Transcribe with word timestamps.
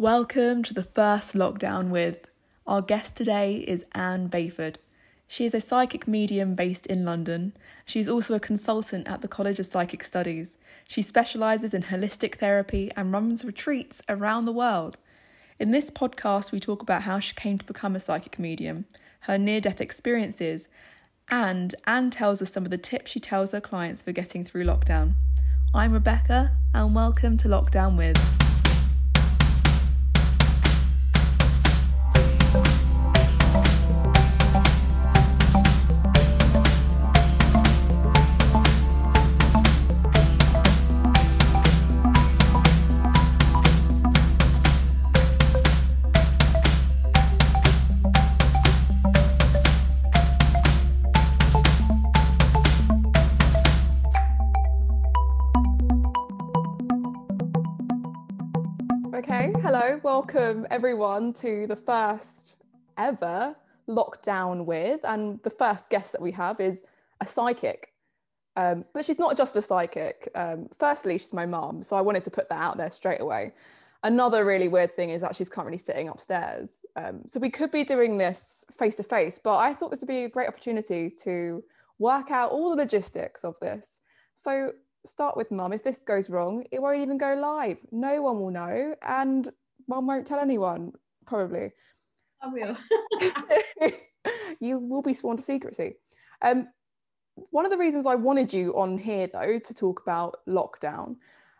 Welcome 0.00 0.62
to 0.62 0.72
the 0.72 0.82
first 0.82 1.34
lockdown 1.34 1.90
with. 1.90 2.26
Our 2.66 2.80
guest 2.80 3.16
today 3.16 3.56
is 3.56 3.84
Anne 3.92 4.30
Bayford. 4.30 4.76
She 5.28 5.44
is 5.44 5.52
a 5.52 5.60
psychic 5.60 6.08
medium 6.08 6.54
based 6.54 6.86
in 6.86 7.04
London. 7.04 7.52
She's 7.84 8.08
also 8.08 8.34
a 8.34 8.40
consultant 8.40 9.06
at 9.06 9.20
the 9.20 9.28
College 9.28 9.58
of 9.58 9.66
Psychic 9.66 10.02
Studies. 10.02 10.56
She 10.88 11.02
specialises 11.02 11.74
in 11.74 11.82
holistic 11.82 12.36
therapy 12.36 12.90
and 12.96 13.12
runs 13.12 13.44
retreats 13.44 14.00
around 14.08 14.46
the 14.46 14.54
world. 14.54 14.96
In 15.58 15.70
this 15.70 15.90
podcast, 15.90 16.50
we 16.50 16.60
talk 16.60 16.80
about 16.80 17.02
how 17.02 17.18
she 17.18 17.34
came 17.34 17.58
to 17.58 17.66
become 17.66 17.94
a 17.94 18.00
psychic 18.00 18.38
medium, 18.38 18.86
her 19.24 19.36
near 19.36 19.60
death 19.60 19.82
experiences, 19.82 20.66
and 21.28 21.74
Anne 21.86 22.08
tells 22.08 22.40
us 22.40 22.50
some 22.50 22.64
of 22.64 22.70
the 22.70 22.78
tips 22.78 23.10
she 23.10 23.20
tells 23.20 23.52
her 23.52 23.60
clients 23.60 24.00
for 24.00 24.12
getting 24.12 24.46
through 24.46 24.64
lockdown. 24.64 25.16
I'm 25.74 25.92
Rebecca, 25.92 26.56
and 26.72 26.94
welcome 26.94 27.36
to 27.36 27.48
Lockdown 27.48 27.98
with. 27.98 28.39
Welcome 60.32 60.64
everyone 60.70 61.32
to 61.32 61.66
the 61.66 61.74
first 61.74 62.54
ever 62.96 63.56
lockdown 63.88 64.64
with, 64.64 65.00
and 65.02 65.42
the 65.42 65.50
first 65.50 65.90
guest 65.90 66.12
that 66.12 66.20
we 66.20 66.30
have 66.30 66.60
is 66.60 66.84
a 67.20 67.26
psychic. 67.26 67.92
Um, 68.54 68.84
but 68.94 69.04
she's 69.04 69.18
not 69.18 69.36
just 69.36 69.56
a 69.56 69.62
psychic. 69.62 70.30
Um, 70.36 70.68
firstly, 70.78 71.18
she's 71.18 71.32
my 71.32 71.46
mom, 71.46 71.82
so 71.82 71.96
I 71.96 72.00
wanted 72.00 72.22
to 72.22 72.30
put 72.30 72.48
that 72.48 72.60
out 72.60 72.76
there 72.76 72.92
straight 72.92 73.20
away. 73.20 73.54
Another 74.04 74.44
really 74.44 74.68
weird 74.68 74.94
thing 74.94 75.10
is 75.10 75.20
that 75.22 75.34
she's 75.34 75.48
currently 75.48 75.78
sitting 75.78 76.08
upstairs. 76.08 76.84
Um, 76.94 77.22
so 77.26 77.40
we 77.40 77.50
could 77.50 77.72
be 77.72 77.82
doing 77.82 78.16
this 78.16 78.64
face 78.70 78.96
to 78.98 79.02
face, 79.02 79.40
but 79.42 79.56
I 79.56 79.74
thought 79.74 79.90
this 79.90 80.00
would 80.00 80.06
be 80.06 80.24
a 80.24 80.28
great 80.28 80.46
opportunity 80.46 81.12
to 81.24 81.64
work 81.98 82.30
out 82.30 82.52
all 82.52 82.70
the 82.70 82.76
logistics 82.76 83.42
of 83.42 83.58
this. 83.58 83.98
So 84.36 84.74
start 85.04 85.36
with 85.36 85.50
mum. 85.50 85.72
If 85.72 85.82
this 85.82 86.04
goes 86.04 86.30
wrong, 86.30 86.64
it 86.70 86.80
won't 86.80 87.00
even 87.00 87.18
go 87.18 87.34
live. 87.34 87.78
No 87.90 88.22
one 88.22 88.38
will 88.38 88.52
know, 88.52 88.94
and 89.02 89.50
mum 89.90 90.06
won't 90.06 90.26
tell 90.26 90.38
anyone, 90.38 90.92
probably. 91.26 91.72
I 92.40 92.48
will. 92.48 92.76
you 94.60 94.78
will 94.78 95.02
be 95.02 95.12
sworn 95.12 95.36
to 95.36 95.42
secrecy. 95.42 95.96
Um, 96.40 96.68
one 97.34 97.66
of 97.66 97.72
the 97.72 97.78
reasons 97.78 98.06
I 98.06 98.14
wanted 98.14 98.52
you 98.52 98.72
on 98.76 98.96
here, 98.96 99.26
though, 99.26 99.58
to 99.58 99.74
talk 99.74 100.00
about 100.00 100.38
lockdown 100.48 101.16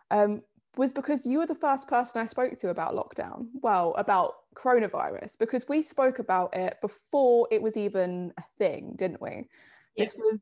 um, 0.09 0.41
was 0.77 0.91
because 0.91 1.25
you 1.25 1.39
were 1.39 1.45
the 1.45 1.55
first 1.55 1.87
person 1.87 2.21
I 2.21 2.25
spoke 2.25 2.57
to 2.59 2.69
about 2.69 2.95
lockdown. 2.95 3.47
Well, 3.61 3.93
about 3.97 4.35
coronavirus, 4.55 5.37
because 5.37 5.67
we 5.67 5.81
spoke 5.81 6.19
about 6.19 6.55
it 6.55 6.77
before 6.81 7.47
it 7.51 7.61
was 7.61 7.77
even 7.77 8.31
a 8.37 8.43
thing, 8.57 8.93
didn't 8.95 9.21
we? 9.21 9.49
Yeah. 9.95 10.05
This 10.05 10.15
was 10.15 10.39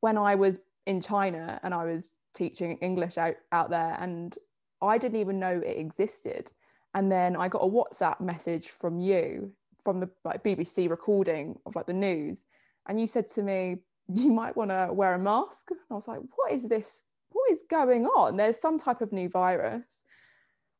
when 0.00 0.18
I 0.18 0.34
was 0.34 0.58
in 0.86 1.00
China 1.00 1.60
and 1.62 1.72
I 1.72 1.84
was 1.84 2.16
teaching 2.34 2.78
English 2.78 3.16
out, 3.16 3.36
out 3.52 3.70
there 3.70 3.96
and 4.00 4.36
I 4.82 4.98
didn't 4.98 5.20
even 5.20 5.38
know 5.38 5.60
it 5.64 5.76
existed. 5.76 6.52
And 6.94 7.10
then 7.10 7.36
I 7.36 7.48
got 7.48 7.62
a 7.62 7.68
WhatsApp 7.68 8.20
message 8.20 8.68
from 8.68 9.00
you 9.00 9.52
from 9.84 10.00
the 10.00 10.10
like 10.24 10.42
BBC 10.42 10.90
recording 10.90 11.58
of 11.66 11.76
like 11.76 11.86
the 11.86 11.92
news. 11.92 12.44
And 12.88 12.98
you 12.98 13.06
said 13.06 13.28
to 13.30 13.42
me, 13.42 13.76
you 14.14 14.32
might 14.32 14.56
want 14.56 14.70
to 14.70 14.88
wear 14.92 15.14
a 15.14 15.18
mask. 15.18 15.70
And 15.70 15.80
I 15.90 15.94
was 15.94 16.08
like, 16.08 16.20
what 16.36 16.52
is 16.52 16.68
this? 16.68 17.04
What 17.30 17.50
is 17.50 17.62
going 17.68 18.06
on? 18.06 18.36
There's 18.36 18.60
some 18.60 18.78
type 18.78 19.00
of 19.02 19.12
new 19.12 19.28
virus. 19.28 20.04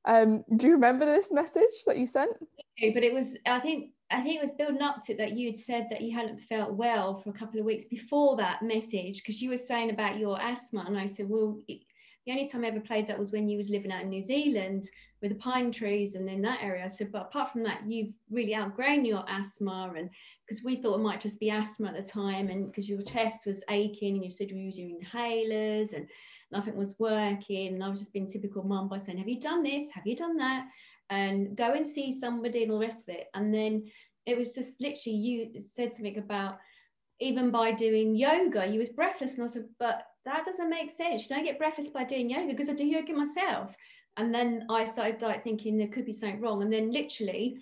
Um, 0.05 0.45
do 0.57 0.67
you 0.67 0.73
remember 0.73 1.05
this 1.05 1.31
message 1.31 1.85
that 1.87 1.99
you 1.99 2.07
sent? 2.07 2.33
But 2.95 3.03
it 3.03 3.13
was 3.13 3.37
I 3.47 3.61
think 3.61 3.91
I 4.11 4.23
think 4.23 4.37
it 4.37 4.43
was 4.43 4.55
building 4.57 4.81
up 4.81 5.05
to 5.07 5.17
that 5.17 5.33
you'd 5.33 5.61
said 5.61 5.89
that 5.91 6.01
you 6.01 6.17
hadn't 6.17 6.41
felt 6.41 6.73
well 6.73 7.21
for 7.21 7.31
a 7.31 7.35
couple 7.35 7.61
of 7.61 7.67
weeks 7.67 7.85
before 7.85 8.37
that 8.37 8.63
message 8.63 9.23
because 9.23 9.43
you 9.43 9.51
were 9.51 9.59
saying 9.59 9.91
about 9.91 10.19
your 10.19 10.41
asthma 10.41 10.85
and 10.87 10.97
I 10.97 11.07
said 11.07 11.29
well 11.29 11.59
it, 11.69 11.81
the 12.29 12.35
only 12.35 12.49
time 12.49 12.65
I 12.65 12.69
ever 12.69 12.81
played 12.81 13.07
that 13.07 13.19
was 13.19 13.33
when 13.33 13.49
you 13.49 13.57
was 13.57 13.71
living 13.71 13.91
out 13.91 14.03
in 14.03 14.11
New 14.11 14.23
Zealand 14.23 14.89
with 15.23 15.33
the 15.33 15.39
pine 15.39 15.73
trees 15.73 16.15
and 16.15 16.29
in 16.29 16.43
that 16.43 16.63
area 16.63 16.85
I 16.85 16.89
said 16.89 17.11
but 17.11 17.23
apart 17.23 17.53
from 17.53 17.63
that 17.65 17.81
you've 17.87 18.13
really 18.31 18.55
outgrown 18.55 19.05
your 19.05 19.25
asthma 19.29 19.93
and 19.97 20.11
because 20.47 20.63
we 20.63 20.77
thought 20.77 21.01
it 21.01 21.03
might 21.03 21.21
just 21.21 21.41
be 21.41 21.51
asthma 21.51 21.89
at 21.89 21.97
the 21.97 22.09
time 22.09 22.49
and 22.49 22.67
because 22.67 22.89
your 22.89 23.03
chest 23.03 23.47
was 23.47 23.65
aching 23.71 24.15
and 24.15 24.25
you 24.25 24.31
said 24.31 24.51
you 24.51 24.57
were 24.57 24.63
using 24.63 25.01
inhalers 25.01 25.95
and 25.95 26.07
nothing 26.53 26.77
was 26.77 26.95
working 26.99 27.75
and 27.75 27.83
I 27.83 27.89
was 27.89 27.99
just 27.99 28.13
being 28.13 28.29
typical 28.29 28.63
mum 28.63 28.89
by 28.89 28.99
saying 28.99 29.19
have 29.19 29.29
you 29.29 29.41
done 29.41 29.63
this 29.63 29.91
have 29.91 30.07
you 30.07 30.15
done 30.15 30.37
that 30.37 30.69
and 31.11 31.57
go 31.57 31.73
and 31.73 31.87
see 31.87 32.19
somebody 32.19 32.63
and 32.63 32.73
all 32.73 32.79
the 32.79 32.87
rest 32.87 33.09
of 33.09 33.15
it. 33.15 33.29
And 33.35 33.53
then 33.53 33.91
it 34.27 34.37
was 34.37 34.55
just 34.55 34.81
literally 34.81 35.17
you 35.17 35.51
said 35.73 35.95
something 35.95 36.19
about 36.19 36.59
even 37.21 37.51
by 37.51 37.73
doing 37.73 38.15
yoga, 38.15 38.67
you 38.67 38.79
was 38.79 38.91
breathless. 38.91 39.35
And 39.35 39.45
I 39.45 39.47
said, 39.49 39.65
but 39.81 40.03
that 40.29 40.45
doesn't 40.45 40.71
make 40.71 40.91
sense. 40.91 41.29
You 41.29 41.37
don't 41.37 41.45
get 41.45 41.59
breakfast 41.59 41.93
by 41.93 42.05
doing 42.05 42.31
yoga 42.31 42.49
because 42.49 42.69
I 42.69 42.75
do 42.75 42.87
yoga 42.87 43.13
myself. 43.13 43.75
And 44.17 44.35
then 44.35 44.67
I 44.69 44.85
started 44.85 45.23
like 45.23 45.45
thinking 45.45 45.77
there 45.77 45.89
could 45.89 46.05
be 46.05 46.13
something 46.13 46.41
wrong. 46.41 46.63
And 46.63 46.73
then 46.73 46.93
literally 46.93 47.59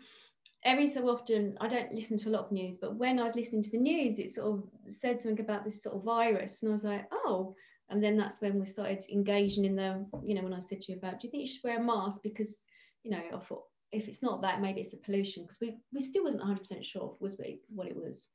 every 0.65 0.88
so 0.88 1.09
often, 1.09 1.56
I 1.60 1.69
don't 1.69 1.93
listen 1.93 2.19
to 2.19 2.28
a 2.28 2.31
lot 2.31 2.47
of 2.47 2.53
news, 2.53 2.78
but 2.81 2.97
when 2.97 3.21
I 3.21 3.25
was 3.25 3.37
listening 3.37 3.62
to 3.62 3.71
the 3.71 3.78
news, 3.78 4.19
it 4.19 4.32
sort 4.32 4.59
of 4.59 4.94
said 4.94 5.21
something 5.21 5.44
about 5.44 5.65
this 5.65 5.82
sort 5.82 5.97
of 5.97 6.05
virus. 6.05 6.62
And 6.62 6.71
I 6.71 6.75
was 6.75 6.84
like, 6.84 7.06
oh, 7.12 7.55
and 7.91 8.03
then 8.03 8.16
that's 8.16 8.41
when 8.41 8.59
we 8.59 8.66
started 8.66 9.05
engaging 9.12 9.65
in 9.65 9.76
the, 9.76 10.05
you 10.25 10.34
know, 10.34 10.43
when 10.43 10.55
I 10.55 10.60
said 10.60 10.81
to 10.82 10.93
you 10.93 10.99
about, 10.99 11.21
do 11.21 11.26
you 11.26 11.31
think 11.31 11.43
you 11.43 11.49
should 11.49 11.65
wear 11.65 11.78
a 11.78 11.82
mask? 11.82 12.21
Because 12.22 12.59
you 13.06 13.12
know, 13.12 13.22
I 13.32 13.38
thought 13.38 13.62
if 13.93 14.09
it's 14.09 14.22
not 14.22 14.43
that, 14.43 14.60
maybe 14.60 14.81
it's 14.81 14.91
the 14.91 14.97
pollution 14.97 15.44
because 15.44 15.59
we 15.60 15.76
we 15.93 16.00
still 16.00 16.25
wasn't 16.25 16.43
100 16.43 16.60
percent 16.60 16.84
sure, 16.84 17.16
was 17.21 17.37
we, 17.38 17.60
what 17.69 17.87
it 17.87 17.97
was. 17.97 18.26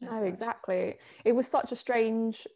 No, 0.00 0.24
exactly. 0.24 0.96
It 1.24 1.32
was 1.32 1.46
such 1.46 1.72
a 1.72 1.76
strange, 1.76 2.46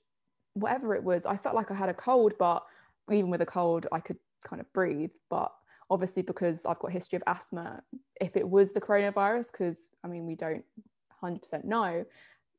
whatever 0.61 0.95
it 0.95 1.03
was. 1.03 1.27
I 1.27 1.37
felt 1.37 1.55
like 1.55 1.71
I 1.71 1.75
had 1.75 1.89
a 1.89 1.95
cold, 1.95 2.35
but 2.39 2.65
even 3.11 3.31
with 3.31 3.43
a 3.43 3.47
cold, 3.47 3.87
I 3.93 4.01
could 4.01 4.19
kind 4.45 4.61
of 4.61 4.73
breathe. 4.73 5.13
But 5.29 5.53
obviously, 5.91 6.23
because 6.23 6.65
I've 6.65 6.79
got 6.79 6.89
a 6.89 6.93
history 6.93 7.17
of 7.17 7.23
asthma, 7.27 7.83
if 8.21 8.37
it 8.37 8.49
was 8.49 8.73
the 8.73 8.81
coronavirus, 8.81 9.53
because 9.53 9.89
I 10.05 10.09
mean, 10.09 10.27
we 10.27 10.35
don't 10.35 10.65
100% 11.23 11.65
know, 11.65 12.05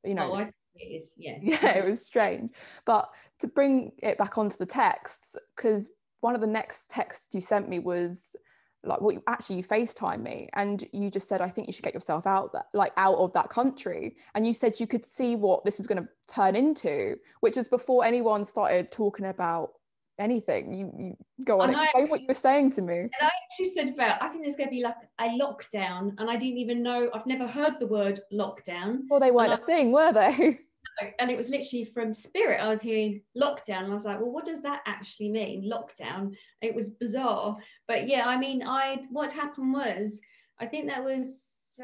you 0.03 0.15
know. 0.15 0.31
Oh, 0.31 0.35
I 0.35 0.47
it 0.75 0.83
is, 0.83 1.07
yeah. 1.17 1.37
Yeah, 1.41 1.77
it 1.77 1.85
was 1.85 2.05
strange. 2.05 2.51
But 2.85 3.09
to 3.39 3.47
bring 3.47 3.91
it 3.99 4.17
back 4.17 4.37
onto 4.37 4.57
the 4.57 4.65
texts, 4.65 5.35
because 5.55 5.89
one 6.21 6.35
of 6.35 6.41
the 6.41 6.47
next 6.47 6.89
texts 6.89 7.33
you 7.33 7.41
sent 7.41 7.67
me 7.67 7.79
was 7.79 8.35
like 8.83 8.99
what 9.01 9.13
you 9.13 9.23
actually 9.27 9.57
you 9.57 9.63
FaceTime 9.63 10.21
me 10.23 10.49
and 10.53 10.83
you 10.91 11.11
just 11.11 11.27
said 11.27 11.39
I 11.41 11.49
think 11.49 11.67
you 11.67 11.73
should 11.73 11.83
get 11.85 11.93
yourself 11.93 12.25
out 12.25 12.51
that 12.53 12.65
like 12.73 12.93
out 12.97 13.17
of 13.17 13.31
that 13.33 13.49
country. 13.49 14.15
And 14.35 14.45
you 14.45 14.53
said 14.53 14.79
you 14.79 14.87
could 14.87 15.05
see 15.05 15.35
what 15.35 15.63
this 15.65 15.77
was 15.77 15.87
going 15.87 16.01
to 16.03 16.09
turn 16.33 16.55
into 16.55 17.15
which 17.41 17.57
was 17.57 17.67
before 17.67 18.03
anyone 18.03 18.43
started 18.43 18.91
talking 18.91 19.27
about 19.27 19.73
anything. 20.19 20.73
You, 20.73 20.93
you 20.97 21.17
go 21.43 21.61
on 21.61 21.69
And 21.69 21.77
I- 21.79 21.85
explain 21.85 22.09
what 22.09 22.21
you 22.21 22.27
were 22.27 22.33
saying 22.33 22.71
to 22.73 22.81
me. 22.81 22.95
And 22.95 23.11
I 23.21 23.29
actually 23.51 23.73
said 23.75 23.89
about 23.93 24.21
I 24.21 24.29
think 24.29 24.43
there's 24.43 24.55
going 24.55 24.69
to 24.69 24.75
be 24.75 24.83
like 24.83 24.95
a 25.19 25.29
lockdown, 25.29 26.13
and 26.19 26.29
I 26.29 26.35
didn't 26.35 26.57
even 26.57 26.83
know 26.83 27.09
I've 27.13 27.25
never 27.25 27.47
heard 27.47 27.73
the 27.79 27.87
word 27.87 28.19
lockdown. 28.33 28.99
well 29.09 29.19
they 29.19 29.31
weren't 29.31 29.53
And 29.53 29.61
a 29.61 29.65
thing 29.65 29.91
were 29.91 30.11
they 30.13 30.59
and 31.19 31.29
it 31.31 31.37
was 31.37 31.49
literally 31.49 31.85
from 31.85 32.13
spirit 32.13 32.59
i 32.61 32.67
was 32.67 32.81
hearing 32.81 33.21
lockdown 33.35 33.83
and 33.83 33.91
i 33.91 33.93
was 33.93 34.05
like 34.05 34.19
well 34.19 34.31
what 34.31 34.45
does 34.45 34.61
that 34.61 34.81
actually 34.85 35.29
mean 35.29 35.69
lockdown? 35.69 36.35
It 36.61 36.75
was 36.75 36.89
bizarre. 36.89 37.57
But 37.87 38.07
yeah 38.07 38.27
i 38.27 38.37
mean 38.37 38.63
i 38.65 39.01
what 39.09 39.31
happened 39.31 39.73
was 39.73 40.21
i 40.59 40.65
think 40.65 40.87
that 40.87 41.03
was 41.03 41.27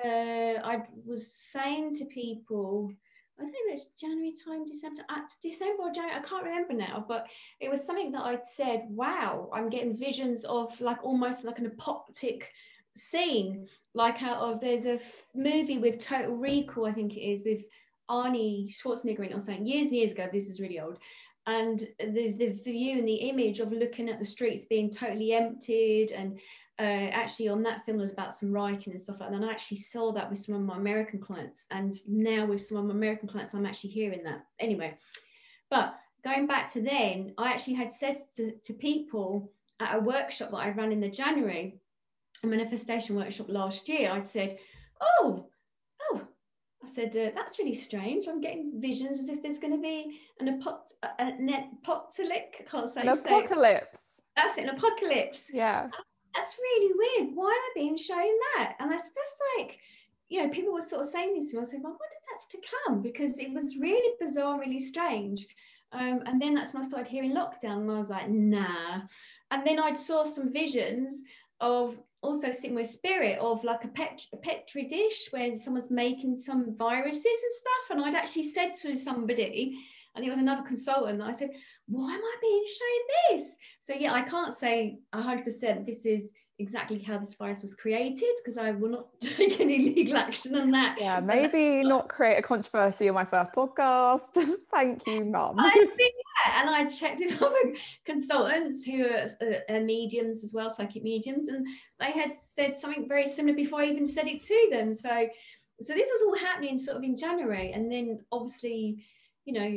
uh, 0.04 0.60
i 0.64 0.84
was 1.06 1.32
saying 1.52 1.96
to 1.96 2.06
people 2.06 2.92
I 3.40 3.44
don't 3.44 3.52
know 3.52 3.58
if 3.68 3.74
it's 3.76 4.02
January 4.02 4.34
time, 4.44 4.66
December, 4.66 5.04
at 5.12 5.32
December 5.44 5.84
or 5.84 5.92
January, 5.92 6.18
I 6.18 6.28
can't 6.28 6.44
remember 6.44 6.74
now, 6.74 7.06
but 7.08 7.28
it 7.60 7.70
was 7.70 7.86
something 7.86 8.12
that 8.14 8.24
I'd 8.24 8.44
said, 8.44 8.86
wow, 8.90 9.50
I'm 9.54 9.70
getting 9.70 9.96
visions 9.96 10.44
of 10.44 10.80
like 10.82 11.04
almost 11.04 11.44
like 11.44 11.60
an 11.60 11.68
apocalyptic 11.68 12.50
scene, 12.98 13.68
like 13.94 14.24
out 14.24 14.40
of 14.40 14.60
there's 14.60 14.88
a 14.88 14.96
f- 14.96 15.28
movie 15.36 15.78
with 15.78 16.00
Total 16.00 16.36
Recall, 16.36 16.88
I 16.88 16.94
think 16.94 17.16
it 17.16 17.22
is, 17.22 17.44
with 17.46 17.62
Arnie 18.10 18.74
Schwarzenegger 18.74 19.26
in 19.26 19.34
or 19.34 19.40
something 19.40 19.66
years 19.66 19.88
and 19.88 19.98
years 19.98 20.12
ago. 20.12 20.28
This 20.32 20.50
is 20.50 20.60
really 20.60 20.80
old. 20.80 20.98
And 21.46 21.88
the, 22.00 22.32
the 22.32 22.50
view 22.50 23.00
and 23.00 23.08
the 23.08 23.16
image 23.16 23.60
of 23.60 23.72
looking 23.72 24.10
at 24.10 24.20
the 24.20 24.26
streets 24.26 24.66
being 24.66 24.92
totally 24.92 25.34
emptied 25.34 26.12
and 26.12 26.40
uh, 26.80 27.10
actually 27.12 27.48
on 27.48 27.64
that 27.64 27.86
film 27.86 27.98
was 27.98 28.12
about 28.12 28.34
some 28.34 28.52
writing 28.52 28.94
and 28.94 29.02
stuff 29.02 29.18
like 29.20 29.30
that. 29.30 29.36
And 29.36 29.46
I 29.46 29.52
actually 29.52 29.78
saw 29.78 30.12
that 30.12 30.30
with 30.30 30.40
some 30.40 30.56
of 30.56 30.62
my 30.62 30.76
American 30.78 31.20
clients. 31.20 31.66
And 31.72 31.96
now 32.08 32.46
with 32.46 32.64
some 32.66 32.78
of 32.78 32.86
my 32.86 32.94
American 32.94 33.28
clients, 33.28 33.54
I'm 33.54 33.66
actually 33.66 33.92
hearing 33.92 34.24
that. 34.24 34.46
Anyway, 34.60 34.96
but 35.70 35.96
going 36.24 36.46
back 36.46 36.72
to 36.74 36.82
then, 36.82 37.34
I 37.38 37.52
actually 37.52 37.74
had 37.76 37.92
said 37.92 38.18
to, 38.36 38.52
to 38.52 38.74
people 38.74 39.52
at 39.80 39.96
a 39.96 40.00
workshop 40.00 40.52
that 40.52 40.58
I 40.58 40.70
ran 40.70 40.92
in 40.92 41.00
the 41.00 41.10
January, 41.10 41.80
a 42.44 42.48
manifestation 42.48 43.16
workshop 43.16 43.48
last 43.50 43.90
year, 43.90 44.12
I'd 44.12 44.28
said, 44.28 44.60
"Oh, 45.02 45.08
oh." 45.22 45.50
Said, 46.98 47.16
uh, 47.16 47.30
that's 47.36 47.60
really 47.60 47.76
strange. 47.76 48.28
I'm 48.28 48.42
getting 48.42 48.82
visions 48.82 49.20
as 49.20 49.30
if 49.30 49.44
there's 49.44 49.60
going 49.60 49.74
to 49.74 49.80
be 49.80 50.20
an 50.40 50.60
apot- 50.60 50.94
a 51.04 51.28
apocalypse. 51.84 52.58
Can't 52.72 52.92
say 52.92 53.02
an 53.02 53.10
apocalypse. 53.10 54.20
That's 54.36 54.58
it, 54.58 54.64
an 54.64 54.70
apocalypse. 54.70 55.44
Yeah. 55.54 55.90
That's 56.34 56.58
really 56.58 56.94
weird. 56.98 57.36
Why 57.36 57.50
am 57.50 57.52
I 57.52 57.72
being 57.76 57.98
shown 57.98 58.32
that? 58.56 58.78
And 58.80 58.92
I 58.92 58.98
said, 58.98 59.12
that's 59.16 59.38
like, 59.60 59.78
you 60.30 60.42
know, 60.42 60.50
people 60.50 60.74
were 60.74 60.82
sort 60.82 61.06
of 61.06 61.12
saying 61.12 61.36
this 61.36 61.52
to 61.52 61.58
me. 61.58 61.62
I 61.62 61.66
said, 61.66 61.82
well, 61.84 61.94
I 61.94 62.02
wonder 62.02 62.16
if 62.16 62.24
that's 62.32 62.48
to 62.48 62.58
come 62.84 63.04
because 63.04 63.38
it 63.38 63.54
was 63.54 63.78
really 63.78 64.16
bizarre, 64.20 64.60
really 64.60 64.80
strange. 64.80 65.46
Um, 65.92 66.24
and 66.26 66.42
then 66.42 66.56
that's 66.56 66.74
when 66.74 66.84
I 66.84 66.88
started 66.88 67.08
hearing 67.08 67.36
lockdown, 67.36 67.82
and 67.82 67.92
I 67.92 68.00
was 68.00 68.10
like, 68.10 68.28
nah. 68.28 69.02
And 69.52 69.68
then 69.68 69.80
I 69.80 69.94
saw 69.94 70.24
some 70.26 70.52
visions 70.52 71.22
of 71.62 71.98
also 72.22 72.52
sitting 72.52 72.76
with 72.76 72.90
spirit 72.90 73.40
of 73.40 73.64
like 73.64 73.84
a, 73.84 73.88
pet, 73.90 74.22
a 74.34 74.38
petri 74.38 74.86
dish 74.86 75.28
where 75.32 75.54
someone's 75.56 75.92
making 75.92 76.38
some 76.38 76.76
viruses 76.78 77.26
and 77.26 77.54
stuff. 77.54 77.92
And 77.92 78.04
I'd 78.04 78.16
actually 78.16 78.50
said 78.50 78.74
to 78.82 78.98
somebody, 78.98 79.78
and 80.16 80.26
it 80.26 80.30
was 80.30 80.40
another 80.40 80.64
consultant, 80.64 81.22
I 81.22 81.32
said, 81.32 81.52
why 81.88 82.14
am 82.14 82.22
I 82.22 82.36
being 82.42 82.66
shown 82.68 83.38
this? 83.38 83.56
So 83.84 83.94
yeah, 83.94 84.14
I 84.14 84.22
can't 84.22 84.54
say 84.54 85.00
100% 85.14 85.86
this 85.86 86.06
is 86.06 86.34
exactly 86.60 87.00
how 87.00 87.20
this 87.20 87.36
virus 87.36 87.62
was 87.62 87.76
created 87.76 88.36
because 88.44 88.58
I 88.58 88.72
will 88.72 88.90
not 88.90 89.08
take 89.22 89.60
any 89.60 89.78
legal 89.78 90.18
action 90.18 90.56
on 90.56 90.72
that. 90.72 90.98
Yeah, 91.00 91.20
maybe 91.20 91.84
not 91.88 92.10
create 92.10 92.38
a 92.38 92.42
controversy 92.42 93.10
on 93.10 93.16
my 93.16 93.26
first 93.26 93.54
podcast. 93.54 94.38
Thank 94.74 95.06
you, 95.08 95.26
Mum. 95.26 95.56
I 95.60 95.72
think 95.96 96.16
and 96.56 96.70
I 96.70 96.86
checked 96.86 97.20
with 97.20 97.42
other 97.42 97.74
consultants 98.06 98.84
who 98.84 99.06
are, 99.06 99.28
uh, 99.42 99.74
uh, 99.76 99.80
mediums 99.80 100.44
as 100.44 100.54
well, 100.54 100.70
psychic 100.70 101.04
mediums, 101.04 101.48
and 101.48 101.66
they 102.00 102.12
had 102.12 102.34
said 102.36 102.78
something 102.78 103.08
very 103.08 103.28
similar 103.28 103.56
before 103.56 103.82
I 103.82 103.86
even 103.86 104.06
said 104.06 104.28
it 104.28 104.42
to 104.42 104.68
them. 104.72 104.94
So, 104.94 105.28
so 105.84 105.94
this 105.94 106.10
was 106.12 106.22
all 106.26 106.48
happening 106.48 106.78
sort 106.78 106.98
of 106.98 107.04
in 107.04 107.18
January, 107.18 107.72
and 107.72 107.92
then 107.92 108.20
obviously, 108.32 109.06
you 109.46 109.54
know, 109.54 109.70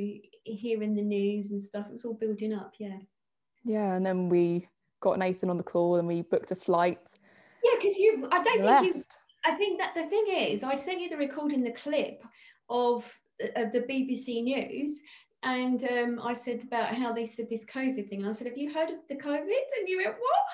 hearing 0.44 0.94
the 0.94 1.02
news 1.02 1.50
and 1.50 1.62
stuff, 1.62 1.86
it 1.88 1.92
was 1.92 2.04
all 2.04 2.14
building 2.14 2.54
up. 2.54 2.74
Yeah. 2.78 2.98
Yeah, 3.64 3.94
and 3.94 4.04
then 4.04 4.28
we 4.28 4.68
got 5.00 5.18
Nathan 5.18 5.50
on 5.50 5.56
the 5.56 5.62
call 5.62 5.96
and 5.96 6.08
we 6.08 6.22
booked 6.22 6.50
a 6.50 6.56
flight. 6.56 7.00
Yeah, 7.64 7.78
because 7.80 7.98
you, 7.98 8.28
I 8.30 8.42
don't 8.42 8.82
think 8.82 8.96
you. 8.96 9.02
I 9.44 9.54
think 9.54 9.80
that 9.80 9.94
the 9.94 10.06
thing 10.06 10.26
is, 10.28 10.62
I 10.62 10.76
sent 10.76 11.00
you 11.00 11.08
the 11.08 11.16
recording, 11.16 11.62
the 11.62 11.72
clip 11.72 12.22
of, 12.68 13.04
of 13.56 13.72
the 13.72 13.80
BBC 13.80 14.42
News, 14.42 15.00
and 15.42 15.82
um, 15.84 16.20
I 16.22 16.34
said 16.34 16.62
about 16.62 16.94
how 16.94 17.12
they 17.12 17.26
said 17.26 17.48
this 17.48 17.64
COVID 17.64 18.08
thing, 18.08 18.20
and 18.20 18.30
I 18.30 18.32
said, 18.32 18.46
"Have 18.46 18.58
you 18.58 18.72
heard 18.72 18.90
of 18.90 18.98
the 19.08 19.16
COVID?" 19.16 19.64
And 19.78 19.88
you 19.88 19.98
went, 19.98 20.16
"What?" 20.16 20.46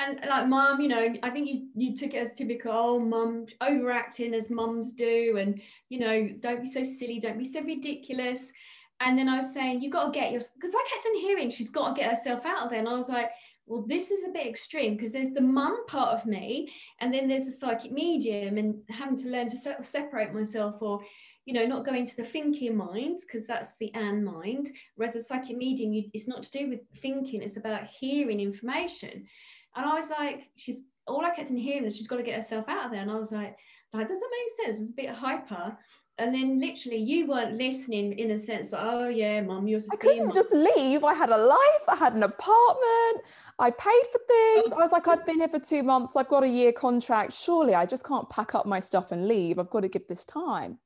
And 0.00 0.20
like, 0.28 0.46
mum, 0.46 0.80
you 0.80 0.88
know, 0.88 1.14
I 1.22 1.30
think 1.30 1.48
you 1.48 1.68
you 1.74 1.96
took 1.96 2.14
it 2.14 2.18
as 2.18 2.32
typical, 2.32 2.72
oh, 2.72 2.98
mum, 3.00 3.46
overacting 3.60 4.34
as 4.34 4.50
mums 4.50 4.92
do, 4.92 5.38
and 5.38 5.60
you 5.88 6.00
know, 6.00 6.28
don't 6.40 6.62
be 6.62 6.70
so 6.70 6.84
silly, 6.84 7.18
don't 7.18 7.38
be 7.38 7.44
so 7.44 7.62
ridiculous. 7.62 8.52
And 9.00 9.18
then 9.18 9.28
I 9.28 9.38
was 9.38 9.54
saying, 9.54 9.80
you've 9.80 9.92
got 9.92 10.12
to 10.12 10.18
get 10.18 10.32
your, 10.32 10.40
because 10.54 10.74
I 10.74 10.88
kept 10.90 11.06
on 11.06 11.20
hearing 11.20 11.50
she's 11.50 11.70
got 11.70 11.94
to 11.94 12.00
get 12.00 12.10
herself 12.10 12.44
out 12.44 12.64
of 12.64 12.70
there, 12.70 12.80
and 12.80 12.88
I 12.88 12.94
was 12.94 13.08
like, 13.08 13.30
well, 13.66 13.84
this 13.86 14.10
is 14.10 14.24
a 14.24 14.32
bit 14.32 14.46
extreme 14.46 14.96
because 14.96 15.12
there's 15.12 15.34
the 15.34 15.40
mum 15.40 15.86
part 15.86 16.10
of 16.10 16.26
me, 16.26 16.72
and 17.00 17.12
then 17.12 17.28
there's 17.28 17.46
the 17.46 17.52
psychic 17.52 17.92
medium, 17.92 18.58
and 18.58 18.82
having 18.88 19.16
to 19.16 19.28
learn 19.28 19.48
to 19.48 19.56
se- 19.56 19.76
separate 19.82 20.34
myself, 20.34 20.76
or 20.80 21.00
you 21.48 21.54
know, 21.54 21.64
not 21.64 21.86
going 21.86 22.04
to 22.04 22.14
the 22.14 22.26
thinking 22.26 22.76
mind 22.76 23.20
because 23.26 23.46
that's 23.46 23.72
the 23.80 23.90
and 23.94 24.22
mind. 24.22 24.68
Whereas 24.96 25.16
a 25.16 25.22
psychic 25.22 25.56
medium, 25.56 25.94
you, 25.94 26.04
it's 26.12 26.28
not 26.28 26.42
to 26.42 26.50
do 26.50 26.68
with 26.68 26.80
thinking; 26.98 27.40
it's 27.40 27.56
about 27.56 27.86
hearing 27.86 28.38
information. 28.38 29.26
And 29.74 29.86
I 29.86 29.94
was 29.94 30.10
like, 30.10 30.50
she's 30.56 30.76
all 31.06 31.24
I 31.24 31.30
kept 31.30 31.50
on 31.50 31.56
hearing 31.56 31.86
is 31.86 31.96
she's 31.96 32.06
got 32.06 32.18
to 32.18 32.22
get 32.22 32.34
herself 32.34 32.66
out 32.68 32.84
of 32.84 32.90
there, 32.90 33.00
and 33.00 33.10
I 33.10 33.14
was 33.14 33.32
like, 33.32 33.56
that 33.94 34.06
doesn't 34.06 34.30
make 34.30 34.66
sense. 34.66 34.82
It's 34.82 34.92
a 34.92 34.94
bit 34.94 35.08
hyper. 35.08 35.78
And 36.18 36.34
then 36.34 36.60
literally 36.60 36.98
you 36.98 37.28
weren't 37.28 37.56
listening 37.56 38.18
in 38.18 38.32
a 38.32 38.38
sense 38.38 38.72
like, 38.72 38.82
oh 38.82 39.08
yeah 39.08 39.40
mum 39.40 39.68
you're 39.68 39.78
just 39.78 39.92
i 39.92 39.96
couldn't 39.96 40.34
just 40.34 40.50
leave. 40.50 41.04
I 41.04 41.14
had 41.14 41.30
a 41.30 41.38
life 41.38 41.84
i 41.88 41.94
had 41.94 42.14
an 42.14 42.24
apartment 42.24 43.24
i 43.60 43.70
paid 43.70 44.02
for 44.10 44.18
things. 44.26 44.72
I 44.72 44.78
was 44.78 44.90
like 44.90 45.06
i've 45.06 45.24
been 45.24 45.38
here 45.38 45.46
for 45.46 45.60
two 45.60 45.84
months 45.84 46.16
i've 46.16 46.26
got 46.26 46.42
a 46.42 46.48
year 46.48 46.72
contract. 46.72 47.34
Surely 47.34 47.76
i 47.76 47.86
just 47.86 48.04
can't 48.04 48.28
pack 48.28 48.56
up 48.56 48.66
my 48.66 48.80
stuff 48.80 49.12
and 49.12 49.28
leave. 49.28 49.60
I've 49.60 49.70
got 49.70 49.82
to 49.82 49.88
give 49.88 50.08
this 50.08 50.24
time 50.24 50.80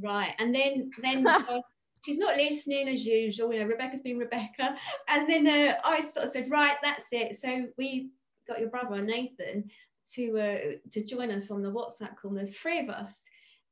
right 0.00 0.34
and 0.38 0.54
then 0.54 0.90
then 1.02 1.26
she's 2.04 2.18
not 2.18 2.36
listening 2.36 2.88
as 2.88 3.04
usual 3.04 3.52
you 3.52 3.60
know 3.60 3.66
rebecca's 3.66 4.00
been 4.00 4.18
rebecca. 4.18 4.76
And 5.08 5.28
then 5.28 5.46
uh, 5.46 5.74
i 5.84 6.00
sort 6.00 6.26
of 6.26 6.30
said 6.30 6.50
right 6.50 6.76
that's 6.82 7.06
it. 7.12 7.36
So 7.36 7.66
we 7.76 8.10
got 8.48 8.60
your 8.60 8.70
brother 8.70 9.02
nathan 9.02 9.70
to 10.14 10.38
uh, 10.38 10.58
to 10.92 11.04
join 11.04 11.30
us 11.30 11.50
on 11.50 11.62
the 11.62 11.70
whatsapp 11.70 12.16
call 12.16 12.32
there's 12.32 12.56
three 12.56 12.80
of 12.80 12.88
us. 12.88 13.22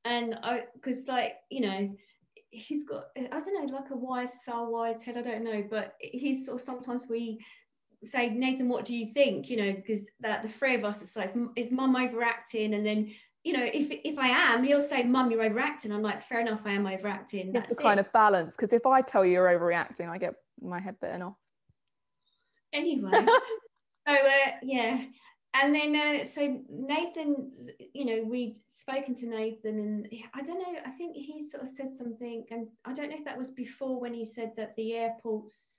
And 0.04 0.38
I 0.42 0.64
because 0.74 1.06
like 1.06 1.34
you 1.50 1.60
know 1.60 1.96
he's 2.50 2.86
got 2.86 3.04
I 3.16 3.40
don't 3.40 3.66
know 3.66 3.76
like 3.76 3.90
a 3.90 3.96
wise 3.96 4.44
soul 4.44 4.72
wise 4.72 5.02
head 5.02 5.16
I 5.16 5.22
don't 5.22 5.44
know 5.44 5.64
but 5.70 5.94
he's 6.00 6.44
sort 6.44 6.60
of 6.60 6.64
sometimes 6.64 7.06
we 7.08 7.38
say 8.04 8.28
Nathan 8.30 8.68
what 8.68 8.84
do 8.84 8.94
you 8.94 9.12
think? 9.12 9.48
You 9.48 9.56
know 9.58 9.72
because 9.72 10.04
that 10.20 10.42
the 10.42 10.48
three 10.48 10.74
of 10.74 10.84
us 10.84 11.02
it's 11.02 11.16
like 11.16 11.34
is 11.56 11.70
mum 11.70 11.96
overacting 11.96 12.74
and 12.74 12.84
then 12.84 13.14
you 13.44 13.52
know 13.52 13.62
if 13.62 13.90
if 14.04 14.18
I 14.18 14.28
am 14.28 14.64
he'll 14.64 14.82
say 14.82 15.02
mum 15.02 15.30
you're 15.30 15.44
overacting 15.44 15.92
I'm 15.92 16.02
like 16.02 16.22
fair 16.22 16.40
enough 16.40 16.62
I 16.64 16.72
am 16.72 16.86
overacting 16.86 17.54
it's 17.54 17.68
the 17.68 17.76
kind 17.76 18.00
it. 18.00 18.06
of 18.06 18.12
balance 18.12 18.56
because 18.56 18.72
if 18.72 18.86
I 18.86 19.00
tell 19.00 19.24
you 19.24 19.32
you're 19.32 19.58
overreacting 19.58 20.08
I 20.08 20.18
get 20.18 20.34
my 20.60 20.80
head 20.80 20.96
bitten 21.00 21.22
off 21.22 21.36
anyway 22.72 23.10
so 24.06 24.12
uh, 24.12 24.50
yeah 24.62 25.04
and 25.54 25.72
then 25.72 25.94
uh, 25.94 26.24
so 26.26 26.60
Nathan, 26.68 27.52
you 27.94 28.04
know, 28.04 28.24
we'd 28.24 28.56
spoken 28.66 29.14
to 29.14 29.26
Nathan, 29.26 29.78
and 29.78 30.08
I 30.34 30.42
don't 30.42 30.58
know. 30.58 30.80
I 30.84 30.90
think 30.90 31.16
he 31.16 31.48
sort 31.48 31.62
of 31.62 31.68
said 31.68 31.92
something, 31.92 32.44
and 32.50 32.66
I 32.84 32.92
don't 32.92 33.08
know 33.08 33.16
if 33.16 33.24
that 33.24 33.38
was 33.38 33.52
before 33.52 34.00
when 34.00 34.12
he 34.12 34.24
said 34.24 34.50
that 34.56 34.74
the 34.74 34.94
airports. 34.94 35.76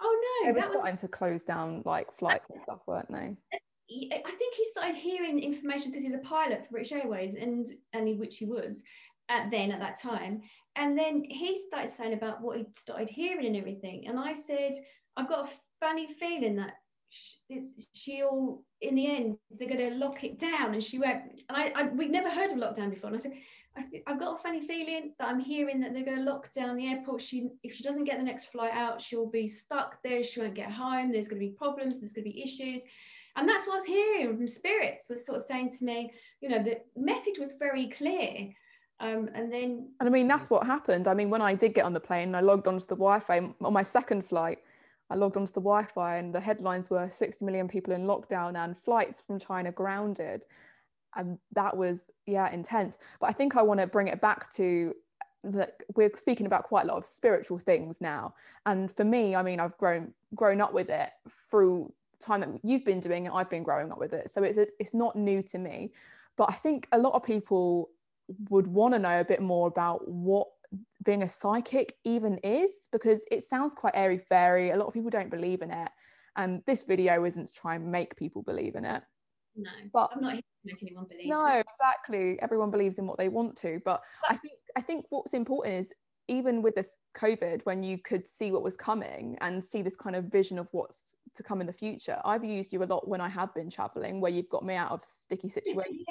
Oh 0.00 0.42
no, 0.44 0.52
they 0.52 0.56
were 0.56 0.62
starting 0.62 0.92
was, 0.92 1.00
to 1.00 1.08
close 1.08 1.42
down 1.42 1.82
like 1.84 2.16
flights 2.16 2.48
and 2.50 2.62
stuff, 2.62 2.78
weren't 2.86 3.10
they? 3.10 3.36
I 4.12 4.30
think 4.30 4.54
he 4.54 4.64
started 4.64 4.96
hearing 4.96 5.38
information 5.38 5.90
because 5.90 6.04
he's 6.04 6.14
a 6.14 6.18
pilot 6.18 6.64
for 6.64 6.72
British 6.72 6.92
Airways, 6.92 7.34
and 7.34 7.66
and 7.92 8.18
which 8.18 8.38
he 8.38 8.44
was 8.44 8.82
at 9.28 9.50
then 9.50 9.72
at 9.72 9.80
that 9.80 10.00
time. 10.00 10.42
And 10.76 10.96
then 10.96 11.24
he 11.24 11.58
started 11.58 11.90
saying 11.90 12.14
about 12.14 12.40
what 12.40 12.58
he 12.58 12.66
started 12.78 13.10
hearing 13.10 13.46
and 13.46 13.56
everything. 13.56 14.06
And 14.06 14.18
I 14.18 14.34
said, 14.34 14.72
I've 15.16 15.28
got 15.28 15.46
a 15.46 15.50
funny 15.80 16.08
feeling 16.14 16.56
that 16.56 16.74
she'll 17.94 18.62
in 18.80 18.94
the 18.94 19.06
end 19.06 19.36
they're 19.58 19.68
going 19.68 19.90
to 19.90 19.96
lock 19.96 20.24
it 20.24 20.38
down 20.38 20.72
and 20.72 20.82
she 20.82 20.98
went 20.98 21.42
and 21.46 21.58
I, 21.58 21.70
I 21.76 21.82
we'd 21.88 22.10
never 22.10 22.30
heard 22.30 22.50
of 22.50 22.56
lockdown 22.56 22.88
before. 22.88 23.08
And 23.08 23.16
I 23.16 23.20
said 23.20 23.32
I 23.76 23.84
I've 24.06 24.18
got 24.18 24.34
a 24.34 24.42
funny 24.42 24.66
feeling 24.66 25.12
that 25.18 25.28
I'm 25.28 25.38
hearing 25.38 25.78
that 25.80 25.92
they're 25.92 26.06
going 26.06 26.24
to 26.24 26.30
lock 26.30 26.50
down 26.52 26.76
the 26.76 26.86
airport. 26.86 27.20
She 27.20 27.50
if 27.62 27.74
she 27.74 27.82
doesn't 27.82 28.04
get 28.04 28.16
the 28.16 28.24
next 28.24 28.46
flight 28.46 28.72
out 28.72 29.02
she'll 29.02 29.28
be 29.28 29.48
stuck 29.48 30.02
there. 30.02 30.24
She 30.24 30.40
won't 30.40 30.54
get 30.54 30.72
home. 30.72 31.12
There's 31.12 31.28
going 31.28 31.40
to 31.40 31.46
be 31.46 31.52
problems. 31.52 32.00
There's 32.00 32.14
going 32.14 32.24
to 32.24 32.30
be 32.30 32.42
issues 32.42 32.82
and 33.36 33.48
that's 33.48 33.66
what 33.66 33.74
I 33.74 33.76
was 33.76 33.84
hearing 33.84 34.36
from 34.36 34.48
spirits 34.48 35.06
was 35.08 35.24
sort 35.24 35.38
of 35.38 35.44
saying 35.44 35.70
to 35.78 35.84
me 35.84 36.12
you 36.40 36.48
know 36.48 36.62
the 36.62 36.78
message 36.96 37.38
was 37.38 37.54
very 37.58 37.88
clear 37.88 38.50
um, 39.00 39.28
and 39.34 39.52
then 39.52 39.88
and 40.00 40.08
I 40.08 40.10
mean 40.10 40.28
that's 40.28 40.50
what 40.50 40.66
happened 40.66 41.08
I 41.08 41.14
mean 41.14 41.30
when 41.30 41.42
I 41.42 41.54
did 41.54 41.74
get 41.74 41.84
on 41.84 41.92
the 41.92 42.00
plane 42.00 42.34
I 42.34 42.40
logged 42.40 42.68
onto 42.68 42.86
the 42.86 42.96
Wi-Fi 42.96 43.52
on 43.60 43.72
my 43.72 43.82
second 43.82 44.24
flight 44.24 44.58
I 45.12 45.14
logged 45.14 45.36
onto 45.36 45.52
the 45.52 45.60
Wi 45.60 45.84
Fi 45.84 46.16
and 46.16 46.34
the 46.34 46.40
headlines 46.40 46.88
were 46.88 47.08
60 47.10 47.44
million 47.44 47.68
people 47.68 47.92
in 47.92 48.06
lockdown 48.06 48.56
and 48.56 48.76
flights 48.76 49.20
from 49.20 49.38
China 49.38 49.70
grounded. 49.70 50.44
And 51.14 51.38
that 51.52 51.76
was, 51.76 52.08
yeah, 52.24 52.50
intense. 52.50 52.96
But 53.20 53.28
I 53.28 53.32
think 53.32 53.54
I 53.54 53.62
want 53.62 53.80
to 53.80 53.86
bring 53.86 54.08
it 54.08 54.22
back 54.22 54.50
to 54.54 54.94
that 55.44 55.74
we're 55.96 56.12
speaking 56.14 56.46
about 56.46 56.64
quite 56.64 56.84
a 56.84 56.88
lot 56.88 56.96
of 56.96 57.04
spiritual 57.04 57.58
things 57.58 58.00
now. 58.00 58.32
And 58.64 58.90
for 58.90 59.04
me, 59.04 59.36
I 59.36 59.42
mean, 59.42 59.60
I've 59.60 59.76
grown 59.76 60.14
grown 60.34 60.62
up 60.62 60.72
with 60.72 60.88
it 60.88 61.10
through 61.50 61.92
time 62.22 62.40
that 62.40 62.50
you've 62.62 62.84
been 62.84 63.00
doing 63.00 63.26
it, 63.26 63.32
I've 63.32 63.50
been 63.50 63.62
growing 63.62 63.90
up 63.92 63.98
with 63.98 64.12
it. 64.12 64.30
So 64.30 64.42
it's 64.42 64.58
a, 64.58 64.66
it's 64.78 64.94
not 64.94 65.16
new 65.16 65.42
to 65.44 65.58
me. 65.58 65.92
But 66.36 66.50
I 66.50 66.54
think 66.54 66.88
a 66.92 66.98
lot 66.98 67.14
of 67.14 67.24
people 67.24 67.90
would 68.48 68.66
want 68.66 68.94
to 68.94 68.98
know 68.98 69.20
a 69.20 69.24
bit 69.24 69.42
more 69.42 69.68
about 69.68 70.08
what 70.08 70.48
being 71.04 71.22
a 71.22 71.28
psychic 71.28 71.96
even 72.04 72.38
is 72.38 72.88
because 72.92 73.24
it 73.30 73.42
sounds 73.42 73.74
quite 73.74 73.94
airy 73.94 74.18
fairy. 74.18 74.70
A 74.70 74.76
lot 74.76 74.86
of 74.86 74.94
people 74.94 75.10
don't 75.10 75.30
believe 75.30 75.62
in 75.62 75.70
it. 75.70 75.90
And 76.36 76.62
this 76.66 76.84
video 76.84 77.24
isn't 77.24 77.46
to 77.46 77.54
try 77.54 77.74
and 77.74 77.92
make 77.92 78.16
people 78.16 78.42
believe 78.42 78.74
in 78.74 78.84
it. 78.84 79.02
No 79.54 79.70
but 79.92 80.10
i'm 80.14 80.22
not 80.22 80.32
here 80.32 80.40
to 80.40 80.46
make 80.64 80.82
anyone 80.82 81.04
believe. 81.08 81.28
No 81.28 81.46
exactly. 81.46 82.40
Everyone 82.40 82.70
believes 82.70 82.98
in 82.98 83.06
what 83.06 83.18
they 83.18 83.28
want 83.28 83.54
to. 83.56 83.80
But, 83.84 84.02
but 84.26 84.34
i 84.34 84.36
think 84.36 84.54
i 84.76 84.80
think 84.80 85.04
what's 85.10 85.34
important 85.34 85.74
is 85.74 85.92
even 86.28 86.62
with 86.62 86.74
this 86.74 86.98
covid 87.14 87.60
when 87.64 87.82
you 87.82 87.98
could 87.98 88.26
see 88.26 88.52
what 88.52 88.62
was 88.62 88.76
coming 88.76 89.36
and 89.40 89.62
see 89.62 89.82
this 89.82 89.96
kind 89.96 90.16
of 90.16 90.24
vision 90.26 90.58
of 90.58 90.68
what's 90.72 91.16
to 91.34 91.42
come 91.42 91.60
in 91.60 91.66
the 91.66 91.72
future 91.72 92.18
i've 92.24 92.44
used 92.44 92.72
you 92.72 92.82
a 92.82 92.84
lot 92.84 93.08
when 93.08 93.20
i 93.20 93.28
have 93.28 93.52
been 93.54 93.70
traveling 93.70 94.20
where 94.20 94.30
you've 94.30 94.48
got 94.48 94.64
me 94.64 94.74
out 94.74 94.90
of 94.90 95.02
sticky 95.04 95.48
situations 95.48 96.06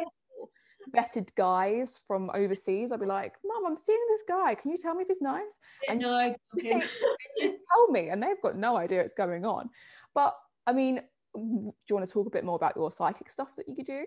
vetted 0.95 1.33
guys 1.35 2.01
from 2.07 2.29
overseas. 2.33 2.91
I'd 2.91 2.99
be 2.99 3.05
like, 3.05 3.35
Mom, 3.45 3.65
I'm 3.65 3.77
seeing 3.77 4.03
this 4.09 4.23
guy. 4.27 4.55
Can 4.55 4.71
you 4.71 4.77
tell 4.77 4.95
me 4.95 5.03
if 5.03 5.07
he's 5.07 5.21
nice? 5.21 5.57
And 5.87 5.99
no, 5.99 6.35
you 6.55 6.81
tell 7.39 7.87
me, 7.89 8.09
and 8.09 8.21
they've 8.21 8.41
got 8.41 8.57
no 8.57 8.77
idea 8.77 8.99
what's 8.99 9.13
going 9.13 9.45
on. 9.45 9.69
But 10.13 10.35
I 10.67 10.73
mean, 10.73 11.01
do 11.35 11.41
you 11.89 11.95
want 11.95 12.05
to 12.05 12.11
talk 12.11 12.27
a 12.27 12.31
bit 12.31 12.43
more 12.43 12.55
about 12.55 12.75
your 12.75 12.91
psychic 12.91 13.29
stuff 13.29 13.55
that 13.55 13.67
you 13.67 13.75
could 13.75 13.85
do? 13.85 14.05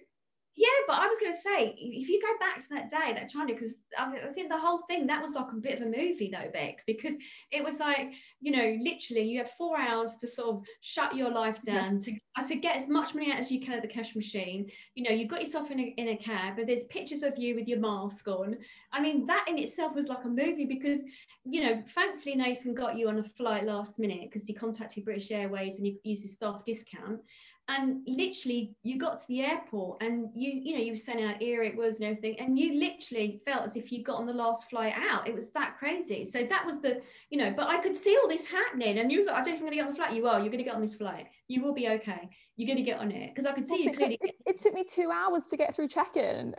Yeah, 0.56 0.68
but 0.86 0.98
I 0.98 1.08
was 1.08 1.18
going 1.18 1.32
to 1.32 1.38
say, 1.38 1.74
if 1.76 2.08
you 2.08 2.22
go 2.22 2.38
back 2.38 2.60
to 2.60 2.68
that 2.70 2.88
day, 2.88 3.12
that 3.12 3.28
China, 3.28 3.52
because 3.52 3.74
I, 3.98 4.28
I, 4.28 4.32
think 4.32 4.48
the 4.48 4.58
whole 4.58 4.82
thing 4.86 5.04
that 5.08 5.20
was 5.20 5.32
like 5.32 5.50
a 5.52 5.56
bit 5.56 5.80
of 5.80 5.86
a 5.86 5.90
movie 5.90 6.30
though, 6.32 6.48
Bex, 6.52 6.84
because 6.86 7.14
it 7.50 7.64
was 7.64 7.80
like, 7.80 8.12
you 8.40 8.52
know, 8.52 8.76
literally 8.80 9.22
you 9.22 9.38
have 9.38 9.50
four 9.52 9.76
hours 9.76 10.16
to 10.20 10.28
sort 10.28 10.56
of 10.56 10.64
shut 10.80 11.16
your 11.16 11.32
life 11.32 11.60
down 11.62 12.00
yeah. 12.06 12.18
to, 12.42 12.48
to 12.48 12.54
get 12.54 12.76
as 12.76 12.88
much 12.88 13.14
money 13.14 13.32
out 13.32 13.38
as 13.38 13.50
you 13.50 13.60
can 13.60 13.74
at 13.74 13.82
the 13.82 13.88
cash 13.88 14.14
machine. 14.14 14.70
You 14.94 15.02
know, 15.02 15.10
you've 15.10 15.30
got 15.30 15.42
yourself 15.42 15.72
in 15.72 15.80
a, 15.80 15.94
in 15.96 16.08
a 16.08 16.16
cab, 16.16 16.54
but 16.56 16.68
there's 16.68 16.84
pictures 16.84 17.24
of 17.24 17.36
you 17.36 17.56
with 17.56 17.66
your 17.66 17.80
mask 17.80 18.28
on. 18.28 18.56
I 18.92 19.00
mean, 19.00 19.26
that 19.26 19.46
in 19.48 19.58
itself 19.58 19.96
was 19.96 20.08
like 20.08 20.24
a 20.24 20.28
movie 20.28 20.66
because, 20.66 21.00
you 21.44 21.62
know, 21.62 21.82
thankfully 21.96 22.36
Nathan 22.36 22.74
got 22.74 22.96
you 22.96 23.08
on 23.08 23.18
a 23.18 23.24
flight 23.24 23.64
last 23.64 23.98
minute 23.98 24.30
because 24.30 24.46
he 24.46 24.54
contacted 24.54 25.04
British 25.04 25.32
Airways 25.32 25.78
and 25.78 25.86
he 25.86 25.98
used 26.04 26.22
his 26.22 26.34
staff 26.34 26.64
discount 26.64 27.20
and 27.68 28.02
literally 28.06 28.76
you 28.82 28.98
got 28.98 29.18
to 29.18 29.26
the 29.28 29.40
airport 29.40 30.02
and 30.02 30.28
you 30.34 30.50
you 30.52 30.76
know 30.76 30.84
you 30.84 30.92
were 30.92 30.98
saying 30.98 31.26
how 31.26 31.34
eerie 31.40 31.68
it 31.68 31.76
was 31.76 31.98
and 32.00 32.10
everything 32.10 32.38
and 32.38 32.58
you 32.58 32.78
literally 32.78 33.40
felt 33.46 33.64
as 33.64 33.74
if 33.74 33.90
you 33.90 34.04
got 34.04 34.16
on 34.16 34.26
the 34.26 34.32
last 34.32 34.68
flight 34.68 34.92
out. 35.10 35.26
It 35.26 35.34
was 35.34 35.50
that 35.52 35.78
crazy. 35.78 36.26
So 36.26 36.44
that 36.44 36.66
was 36.66 36.80
the 36.80 37.00
you 37.30 37.38
know 37.38 37.54
but 37.56 37.68
i 37.68 37.78
could 37.80 37.96
see 37.96 38.18
all 38.20 38.28
this 38.28 38.46
happening 38.46 38.98
and 38.98 39.10
you 39.10 39.18
was 39.18 39.26
like 39.26 39.36
i 39.36 39.42
don't 39.42 39.56
think 39.56 39.56
i'm 39.56 39.62
going 39.62 39.72
to 39.72 39.76
get 39.76 39.86
on 39.86 39.92
the 39.92 39.96
flight. 39.96 40.12
You 40.12 40.26
are. 40.26 40.40
You're 40.40 40.50
going 40.50 40.58
to 40.58 40.64
get 40.64 40.74
on 40.74 40.82
this 40.82 40.94
flight. 40.94 41.26
You 41.48 41.62
will 41.62 41.74
be 41.74 41.88
okay. 41.88 42.28
You're 42.56 42.66
going 42.66 42.84
to 42.84 42.90
get 42.90 43.00
on 43.00 43.10
it. 43.10 43.34
Because 43.34 43.46
i 43.46 43.52
could 43.52 43.66
see 43.66 43.84
you 43.84 43.94
clearly 43.94 44.18
it, 44.20 44.34
it, 44.46 44.58
took 44.58 44.74
me 44.74 44.84
two 44.84 45.10
hours 45.10 45.46
to 45.46 45.56
get 45.56 45.74
through 45.74 45.88
check-in. 45.88 46.54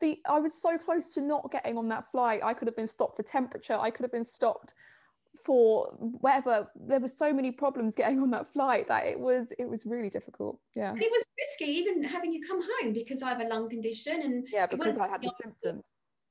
The 0.00 0.18
i 0.28 0.38
was 0.38 0.54
so 0.60 0.78
close 0.78 1.12
to 1.14 1.20
not 1.20 1.50
getting 1.50 1.76
on 1.76 1.88
that 1.88 2.10
flight. 2.10 2.40
I 2.42 2.54
could 2.54 2.68
have 2.68 2.76
been 2.76 2.88
stopped 2.88 3.16
for 3.16 3.22
temperature. 3.22 3.76
I 3.78 3.90
could 3.90 4.04
have 4.04 4.12
been 4.12 4.24
stopped 4.24 4.72
for 5.44 5.86
whatever 5.98 6.68
there 6.74 7.00
were 7.00 7.08
so 7.08 7.32
many 7.32 7.50
problems 7.50 7.96
getting 7.96 8.20
on 8.20 8.30
that 8.30 8.46
flight 8.52 8.88
that 8.88 9.06
it 9.06 9.18
was 9.18 9.52
it 9.58 9.68
was 9.68 9.86
really 9.86 10.10
difficult 10.10 10.58
yeah 10.74 10.90
and 10.90 11.02
it 11.02 11.10
was 11.10 11.24
risky 11.38 11.70
even 11.70 12.02
having 12.02 12.32
you 12.32 12.40
come 12.46 12.60
home 12.60 12.92
because 12.92 13.22
i 13.22 13.28
have 13.28 13.40
a 13.40 13.44
lung 13.44 13.68
condition 13.68 14.22
and 14.22 14.46
yeah 14.52 14.66
because 14.66 14.98
i 14.98 15.08
had 15.08 15.22
the 15.22 15.32
symptoms 15.40 15.84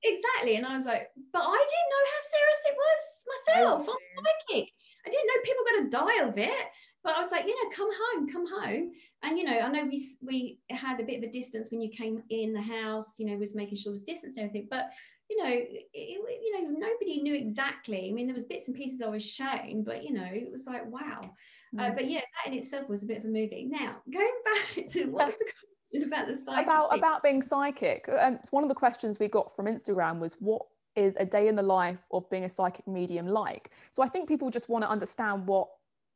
exactly 0.04 0.56
and 0.56 0.66
i 0.66 0.76
was 0.76 0.86
like 0.86 1.10
but 1.34 1.42
i 1.42 1.66
didn't 1.72 1.92
know 1.94 2.06
how 2.12 2.22
serious 2.32 2.62
it 2.70 2.76
was 2.78 3.04
myself 3.34 3.88
oh, 3.88 3.98
i'm 4.18 4.24
psychic 4.24 4.70
i 5.06 5.10
didn't 5.10 5.28
know 5.28 5.42
people 5.44 5.64
were 5.64 5.72
going 5.72 5.90
to 5.90 5.98
die 5.98 6.28
of 6.28 6.38
it 6.38 6.68
but 7.06 7.16
I 7.16 7.22
was 7.22 7.32
like, 7.32 7.46
you 7.46 7.52
know, 7.52 7.70
come 7.72 7.90
home, 7.94 8.28
come 8.28 8.48
home. 8.48 8.92
And 9.22 9.38
you 9.38 9.44
know, 9.44 9.60
I 9.60 9.72
know 9.72 9.86
we 9.86 10.04
we 10.24 10.60
had 10.72 11.00
a 11.00 11.04
bit 11.04 11.20
of 11.20 11.30
a 11.30 11.32
distance 11.32 11.70
when 11.70 11.80
you 11.80 11.92
came 11.96 12.24
in 12.32 12.52
the 12.52 12.62
house. 12.62 13.14
You 13.20 13.28
know, 13.28 13.38
was 13.38 13.54
making 13.54 13.78
sure 13.78 13.92
there 13.92 13.92
was 13.92 14.02
distance 14.02 14.38
and 14.38 14.48
everything. 14.48 14.68
But 14.72 14.90
you 15.30 15.44
know, 15.44 15.50
it, 15.50 15.90
you 15.94 16.62
know, 16.62 16.88
nobody 16.88 17.22
knew 17.22 17.36
exactly. 17.36 18.10
I 18.10 18.14
mean, 18.14 18.28
there 18.28 18.36
was 18.36 18.46
bits 18.46 18.68
and 18.68 18.76
pieces 18.76 19.02
I 19.02 19.08
was 19.08 19.24
shown, 19.24 19.84
but 19.84 20.04
you 20.04 20.14
know, 20.14 20.28
it 20.32 20.52
was 20.52 20.66
like, 20.68 20.86
wow. 20.86 21.22
Uh, 21.24 21.82
mm. 21.82 21.92
Uh, 21.92 21.94
but 21.94 22.10
yeah, 22.10 22.22
that 22.22 22.52
in 22.52 22.58
itself 22.58 22.88
was 22.88 23.04
a 23.04 23.06
bit 23.06 23.20
of 23.20 23.26
a 23.26 23.28
movie. 23.28 23.68
Now, 23.70 23.98
going 24.12 24.32
back 24.46 24.88
to 24.92 25.06
what's 25.06 25.38
the 25.38 25.46
question 25.46 26.08
about 26.08 26.28
the 26.28 26.38
psychic? 26.38 26.66
About 26.66 26.98
about 26.98 27.24
being 27.24 27.42
psychic. 27.42 28.08
Um, 28.22 28.40
one 28.52 28.64
of 28.64 28.70
the 28.70 28.76
questions 28.76 29.20
we 29.20 29.28
got 29.28 29.56
from 29.56 29.66
Instagram 29.66 30.20
was 30.20 30.36
what 30.40 30.62
is 30.96 31.18
a 31.20 31.26
day 31.26 31.48
in 31.48 31.56
the 31.56 31.64
life 31.64 32.06
of 32.12 32.30
being 32.30 32.46
a 32.46 32.50
psychic 32.50 32.88
medium 32.88 33.28
like? 33.28 33.72
So 33.92 34.04
I 34.04 34.08
think 34.08 34.28
people 34.28 34.50
just 34.50 34.70
want 34.70 34.84
to 34.84 34.90
understand 34.90 35.48
what 35.48 35.68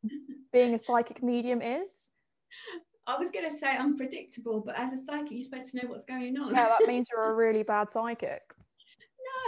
being 0.54 0.74
a 0.74 0.80
psychic 0.80 1.24
medium 1.24 1.62
is. 1.62 2.12
I 3.08 3.18
was 3.18 3.32
going 3.32 3.50
to 3.50 3.58
say 3.58 3.76
unpredictable, 3.76 4.62
but 4.64 4.78
as 4.78 4.94
a 4.94 4.98
psychic, 4.98 5.32
you're 5.32 5.42
supposed 5.42 5.72
to 5.72 5.78
know 5.78 5.90
what's 5.90 6.06
going 6.06 6.38
on. 6.38 6.54
Yeah, 6.54 6.76
that 6.78 6.88
means 6.88 7.08
you're 7.12 7.32
a 7.32 7.34
really 7.34 7.64
bad 7.64 7.90
psychic. 7.90 8.44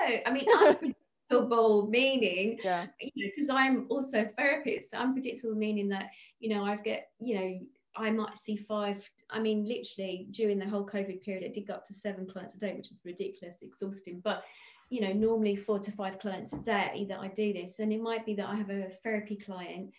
No, 0.01 0.17
I 0.25 0.31
mean 0.31 0.45
unpredictable 0.59 1.87
meaning, 1.89 2.59
yeah, 2.63 2.87
you 2.99 3.11
know, 3.15 3.31
because 3.35 3.49
I'm 3.49 3.85
also 3.89 4.21
a 4.21 4.25
therapist. 4.37 4.91
So 4.91 4.97
unpredictable 4.97 5.55
meaning 5.55 5.89
that 5.89 6.09
you 6.39 6.53
know 6.53 6.63
I've 6.63 6.83
get 6.83 7.09
you 7.19 7.39
know 7.39 7.59
I 7.95 8.11
might 8.11 8.37
see 8.37 8.55
five. 8.55 9.09
I 9.29 9.39
mean, 9.39 9.65
literally 9.65 10.27
during 10.31 10.59
the 10.59 10.69
whole 10.69 10.85
COVID 10.85 11.21
period, 11.21 11.43
it 11.43 11.53
did 11.53 11.67
go 11.67 11.73
up 11.73 11.85
to 11.85 11.93
seven 11.93 12.25
clients 12.25 12.55
a 12.55 12.59
day, 12.59 12.73
which 12.73 12.91
is 12.91 12.97
ridiculous, 13.03 13.57
exhausting. 13.61 14.21
But 14.23 14.43
you 14.89 15.01
know, 15.01 15.13
normally 15.13 15.55
four 15.55 15.79
to 15.79 15.91
five 15.91 16.19
clients 16.19 16.53
a 16.53 16.57
day 16.57 17.05
that 17.09 17.19
I 17.19 17.27
do 17.29 17.53
this, 17.53 17.79
and 17.79 17.93
it 17.93 18.01
might 18.01 18.25
be 18.25 18.35
that 18.35 18.49
I 18.49 18.55
have 18.55 18.69
a 18.69 18.89
therapy 19.03 19.35
client 19.35 19.91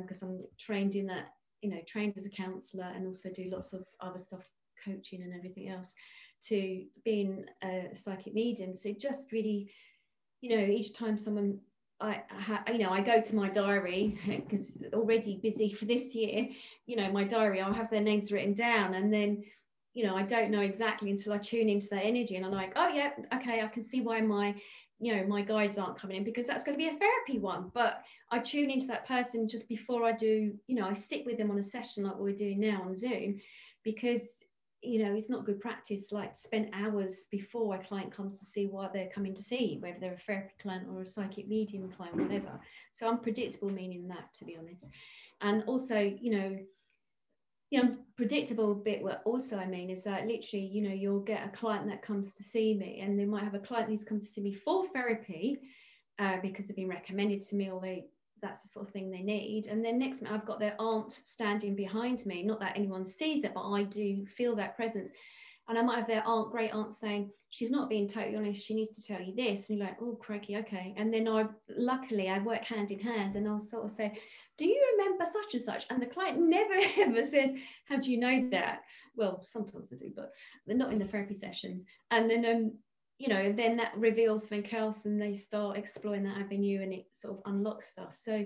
because 0.00 0.22
um, 0.22 0.30
I'm 0.30 0.38
trained 0.58 0.96
in 0.96 1.06
that, 1.06 1.34
you 1.62 1.70
know, 1.70 1.80
trained 1.86 2.14
as 2.16 2.26
a 2.26 2.30
counsellor 2.30 2.90
and 2.94 3.06
also 3.06 3.30
do 3.30 3.50
lots 3.50 3.72
of 3.72 3.84
other 4.00 4.18
stuff, 4.18 4.42
coaching 4.84 5.22
and 5.22 5.34
everything 5.34 5.68
else 5.68 5.94
to 6.46 6.84
being 7.04 7.44
a 7.62 7.90
psychic 7.94 8.34
medium. 8.34 8.76
So 8.76 8.92
just 8.92 9.32
really, 9.32 9.70
you 10.40 10.56
know, 10.56 10.64
each 10.64 10.94
time 10.94 11.18
someone 11.18 11.58
I, 12.00 12.22
you 12.72 12.78
know, 12.78 12.90
I 12.90 13.00
go 13.00 13.20
to 13.20 13.36
my 13.36 13.48
diary 13.48 14.18
because 14.26 14.78
already 14.92 15.40
busy 15.42 15.72
for 15.72 15.84
this 15.84 16.14
year. 16.14 16.48
You 16.86 16.96
know, 16.96 17.10
my 17.10 17.24
diary, 17.24 17.60
I'll 17.60 17.72
have 17.72 17.90
their 17.90 18.00
names 18.00 18.30
written 18.30 18.54
down, 18.54 18.94
and 18.94 19.12
then, 19.12 19.42
you 19.94 20.04
know, 20.06 20.16
I 20.16 20.22
don't 20.22 20.50
know 20.50 20.60
exactly 20.60 21.10
until 21.10 21.32
I 21.32 21.38
tune 21.38 21.68
into 21.68 21.88
that 21.90 22.04
energy, 22.04 22.36
and 22.36 22.46
I'm 22.46 22.52
like, 22.52 22.72
oh 22.76 22.88
yeah, 22.88 23.10
okay, 23.34 23.62
I 23.62 23.66
can 23.66 23.82
see 23.82 24.00
why 24.00 24.20
my, 24.20 24.54
you 25.00 25.16
know, 25.16 25.26
my 25.26 25.42
guides 25.42 25.76
aren't 25.76 25.98
coming 25.98 26.18
in 26.18 26.24
because 26.24 26.46
that's 26.46 26.62
going 26.62 26.78
to 26.78 26.82
be 26.82 26.88
a 26.88 26.98
therapy 26.98 27.38
one. 27.40 27.70
But 27.74 28.02
I 28.30 28.38
tune 28.38 28.70
into 28.70 28.86
that 28.88 29.06
person 29.06 29.48
just 29.48 29.68
before 29.68 30.04
I 30.04 30.12
do, 30.12 30.54
you 30.68 30.76
know, 30.76 30.86
I 30.88 30.92
sit 30.92 31.26
with 31.26 31.36
them 31.36 31.50
on 31.50 31.58
a 31.58 31.62
session 31.64 32.04
like 32.04 32.16
we're 32.16 32.32
doing 32.32 32.60
now 32.60 32.82
on 32.84 32.94
Zoom, 32.94 33.40
because 33.82 34.20
you 34.82 35.02
know, 35.02 35.14
it's 35.14 35.30
not 35.30 35.44
good 35.44 35.60
practice 35.60 36.12
like 36.12 36.36
spend 36.36 36.70
hours 36.72 37.24
before 37.30 37.74
a 37.74 37.84
client 37.84 38.12
comes 38.12 38.38
to 38.38 38.44
see 38.44 38.66
what 38.66 38.92
they're 38.92 39.10
coming 39.12 39.34
to 39.34 39.42
see, 39.42 39.78
whether 39.80 39.98
they're 40.00 40.14
a 40.14 40.18
therapy 40.18 40.54
client 40.60 40.86
or 40.90 41.02
a 41.02 41.06
psychic 41.06 41.48
medium 41.48 41.90
client, 41.90 42.16
whatever. 42.16 42.60
So 42.92 43.08
unpredictable 43.08 43.70
meaning 43.70 44.06
that, 44.08 44.32
to 44.38 44.44
be 44.44 44.56
honest. 44.56 44.86
And 45.40 45.64
also, 45.66 45.98
you 45.98 46.30
know, 46.30 46.58
the 47.70 47.78
unpredictable 47.78 48.74
bit 48.74 49.02
what 49.02 49.22
also 49.24 49.56
I 49.58 49.66
mean 49.66 49.90
is 49.90 50.04
that 50.04 50.26
literally, 50.26 50.66
you 50.66 50.88
know, 50.88 50.94
you'll 50.94 51.20
get 51.20 51.46
a 51.46 51.56
client 51.56 51.86
that 51.88 52.02
comes 52.02 52.34
to 52.34 52.42
see 52.42 52.74
me 52.74 53.00
and 53.02 53.18
they 53.18 53.26
might 53.26 53.44
have 53.44 53.54
a 53.54 53.58
client 53.58 53.90
who's 53.90 54.04
come 54.04 54.20
to 54.20 54.26
see 54.26 54.40
me 54.40 54.54
for 54.54 54.86
therapy 54.88 55.58
uh, 56.18 56.38
because 56.40 56.66
they've 56.66 56.76
been 56.76 56.88
recommended 56.88 57.42
to 57.46 57.56
me 57.56 57.70
or 57.70 57.80
they 57.80 58.06
that's 58.40 58.62
the 58.62 58.68
sort 58.68 58.86
of 58.86 58.92
thing 58.92 59.10
they 59.10 59.22
need. 59.22 59.66
And 59.66 59.84
then 59.84 59.98
next 59.98 60.22
I've 60.24 60.46
got 60.46 60.60
their 60.60 60.74
aunt 60.78 61.12
standing 61.12 61.74
behind 61.74 62.24
me. 62.26 62.42
Not 62.42 62.60
that 62.60 62.76
anyone 62.76 63.04
sees 63.04 63.44
it, 63.44 63.54
but 63.54 63.68
I 63.68 63.82
do 63.84 64.26
feel 64.26 64.56
that 64.56 64.76
presence. 64.76 65.10
And 65.68 65.78
I 65.78 65.82
might 65.82 65.98
have 65.98 66.06
their 66.06 66.26
aunt, 66.26 66.50
great 66.50 66.72
aunt, 66.72 66.92
saying, 66.94 67.30
She's 67.50 67.70
not 67.70 67.88
being 67.88 68.06
totally 68.06 68.36
honest. 68.36 68.64
She 68.64 68.74
needs 68.74 68.98
to 68.98 69.06
tell 69.06 69.22
you 69.22 69.34
this. 69.34 69.68
And 69.68 69.78
you're 69.78 69.86
like, 69.86 69.98
Oh, 70.00 70.18
crikey, 70.20 70.56
okay. 70.58 70.94
And 70.96 71.12
then 71.12 71.28
I, 71.28 71.46
luckily, 71.76 72.28
I 72.28 72.38
work 72.38 72.64
hand 72.64 72.90
in 72.90 73.00
hand 73.00 73.36
and 73.36 73.46
I'll 73.46 73.58
sort 73.58 73.84
of 73.84 73.90
say, 73.90 74.18
Do 74.56 74.66
you 74.66 74.96
remember 74.96 75.24
such 75.30 75.54
and 75.54 75.62
such? 75.62 75.86
And 75.90 76.00
the 76.00 76.06
client 76.06 76.38
never 76.40 76.74
ever 76.98 77.24
says, 77.24 77.50
How 77.86 77.96
do 77.96 78.10
you 78.10 78.18
know 78.18 78.48
that? 78.50 78.80
Well, 79.16 79.44
sometimes 79.44 79.92
I 79.92 79.96
do, 79.96 80.10
but 80.14 80.32
they're 80.66 80.76
not 80.76 80.92
in 80.92 80.98
the 80.98 81.06
therapy 81.06 81.34
sessions. 81.34 81.84
And 82.10 82.30
then 82.30 82.44
um, 82.46 82.72
you 83.18 83.28
know, 83.28 83.52
then 83.52 83.76
that 83.76 83.96
reveals 83.96 84.48
something 84.48 84.72
else 84.74 85.04
and 85.04 85.20
they 85.20 85.34
start 85.34 85.76
exploring 85.76 86.22
that 86.24 86.38
avenue 86.38 86.82
and 86.82 86.92
it 86.92 87.06
sort 87.12 87.34
of 87.34 87.52
unlocks 87.52 87.88
stuff. 87.88 88.14
So, 88.14 88.44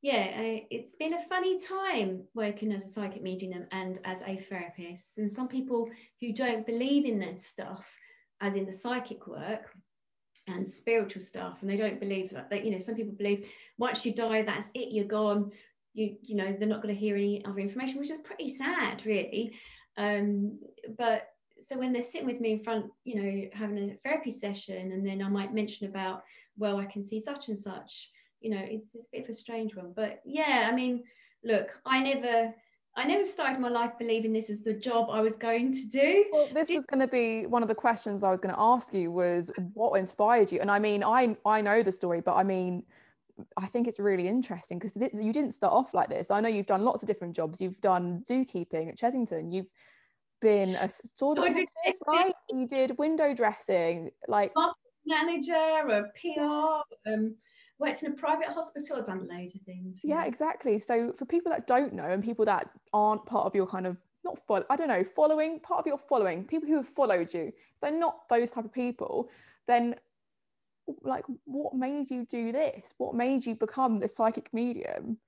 yeah, 0.00 0.30
it's 0.70 0.94
been 0.94 1.12
a 1.12 1.28
funny 1.28 1.58
time 1.60 2.22
working 2.34 2.72
as 2.72 2.84
a 2.84 2.88
psychic 2.88 3.22
medium 3.22 3.66
and 3.70 3.98
as 4.04 4.22
a 4.22 4.38
therapist. 4.48 5.18
And 5.18 5.30
some 5.30 5.48
people 5.48 5.90
who 6.20 6.32
don't 6.32 6.66
believe 6.66 7.04
in 7.04 7.18
this 7.18 7.46
stuff, 7.46 7.84
as 8.40 8.54
in 8.54 8.64
the 8.64 8.72
psychic 8.72 9.26
work 9.26 9.74
and 10.46 10.66
spiritual 10.66 11.20
stuff, 11.20 11.58
and 11.60 11.70
they 11.70 11.76
don't 11.76 12.00
believe 12.00 12.30
that, 12.30 12.48
that 12.48 12.64
you 12.64 12.70
know, 12.70 12.78
some 12.78 12.94
people 12.94 13.12
believe 13.12 13.46
once 13.76 14.06
you 14.06 14.14
die, 14.14 14.42
that's 14.42 14.70
it, 14.74 14.92
you're 14.92 15.04
gone. 15.04 15.50
You, 15.92 16.16
you 16.22 16.36
know, 16.36 16.56
they're 16.58 16.68
not 16.68 16.80
going 16.80 16.94
to 16.94 17.00
hear 17.00 17.16
any 17.16 17.44
other 17.44 17.58
information, 17.58 17.98
which 17.98 18.10
is 18.10 18.20
pretty 18.22 18.56
sad, 18.56 19.04
really. 19.04 19.58
Um, 19.96 20.60
but 20.96 21.28
so 21.60 21.78
when 21.78 21.92
they're 21.92 22.02
sitting 22.02 22.26
with 22.26 22.40
me 22.40 22.52
in 22.52 22.62
front, 22.62 22.86
you 23.04 23.22
know, 23.22 23.48
having 23.52 23.78
a 23.78 23.96
therapy 24.08 24.32
session, 24.32 24.92
and 24.92 25.06
then 25.06 25.22
I 25.22 25.28
might 25.28 25.54
mention 25.54 25.88
about, 25.88 26.24
well, 26.56 26.78
I 26.78 26.84
can 26.84 27.02
see 27.02 27.20
such 27.20 27.48
and 27.48 27.58
such, 27.58 28.10
you 28.40 28.50
know, 28.50 28.60
it's, 28.62 28.90
it's 28.94 29.06
a 29.06 29.16
bit 29.16 29.24
of 29.24 29.30
a 29.30 29.34
strange 29.34 29.74
one. 29.74 29.92
But 29.94 30.20
yeah, 30.24 30.68
I 30.70 30.74
mean, 30.74 31.04
look, 31.44 31.80
I 31.84 32.00
never 32.00 32.54
I 32.96 33.04
never 33.04 33.24
started 33.24 33.60
my 33.60 33.68
life 33.68 33.92
believing 33.96 34.32
this 34.32 34.50
is 34.50 34.64
the 34.64 34.72
job 34.72 35.08
I 35.08 35.20
was 35.20 35.36
going 35.36 35.72
to 35.72 35.86
do. 35.86 36.24
Well, 36.32 36.48
this 36.52 36.66
Did- 36.66 36.74
was 36.74 36.84
going 36.84 37.00
to 37.00 37.06
be 37.06 37.46
one 37.46 37.62
of 37.62 37.68
the 37.68 37.74
questions 37.74 38.24
I 38.24 38.30
was 38.30 38.40
going 38.40 38.54
to 38.54 38.60
ask 38.60 38.92
you 38.92 39.12
was 39.12 39.52
what 39.74 39.96
inspired 39.98 40.50
you? 40.50 40.60
And 40.60 40.70
I 40.70 40.78
mean, 40.78 41.04
I 41.04 41.36
I 41.44 41.60
know 41.60 41.82
the 41.82 41.92
story, 41.92 42.20
but 42.20 42.34
I 42.34 42.42
mean, 42.42 42.82
I 43.56 43.66
think 43.66 43.86
it's 43.86 44.00
really 44.00 44.26
interesting 44.26 44.78
because 44.78 44.96
you 44.96 45.32
didn't 45.32 45.52
start 45.52 45.72
off 45.72 45.94
like 45.94 46.08
this. 46.08 46.30
I 46.30 46.40
know 46.40 46.48
you've 46.48 46.66
done 46.66 46.84
lots 46.84 47.02
of 47.02 47.06
different 47.06 47.36
jobs. 47.36 47.60
You've 47.60 47.80
done 47.80 48.22
zookeeping 48.28 48.88
at 48.88 48.98
Chessington. 48.98 49.52
You've 49.52 49.70
been 50.40 50.74
a 50.76 50.88
store 50.90 51.34
detective, 51.34 51.66
right? 52.06 52.34
You 52.50 52.66
did 52.66 52.98
window 52.98 53.34
dressing, 53.34 54.10
like 54.26 54.52
manager, 55.06 55.54
a 55.54 56.02
PR, 56.20 57.10
um, 57.10 57.34
worked 57.78 58.02
in 58.02 58.12
a 58.12 58.14
private 58.14 58.48
hospital, 58.48 59.02
done 59.02 59.28
loads 59.28 59.54
of 59.54 59.62
things. 59.62 60.00
Yeah. 60.02 60.20
yeah, 60.20 60.24
exactly. 60.26 60.78
So 60.78 61.12
for 61.12 61.24
people 61.24 61.50
that 61.50 61.66
don't 61.66 61.92
know 61.92 62.04
and 62.04 62.22
people 62.22 62.44
that 62.44 62.70
aren't 62.92 63.24
part 63.26 63.46
of 63.46 63.54
your 63.54 63.66
kind 63.66 63.86
of 63.86 63.96
not 64.24 64.38
follow, 64.46 64.64
I 64.68 64.76
don't 64.76 64.88
know, 64.88 65.04
following, 65.04 65.60
part 65.60 65.80
of 65.80 65.86
your 65.86 65.98
following, 65.98 66.44
people 66.44 66.68
who 66.68 66.76
have 66.76 66.88
followed 66.88 67.32
you, 67.32 67.52
they're 67.80 67.92
not 67.92 68.28
those 68.28 68.50
type 68.50 68.64
of 68.64 68.72
people, 68.72 69.30
then 69.66 69.94
like 71.02 71.24
what 71.44 71.74
made 71.74 72.10
you 72.10 72.24
do 72.24 72.52
this? 72.52 72.94
What 72.98 73.14
made 73.14 73.44
you 73.44 73.54
become 73.54 73.98
the 73.98 74.08
psychic 74.08 74.52
medium? 74.52 75.18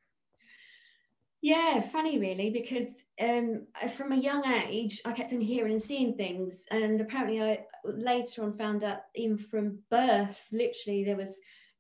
Yeah, 1.43 1.81
funny 1.81 2.19
really, 2.19 2.51
because 2.51 3.03
um, 3.19 3.67
from 3.97 4.13
a 4.13 4.17
young 4.17 4.45
age, 4.47 5.01
I 5.07 5.13
kept 5.13 5.33
on 5.33 5.41
hearing 5.41 5.73
and 5.73 5.81
seeing 5.83 6.15
things, 6.15 6.65
and 6.71 7.01
apparently, 7.01 7.41
I 7.43 7.65
later 7.85 8.45
on 8.45 8.53
found 8.53 8.85
out 8.85 8.99
even 9.15 9.39
from 9.39 9.79
birth, 9.91 10.39
literally, 10.53 11.03
there 11.05 11.17
was, 11.17 11.39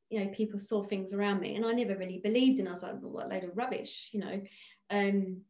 you 0.08 0.18
know, 0.24 0.30
people 0.32 0.58
saw 0.58 0.82
things 0.82 1.12
around 1.12 1.40
me, 1.40 1.56
and 1.56 1.66
I 1.66 1.72
never 1.72 1.94
really 1.96 2.20
believed, 2.24 2.58
and 2.58 2.68
I 2.68 2.72
was 2.72 2.82
like, 2.82 3.00
what 3.00 3.28
load 3.28 3.44
of 3.44 3.54
rubbish, 3.56 4.08
you 4.14 4.20
know. 4.20 4.40
Um, 4.88 5.42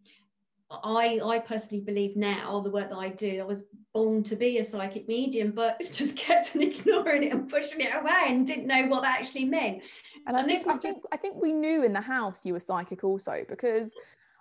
I, 0.71 1.21
I 1.25 1.39
personally 1.41 1.83
believe 1.83 2.17
now 2.17 2.61
the 2.61 2.71
work 2.71 2.91
that 2.91 2.97
I 2.97 3.09
do, 3.09 3.41
I 3.41 3.45
was 3.45 3.65
born 3.93 4.23
to 4.25 4.37
be 4.37 4.59
a 4.59 4.65
psychic 4.65 5.09
medium, 5.09 5.51
but 5.51 5.81
just 5.93 6.17
kept 6.17 6.55
on 6.55 6.63
ignoring 6.63 7.25
it 7.25 7.33
and 7.33 7.49
pushing 7.49 7.81
it 7.81 7.95
away 7.95 8.27
and 8.27 8.47
didn't 8.47 8.67
know 8.67 8.87
what 8.87 9.03
that 9.03 9.21
actually 9.21 9.47
meant. 9.47 9.83
And 10.27 10.37
I 10.37 10.45
think, 10.45 10.67
I 10.69 10.77
think 10.77 11.03
I 11.13 11.17
think 11.17 11.37
we 11.43 11.53
knew 11.53 11.85
in 11.85 11.93
the 11.93 12.01
house 12.01 12.47
you 12.47 12.53
were 12.53 12.61
psychic 12.61 13.03
also 13.03 13.45
because 13.49 13.95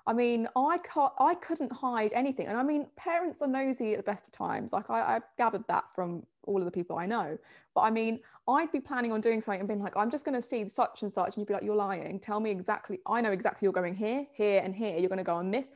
I 0.05 0.13
mean 0.13 0.47
I 0.55 0.77
can't 0.83 1.13
I 1.19 1.33
couldn't 1.35 1.71
hide 1.71 2.13
anything. 2.13 2.47
And 2.47 2.57
I 2.57 2.63
mean 2.63 2.85
parents 2.95 3.41
are 3.41 3.47
nosy 3.47 3.93
at 3.93 3.97
the 3.97 4.03
best 4.03 4.27
of 4.27 4.33
times. 4.33 4.71
Like 4.71 4.89
I, 4.89 5.01
I 5.01 5.19
gathered 5.37 5.67
that 5.67 5.89
from 5.89 6.23
all 6.43 6.59
of 6.59 6.65
the 6.65 6.71
people 6.71 6.97
I 6.97 7.05
know. 7.05 7.37
But 7.73 7.81
I 7.81 7.91
mean, 7.91 8.19
I'd 8.47 8.71
be 8.71 8.79
planning 8.79 9.11
on 9.11 9.21
doing 9.21 9.39
something 9.39 9.61
and 9.61 9.67
being 9.67 9.81
like, 9.81 9.95
I'm 9.95 10.09
just 10.09 10.25
going 10.25 10.35
to 10.35 10.41
see 10.41 10.67
such 10.67 11.03
and 11.03 11.11
such. 11.11 11.27
And 11.27 11.37
you'd 11.37 11.47
be 11.47 11.53
like, 11.53 11.63
you're 11.63 11.75
lying. 11.75 12.19
Tell 12.19 12.39
me 12.39 12.49
exactly. 12.49 12.99
I 13.05 13.21
know 13.21 13.31
exactly 13.31 13.67
you're 13.67 13.71
going 13.73 13.93
here, 13.93 14.25
here, 14.33 14.61
and 14.63 14.75
here. 14.75 14.97
You're 14.97 15.09
going 15.09 15.19
to 15.19 15.23
go 15.23 15.35
on 15.35 15.51
this 15.51 15.69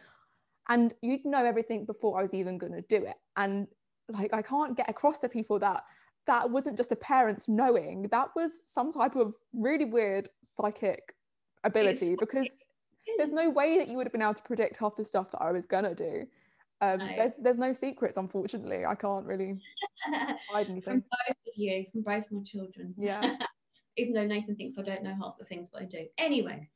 and 0.70 0.93
you'd 1.01 1.25
know 1.25 1.46
everything 1.46 1.86
before 1.86 2.20
I 2.20 2.24
was 2.24 2.34
even 2.34 2.58
going 2.58 2.74
to 2.74 2.82
do 2.82 3.05
it. 3.05 3.15
And 3.36 3.67
like, 4.10 4.34
I 4.34 4.41
can't 4.41 4.77
get 4.77 4.89
across 4.89 5.20
to 5.22 5.29
people 5.29 5.60
that 5.60 5.84
that 6.25 6.50
wasn't 6.50 6.77
just 6.77 6.91
a 6.91 6.96
parent's 6.96 7.50
knowing, 7.50 8.03
that 8.12 8.29
was 8.36 8.53
some 8.65 8.91
type 8.91 9.15
of 9.15 9.34
really 9.53 9.86
weird 9.86 10.29
psychic 10.41 11.15
ability 11.63 12.13
it's, 12.13 12.20
because 12.20 12.48
there's 13.17 13.32
no 13.32 13.50
way 13.50 13.77
that 13.77 13.88
you 13.88 13.98
would 13.98 14.05
have 14.05 14.13
been 14.13 14.22
able 14.22 14.34
to 14.34 14.43
predict 14.43 14.77
half 14.77 14.96
the 14.96 15.03
stuff 15.03 15.32
that 15.32 15.41
I 15.41 15.51
was 15.51 15.65
going 15.65 15.84
to 15.84 15.96
do. 15.96 16.25
Um, 16.82 17.00
no. 17.00 17.08
There's 17.15 17.38
there's 17.38 17.60
no 17.60 17.72
secrets, 17.72 18.17
unfortunately. 18.17 18.86
I 18.86 18.96
can't 18.96 19.25
really 19.25 19.58
hide 20.50 20.70
anything. 20.70 20.82
From 20.82 21.00
both 21.00 21.38
of 21.48 21.53
you, 21.55 21.86
from 21.91 22.01
both 22.01 22.25
my 22.32 22.41
children. 22.43 22.93
Yeah. 22.98 23.38
Even 23.98 24.13
though 24.13 24.25
Nathan 24.25 24.55
thinks 24.55 24.77
I 24.77 24.82
don't 24.82 25.03
know 25.03 25.15
half 25.22 25.38
the 25.38 25.46
things, 25.46 25.70
but 25.72 25.84
I 25.84 25.86
do. 25.86 26.05
Anyway, 26.17 26.67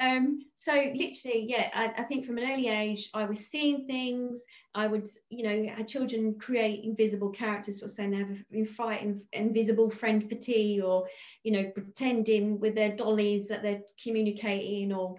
um, 0.00 0.40
so 0.56 0.72
literally, 0.72 1.46
yeah, 1.48 1.68
I, 1.72 1.92
I, 1.98 2.02
think 2.04 2.26
from 2.26 2.38
an 2.38 2.50
early 2.50 2.68
age, 2.68 3.10
I 3.14 3.24
was 3.26 3.46
seeing 3.46 3.86
things. 3.86 4.42
I 4.74 4.88
would, 4.88 5.08
you 5.30 5.44
know, 5.44 5.72
had 5.72 5.86
children 5.86 6.34
create 6.40 6.84
invisible 6.84 7.30
characters, 7.30 7.80
or 7.82 7.88
saying 7.88 8.10
they 8.10 8.16
have 8.16 8.36
a 8.52 8.64
fight 8.64 9.06
invisible 9.32 9.90
friend 9.90 10.28
for 10.28 10.34
tea, 10.34 10.80
or 10.80 11.06
you 11.44 11.52
know, 11.52 11.70
pretending 11.70 12.58
with 12.58 12.74
their 12.74 12.96
dollies 12.96 13.46
that 13.48 13.62
they're 13.62 13.82
communicating, 14.02 14.92
or 14.92 15.14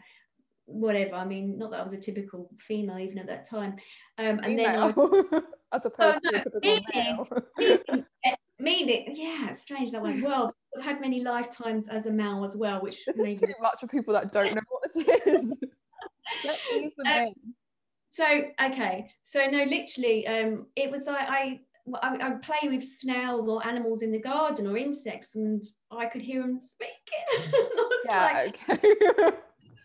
whatever. 0.65 1.15
I 1.15 1.25
mean, 1.25 1.58
not 1.58 1.72
that 1.72 1.79
I 1.79 1.84
was 1.84 1.94
a 1.94 1.98
typical 1.98 2.50
female 2.60 3.00
even 3.00 3.17
at 3.17 3.27
that 3.27 3.50
time. 3.50 3.75
Um, 4.17 4.39
and 4.44 4.60
then 4.60 4.75
I, 4.75 4.88
as 5.74 5.86
opposed 5.86 6.17
oh, 6.17 6.20
no, 6.24 6.32
to 6.32 6.38
a 6.38 6.41
typical 6.41 6.86
male. 6.94 7.27
meaning, 7.58 8.05
meaning, 8.60 9.15
yeah, 9.15 9.53
strange 9.53 9.91
that 9.91 10.01
one. 10.01 10.22
Well, 10.22 10.53
had 10.82 11.01
many 11.01 11.22
lifetimes 11.22 11.88
as 11.88 12.05
a 12.05 12.12
male 12.12 12.44
as 12.44 12.55
well, 12.55 12.82
which 12.82 13.05
this 13.05 13.20
is 13.20 13.39
too 13.39 13.53
much 13.62 13.82
for 13.82 13.88
people 13.88 14.13
that 14.13 14.32
don't 14.32 14.53
know 14.55 14.62
what 14.70 14.84
this 14.84 14.96
is. 15.25 15.53
um, 17.05 17.34
so 18.12 18.44
okay, 18.63 19.10
so 19.24 19.46
no, 19.48 19.63
literally, 19.63 20.25
um, 20.27 20.67
it 20.75 20.89
was 20.89 21.05
like 21.05 21.29
I, 21.29 21.60
I 22.01 22.17
I 22.17 22.29
would 22.29 22.41
play 22.41 22.70
with 22.70 22.84
snails 22.84 23.48
or 23.48 23.65
animals 23.67 24.01
in 24.01 24.12
the 24.12 24.20
garden 24.20 24.67
or 24.67 24.77
insects, 24.77 25.36
and 25.36 25.63
I 25.91 26.05
could 26.05 26.22
hear 26.22 26.41
them 26.41 26.62
speaking. 26.63 27.53
yeah, 28.05 28.24
like, 28.34 28.60
okay. 28.70 29.38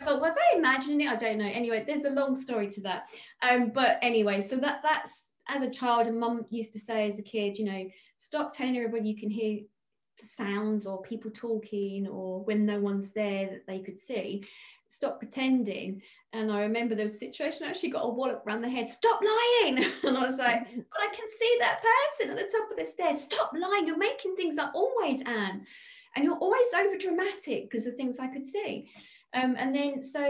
But 0.05 0.21
was 0.21 0.35
I 0.35 0.57
imagining 0.57 1.03
it? 1.03 1.11
I 1.11 1.17
don't 1.17 1.39
know. 1.39 1.51
Anyway, 1.53 1.85
there's 1.87 2.05
a 2.05 2.11
long 2.11 2.35
story 2.35 2.69
to 2.69 2.81
that. 2.83 3.09
Um, 3.43 3.71
but 3.71 3.99
anyway, 4.01 4.41
so 4.41 4.57
that 4.57 4.81
that's 4.83 5.29
as 5.49 5.63
a 5.63 5.71
child, 5.71 6.07
and 6.07 6.19
mum 6.19 6.47
used 6.51 6.73
to 6.73 6.79
say 6.79 7.11
as 7.11 7.19
a 7.19 7.23
kid, 7.23 7.59
you 7.59 7.65
know, 7.65 7.85
stop 8.19 8.57
telling 8.57 8.77
everybody 8.77 9.09
you 9.09 9.17
can 9.17 9.31
hear 9.31 9.61
sounds 10.27 10.87
or 10.87 11.03
people 11.03 11.31
talking 11.31 12.07
or 12.07 12.45
when 12.45 12.67
no 12.67 12.81
one's 12.81 13.11
there 13.11 13.47
that 13.47 13.67
they 13.67 13.81
could 13.81 13.99
see 13.99 14.43
stop 14.91 15.19
pretending. 15.19 16.03
And 16.33 16.53
i 16.53 16.61
remember 16.61 16.95
there 16.95 17.07
was 17.07 17.15
a 17.15 17.19
situation 17.19 17.65
I 17.65 17.71
actually 17.71 17.91
got 17.91 18.05
a 18.05 18.09
wallop 18.09 18.43
around 18.47 18.61
the 18.61 18.69
head 18.69 18.91
stop 18.91 19.21
lying. 19.21 19.85
And 20.03 20.19
i 20.19 20.27
was 20.27 20.39
like 20.39 20.65
but 20.75 21.01
i 21.01 21.15
can 21.15 21.29
see 21.39 21.57
that 21.61 21.83
person 21.83 22.31
at 22.31 22.37
the 22.37 22.53
top 22.53 22.71
of 22.71 22.77
the 22.77 22.85
stairs. 22.85 23.23
Stop 23.23 23.53
lying. 23.59 23.87
You're 23.87 23.97
making 23.97 24.37
things 24.37 24.59
up 24.59 24.73
always 24.75 25.23
anne. 25.23 25.65
And 26.15 26.25
you're 26.25 26.39
always 26.39 26.67
over 26.77 26.99
dramatic 26.99 27.71
because 27.71 27.87
of 27.87 27.95
things 27.95 28.19
i 28.19 28.27
could 28.27 28.45
see. 28.45 28.91
Um, 29.33 29.55
and 29.57 29.75
then 29.75 30.03
so 30.03 30.27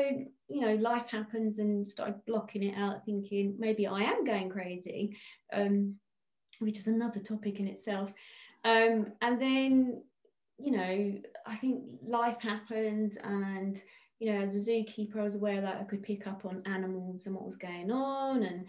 you 0.48 0.60
know 0.60 0.74
life 0.74 1.08
happens 1.10 1.58
and 1.58 1.88
started 1.88 2.20
blocking 2.26 2.62
it 2.62 2.76
out 2.76 3.06
thinking 3.06 3.54
maybe 3.58 3.86
i 3.86 4.02
am 4.02 4.24
going 4.24 4.50
crazy 4.50 5.16
um, 5.54 5.94
which 6.58 6.78
is 6.78 6.86
another 6.86 7.20
topic 7.20 7.60
in 7.60 7.66
itself 7.66 8.12
um, 8.64 9.12
and 9.20 9.40
then, 9.40 10.02
you 10.58 10.72
know, 10.72 11.14
I 11.46 11.56
think 11.56 11.82
life 12.06 12.40
happened 12.40 13.18
and, 13.22 13.80
you 14.18 14.32
know, 14.32 14.40
as 14.40 14.54
a 14.54 14.70
zookeeper, 14.70 15.16
I 15.16 15.22
was 15.22 15.36
aware 15.36 15.60
that 15.60 15.80
I 15.80 15.84
could 15.84 16.02
pick 16.02 16.26
up 16.26 16.44
on 16.44 16.62
animals 16.66 17.26
and 17.26 17.34
what 17.34 17.44
was 17.44 17.56
going 17.56 17.90
on 17.90 18.42
and 18.42 18.66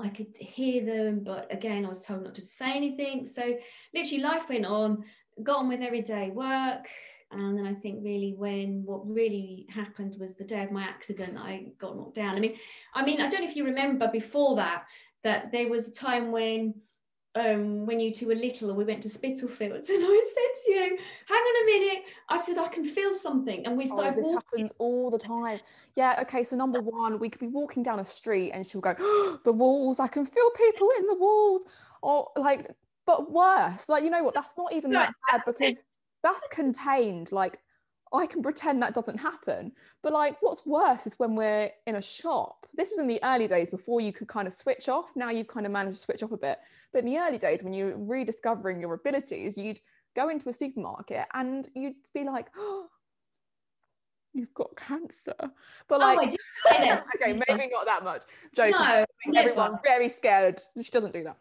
I 0.00 0.08
could 0.08 0.34
hear 0.38 0.84
them, 0.84 1.22
but 1.24 1.52
again, 1.52 1.84
I 1.84 1.88
was 1.88 2.02
told 2.02 2.22
not 2.22 2.34
to 2.36 2.46
say 2.46 2.72
anything. 2.72 3.26
So 3.26 3.56
literally 3.94 4.22
life 4.22 4.48
went 4.48 4.66
on, 4.66 5.04
got 5.42 5.58
on 5.58 5.68
with 5.68 5.80
everyday 5.80 6.30
work. 6.30 6.86
And 7.30 7.58
then 7.58 7.66
I 7.66 7.74
think 7.74 8.02
really 8.02 8.34
when 8.36 8.82
what 8.84 9.06
really 9.06 9.66
happened 9.68 10.16
was 10.18 10.34
the 10.34 10.44
day 10.44 10.62
of 10.62 10.70
my 10.70 10.82
accident, 10.82 11.36
I 11.36 11.72
got 11.78 11.96
knocked 11.96 12.14
down. 12.14 12.36
I 12.36 12.40
mean, 12.40 12.56
I 12.94 13.04
mean, 13.04 13.20
I 13.20 13.28
don't 13.28 13.42
know 13.42 13.50
if 13.50 13.56
you 13.56 13.64
remember 13.64 14.08
before 14.08 14.56
that, 14.56 14.84
that 15.24 15.52
there 15.52 15.68
was 15.68 15.88
a 15.88 15.92
time 15.92 16.30
when 16.30 16.74
um, 17.34 17.86
when 17.86 18.00
you 18.00 18.12
two 18.12 18.26
were 18.26 18.34
little 18.34 18.68
and 18.68 18.78
we 18.78 18.84
went 18.84 19.02
to 19.02 19.08
Spitalfields 19.08 19.88
and 19.90 20.02
I 20.02 20.32
said 20.34 20.64
to 20.64 20.72
you, 20.72 20.98
hang 21.26 21.38
on 21.38 21.62
a 21.62 21.66
minute. 21.66 22.04
I 22.28 22.42
said, 22.42 22.58
I 22.58 22.68
can 22.68 22.84
feel 22.84 23.14
something. 23.14 23.66
And 23.66 23.76
we 23.76 23.84
oh, 23.84 23.94
started 23.94 24.12
oh, 24.12 24.16
This 24.16 24.26
walking. 24.26 24.40
happens 24.52 24.72
all 24.78 25.10
the 25.10 25.18
time. 25.18 25.60
Yeah, 25.94 26.18
okay. 26.22 26.44
So 26.44 26.56
number 26.56 26.80
one, 26.80 27.18
we 27.18 27.28
could 27.28 27.40
be 27.40 27.46
walking 27.46 27.82
down 27.82 28.00
a 28.00 28.04
street 28.04 28.52
and 28.52 28.66
she'll 28.66 28.80
go, 28.80 28.94
oh, 28.98 29.40
the 29.44 29.52
walls, 29.52 30.00
I 30.00 30.08
can 30.08 30.24
feel 30.26 30.50
people 30.50 30.90
in 30.98 31.06
the 31.06 31.14
walls. 31.14 31.62
Or 32.02 32.28
like, 32.36 32.70
but 33.06 33.30
worse, 33.30 33.88
like, 33.88 34.04
you 34.04 34.10
know 34.10 34.22
what, 34.22 34.34
that's 34.34 34.52
not 34.56 34.72
even 34.72 34.90
that 34.92 35.12
bad 35.30 35.42
because 35.46 35.76
that's 36.22 36.46
contained. 36.48 37.32
Like 37.32 37.58
I 38.12 38.26
can 38.26 38.42
pretend 38.42 38.82
that 38.82 38.94
doesn't 38.94 39.18
happen. 39.18 39.72
But 40.02 40.12
like 40.12 40.36
what's 40.40 40.64
worse 40.66 41.06
is 41.06 41.18
when 41.18 41.34
we're 41.34 41.70
in 41.86 41.96
a 41.96 42.02
shop. 42.02 42.66
This 42.74 42.90
was 42.90 43.00
in 43.00 43.08
the 43.08 43.20
early 43.22 43.48
days 43.48 43.70
before 43.70 44.00
you 44.00 44.12
could 44.12 44.28
kind 44.28 44.46
of 44.46 44.52
switch 44.52 44.88
off. 44.88 45.12
Now 45.16 45.30
you've 45.30 45.48
kind 45.48 45.66
of 45.66 45.72
managed 45.72 45.98
to 45.98 46.02
switch 46.02 46.22
off 46.22 46.32
a 46.32 46.36
bit. 46.36 46.58
But 46.92 47.00
in 47.00 47.10
the 47.10 47.18
early 47.18 47.38
days 47.38 47.62
when 47.62 47.72
you're 47.72 47.96
rediscovering 47.96 48.80
your 48.80 48.94
abilities, 48.94 49.56
you'd 49.56 49.80
go 50.16 50.28
into 50.28 50.48
a 50.48 50.52
supermarket 50.52 51.26
and 51.34 51.68
you'd 51.74 51.96
be 52.14 52.24
like, 52.24 52.48
oh, 52.56 52.86
you've 54.34 54.54
got 54.54 54.76
cancer. 54.76 55.34
But 55.38 55.52
oh, 55.90 55.98
like, 55.98 56.36
oh, 56.70 57.02
okay, 57.16 57.32
maybe 57.48 57.70
not 57.72 57.86
that 57.86 58.04
much. 58.04 58.22
Joking. 58.54 58.72
No, 58.72 59.04
everyone's 59.36 59.78
very 59.84 60.08
scared. 60.08 60.60
She 60.80 60.90
doesn't 60.90 61.12
do 61.12 61.24
that 61.24 61.38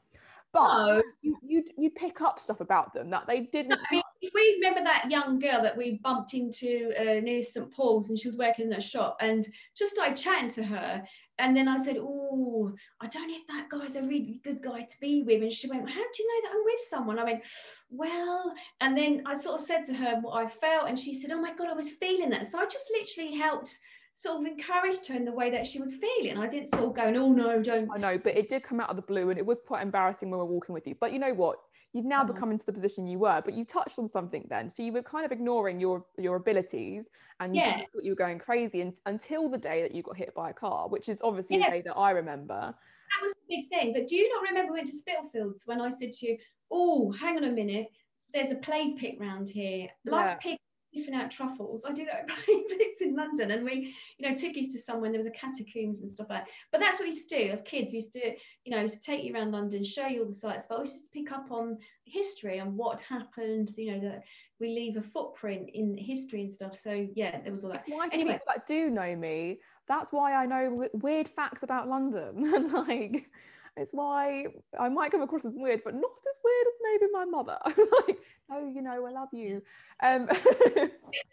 but 0.57 0.87
no. 0.87 1.03
you, 1.21 1.37
you 1.45 1.63
you 1.77 1.89
pick 1.91 2.21
up 2.21 2.39
stuff 2.39 2.61
about 2.61 2.93
them 2.93 3.09
that 3.11 3.27
they 3.27 3.41
didn't. 3.41 3.69
No, 3.69 3.75
I 3.75 3.93
mean, 3.93 4.01
if 4.21 4.33
we 4.33 4.59
remember 4.59 4.83
that 4.83 5.09
young 5.09 5.39
girl 5.39 5.61
that 5.61 5.77
we 5.77 5.99
bumped 6.03 6.33
into 6.33 6.91
uh, 6.99 7.21
near 7.21 7.43
St 7.43 7.71
Paul's, 7.71 8.09
and 8.09 8.17
she 8.17 8.27
was 8.27 8.37
working 8.37 8.65
in 8.65 8.71
that 8.71 8.83
shop, 8.83 9.17
and 9.21 9.47
just 9.77 9.93
started 9.93 10.17
chatting 10.17 10.49
to 10.49 10.63
her, 10.63 11.03
and 11.39 11.55
then 11.55 11.67
I 11.67 11.77
said, 11.77 11.97
"Oh, 11.99 12.73
I 12.99 13.07
don't 13.07 13.27
know 13.27 13.37
if 13.37 13.47
that 13.47 13.69
guy's 13.69 13.95
a 13.95 14.01
really 14.01 14.41
good 14.43 14.63
guy 14.63 14.81
to 14.81 14.99
be 14.99 15.23
with." 15.23 15.41
And 15.41 15.53
she 15.53 15.69
went, 15.69 15.89
"How 15.89 15.95
do 15.95 16.23
you 16.23 16.27
know 16.27 16.49
that 16.49 16.55
I'm 16.55 16.65
with 16.65 16.81
someone?" 16.89 17.19
I 17.19 17.23
went, 17.23 17.43
"Well," 17.89 18.53
and 18.81 18.97
then 18.97 19.23
I 19.25 19.35
sort 19.35 19.59
of 19.59 19.65
said 19.65 19.85
to 19.85 19.93
her 19.93 20.19
what 20.21 20.43
I 20.43 20.49
felt, 20.49 20.89
and 20.89 20.97
she 20.97 21.13
said, 21.13 21.31
"Oh 21.31 21.41
my 21.41 21.53
god, 21.53 21.67
I 21.69 21.73
was 21.73 21.89
feeling 21.89 22.29
that." 22.31 22.47
So 22.47 22.59
I 22.59 22.65
just 22.65 22.91
literally 22.91 23.35
helped 23.35 23.79
sort 24.17 24.41
of 24.41 24.47
encouraged 24.47 25.07
her 25.07 25.13
in 25.13 25.25
the 25.25 25.31
way 25.31 25.51
that 25.51 25.65
she 25.65 25.79
was 25.79 25.93
feeling. 25.93 26.39
I 26.39 26.47
didn't 26.47 26.69
sort 26.69 26.85
of 26.85 26.95
go, 26.95 27.03
oh 27.03 27.31
no, 27.31 27.61
don't. 27.61 27.87
I 27.93 27.97
know, 27.99 28.17
but 28.17 28.35
it 28.35 28.49
did 28.49 28.63
come 28.63 28.79
out 28.79 28.89
of 28.89 28.95
the 28.95 29.01
blue 29.03 29.29
and 29.29 29.37
it 29.37 29.45
was 29.45 29.59
quite 29.65 29.83
embarrassing 29.83 30.31
when 30.31 30.39
we 30.39 30.45
were 30.45 30.51
walking 30.51 30.73
with 30.73 30.87
you. 30.87 30.95
But 30.99 31.13
you 31.13 31.19
know 31.19 31.35
what? 31.35 31.59
You've 31.93 32.05
now 32.05 32.23
uh-huh. 32.23 32.33
become 32.33 32.51
into 32.51 32.65
the 32.65 32.73
position 32.73 33.05
you 33.05 33.19
were, 33.19 33.43
but 33.45 33.53
you 33.53 33.63
touched 33.63 33.99
on 33.99 34.07
something 34.07 34.45
then. 34.49 34.69
So 34.69 34.81
you 34.81 34.91
were 34.91 35.03
kind 35.03 35.23
of 35.23 35.31
ignoring 35.31 35.79
your 35.79 36.03
your 36.17 36.35
abilities 36.35 37.09
and 37.39 37.55
you 37.55 37.61
yeah. 37.61 37.77
thought 37.93 38.03
you 38.03 38.11
were 38.11 38.15
going 38.15 38.39
crazy 38.39 38.81
and, 38.81 38.99
until 39.05 39.49
the 39.49 39.57
day 39.57 39.83
that 39.83 39.93
you 39.93 40.01
got 40.01 40.17
hit 40.17 40.33
by 40.33 40.49
a 40.49 40.53
car, 40.53 40.89
which 40.89 41.09
is 41.09 41.21
obviously 41.23 41.59
the 41.59 41.65
day 41.69 41.81
that 41.81 41.95
I 41.95 42.09
remember. 42.11 42.55
That 42.55 43.21
was 43.21 43.33
a 43.33 43.47
big 43.47 43.69
thing. 43.69 43.93
But 43.93 44.07
do 44.07 44.15
you 44.15 44.33
not 44.33 44.41
remember 44.49 44.73
we 44.73 44.79
went 44.79 44.89
to 44.89 44.97
Spitalfields 44.97 45.63
when 45.65 45.79
I 45.79 45.91
said 45.91 46.11
to 46.13 46.27
you, 46.27 46.37
oh, 46.71 47.11
hang 47.11 47.37
on 47.37 47.43
a 47.43 47.51
minute, 47.51 47.87
there's 48.33 48.51
a 48.51 48.55
plague 48.55 48.97
pit 48.97 49.15
round 49.19 49.47
here, 49.47 49.87
like 50.05 50.25
yeah. 50.25 50.35
pig 50.35 50.57
sniffing 50.97 51.15
out 51.15 51.31
truffles. 51.31 51.85
I 51.85 51.91
did 51.91 52.07
that 52.07 52.21
at 52.21 52.27
Playfix 52.47 53.01
in 53.01 53.15
London, 53.15 53.51
and 53.51 53.63
we, 53.63 53.95
you 54.17 54.27
know, 54.27 54.35
took 54.35 54.55
you 54.55 54.71
to 54.71 54.79
somewhere. 54.79 55.11
There 55.11 55.19
was 55.19 55.27
a 55.27 55.31
catacombs 55.31 56.01
and 56.01 56.11
stuff 56.11 56.27
like 56.29 56.45
that. 56.45 56.53
But 56.71 56.81
that's 56.81 56.95
what 56.99 57.07
we 57.07 57.15
used 57.15 57.29
to 57.29 57.37
do 57.37 57.51
as 57.51 57.61
kids. 57.61 57.91
We 57.91 57.97
used 57.97 58.13
to, 58.13 58.33
you 58.65 58.75
know, 58.75 58.87
to 58.87 58.99
take 58.99 59.23
you 59.23 59.33
around 59.33 59.51
London, 59.51 59.83
show 59.83 60.07
you 60.07 60.21
all 60.21 60.27
the 60.27 60.33
sites, 60.33 60.65
but 60.69 60.79
we 60.79 60.85
used 60.85 61.05
to 61.05 61.11
pick 61.11 61.31
up 61.31 61.51
on 61.51 61.77
history 62.05 62.59
and 62.59 62.75
what 62.75 63.01
happened. 63.01 63.73
You 63.77 63.93
know, 63.93 64.09
that 64.09 64.23
we 64.59 64.69
leave 64.69 64.97
a 64.97 65.01
footprint 65.01 65.69
in 65.73 65.97
history 65.97 66.41
and 66.41 66.53
stuff. 66.53 66.77
So 66.77 67.07
yeah, 67.15 67.41
there 67.41 67.53
was 67.53 67.63
all 67.63 67.71
that. 67.71 67.83
It's 67.87 67.95
why 67.95 68.09
anyway. 68.11 68.33
people 68.33 68.45
that 68.47 68.67
do 68.67 68.89
know 68.89 69.15
me 69.15 69.59
that's 69.87 70.11
why 70.11 70.33
I 70.33 70.45
know 70.45 70.89
weird 70.93 71.29
facts 71.29 71.63
about 71.63 71.87
London 71.87 72.69
like 72.73 73.29
it's 73.77 73.91
why 73.91 74.47
I 74.79 74.89
might 74.89 75.11
come 75.11 75.21
across 75.21 75.45
as 75.45 75.55
weird, 75.55 75.81
but 75.85 75.93
not 75.93 76.03
as 76.03 76.39
weird 76.43 76.67
as 76.67 76.73
maybe 76.81 77.11
my 77.11 77.25
mother. 77.25 77.57
I'm 77.65 78.07
like, 78.07 78.19
oh, 78.51 78.71
you 78.73 78.81
know, 78.81 79.05
I 79.05 79.11
love 79.11 79.29
you. 79.31 79.61
Um, 80.01 80.27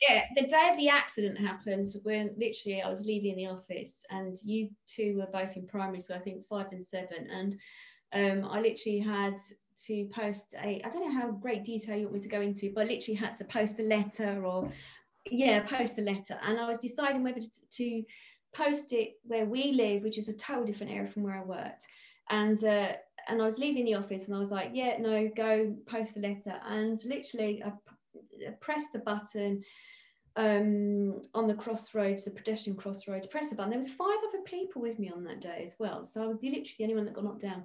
yeah, 0.09 0.25
the 0.37 0.47
day 0.47 0.69
of 0.71 0.77
the 0.77 0.89
accident 0.89 1.39
happened 1.39 1.95
when 2.03 2.35
literally 2.37 2.83
I 2.83 2.91
was 2.91 3.05
leaving 3.05 3.37
the 3.37 3.47
office, 3.47 4.03
and 4.11 4.37
you 4.45 4.69
two 4.87 5.17
were 5.17 5.29
both 5.33 5.57
in 5.57 5.67
primary, 5.67 6.01
so 6.01 6.15
I 6.15 6.19
think 6.19 6.47
five 6.47 6.67
and 6.73 6.85
seven, 6.85 7.29
and 7.31 7.57
um, 8.13 8.51
I 8.51 8.61
literally 8.61 8.99
had 9.01 9.39
to 9.87 10.09
post 10.15 10.55
a 10.63 10.81
I 10.85 10.89
don't 10.91 11.09
know 11.09 11.21
how 11.21 11.31
great 11.33 11.65
detail 11.65 11.97
you 11.97 12.05
want 12.05 12.15
me 12.15 12.21
to 12.21 12.29
go 12.29 12.41
into, 12.43 12.73
but 12.75 12.85
I 12.85 12.89
literally 12.89 13.17
had 13.17 13.37
to 13.39 13.45
post 13.45 13.81
a 13.81 13.85
letter 13.85 14.45
or 14.45 14.71
yeah, 15.31 15.61
post 15.61 15.99
a 15.99 16.03
letter, 16.03 16.39
and 16.43 16.59
I 16.59 16.69
was 16.69 16.79
deciding 16.79 17.23
whether 17.23 17.41
to, 17.41 17.49
to 17.79 18.03
post 18.55 18.93
it 18.93 19.15
where 19.25 19.47
we 19.47 19.73
live, 19.73 20.03
which 20.03 20.19
is 20.19 20.29
a 20.29 20.37
total 20.37 20.65
different 20.65 20.93
area 20.93 21.11
from 21.11 21.23
where 21.23 21.39
I 21.39 21.43
worked 21.43 21.87
and 22.31 22.63
uh, 22.65 22.93
and 23.29 23.41
I 23.41 23.45
was 23.45 23.59
leaving 23.59 23.85
the 23.85 23.95
office 23.95 24.27
and 24.27 24.37
I 24.37 24.41
was 24.41 24.51
like, 24.51 24.71
yeah, 24.73 24.97
no, 24.99 25.31
go 25.35 25.75
post 25.87 26.17
a 26.17 26.21
letter. 26.21 26.55
And 26.69 26.99
literally, 27.05 27.63
I, 27.65 27.71
p- 27.71 28.47
pressed 28.61 28.93
the 28.93 28.99
button 28.99 29.63
um, 30.37 31.23
on 31.35 31.47
the 31.47 31.55
crossroads, 31.55 32.25
the 32.25 32.31
pedestrian 32.31 32.77
crossroads. 32.77 33.27
Press 33.27 33.51
the 33.51 33.57
button. 33.57 33.71
There 33.71 33.79
was 33.79 33.89
five 33.89 34.19
other 34.29 34.43
people 34.45 34.83
with 34.83 34.99
me 34.99 35.11
on 35.15 35.25
that 35.25 35.41
day 35.41 35.63
as 35.65 35.77
well, 35.79 36.05
so 36.05 36.23
I 36.23 36.27
was 36.27 36.39
literally 36.43 36.75
the 36.79 36.85
only 36.85 36.97
one 36.97 37.05
that 37.05 37.15
got 37.15 37.25
knocked 37.25 37.43
down. 37.43 37.65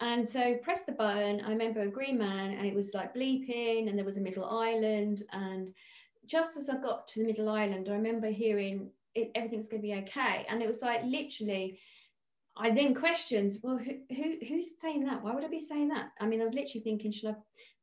And 0.00 0.28
so 0.28 0.56
pressed 0.62 0.86
the 0.86 0.92
button. 0.92 1.40
I 1.40 1.50
remember 1.50 1.82
a 1.82 1.88
green 1.88 2.18
man, 2.18 2.52
and 2.52 2.66
it 2.66 2.74
was 2.74 2.92
like 2.94 3.14
bleeping, 3.14 3.88
and 3.88 3.96
there 3.96 4.04
was 4.04 4.18
a 4.18 4.22
middle 4.22 4.44
island. 4.44 5.22
And 5.32 5.72
just 6.26 6.56
as 6.56 6.68
I 6.68 6.76
got 6.76 7.06
to 7.08 7.20
the 7.20 7.26
middle 7.26 7.48
island, 7.48 7.88
I 7.88 7.92
remember 7.92 8.28
hearing 8.28 8.90
it, 9.14 9.30
everything's 9.34 9.68
going 9.68 9.82
to 9.82 9.86
be 9.86 9.94
okay. 9.94 10.46
And 10.48 10.62
it 10.62 10.68
was 10.68 10.82
like 10.82 11.02
literally 11.04 11.78
I 12.56 12.70
then 12.70 12.94
questioned, 12.94 13.52
well, 13.62 13.78
who, 13.78 13.92
who, 14.14 14.34
who's 14.46 14.78
saying 14.80 15.04
that? 15.04 15.22
Why 15.22 15.34
would 15.34 15.44
I 15.44 15.48
be 15.48 15.60
saying 15.60 15.88
that? 15.88 16.10
I 16.20 16.26
mean, 16.26 16.40
I 16.40 16.44
was 16.44 16.54
literally 16.54 16.82
thinking, 16.84 17.10
should 17.10 17.30
I 17.30 17.36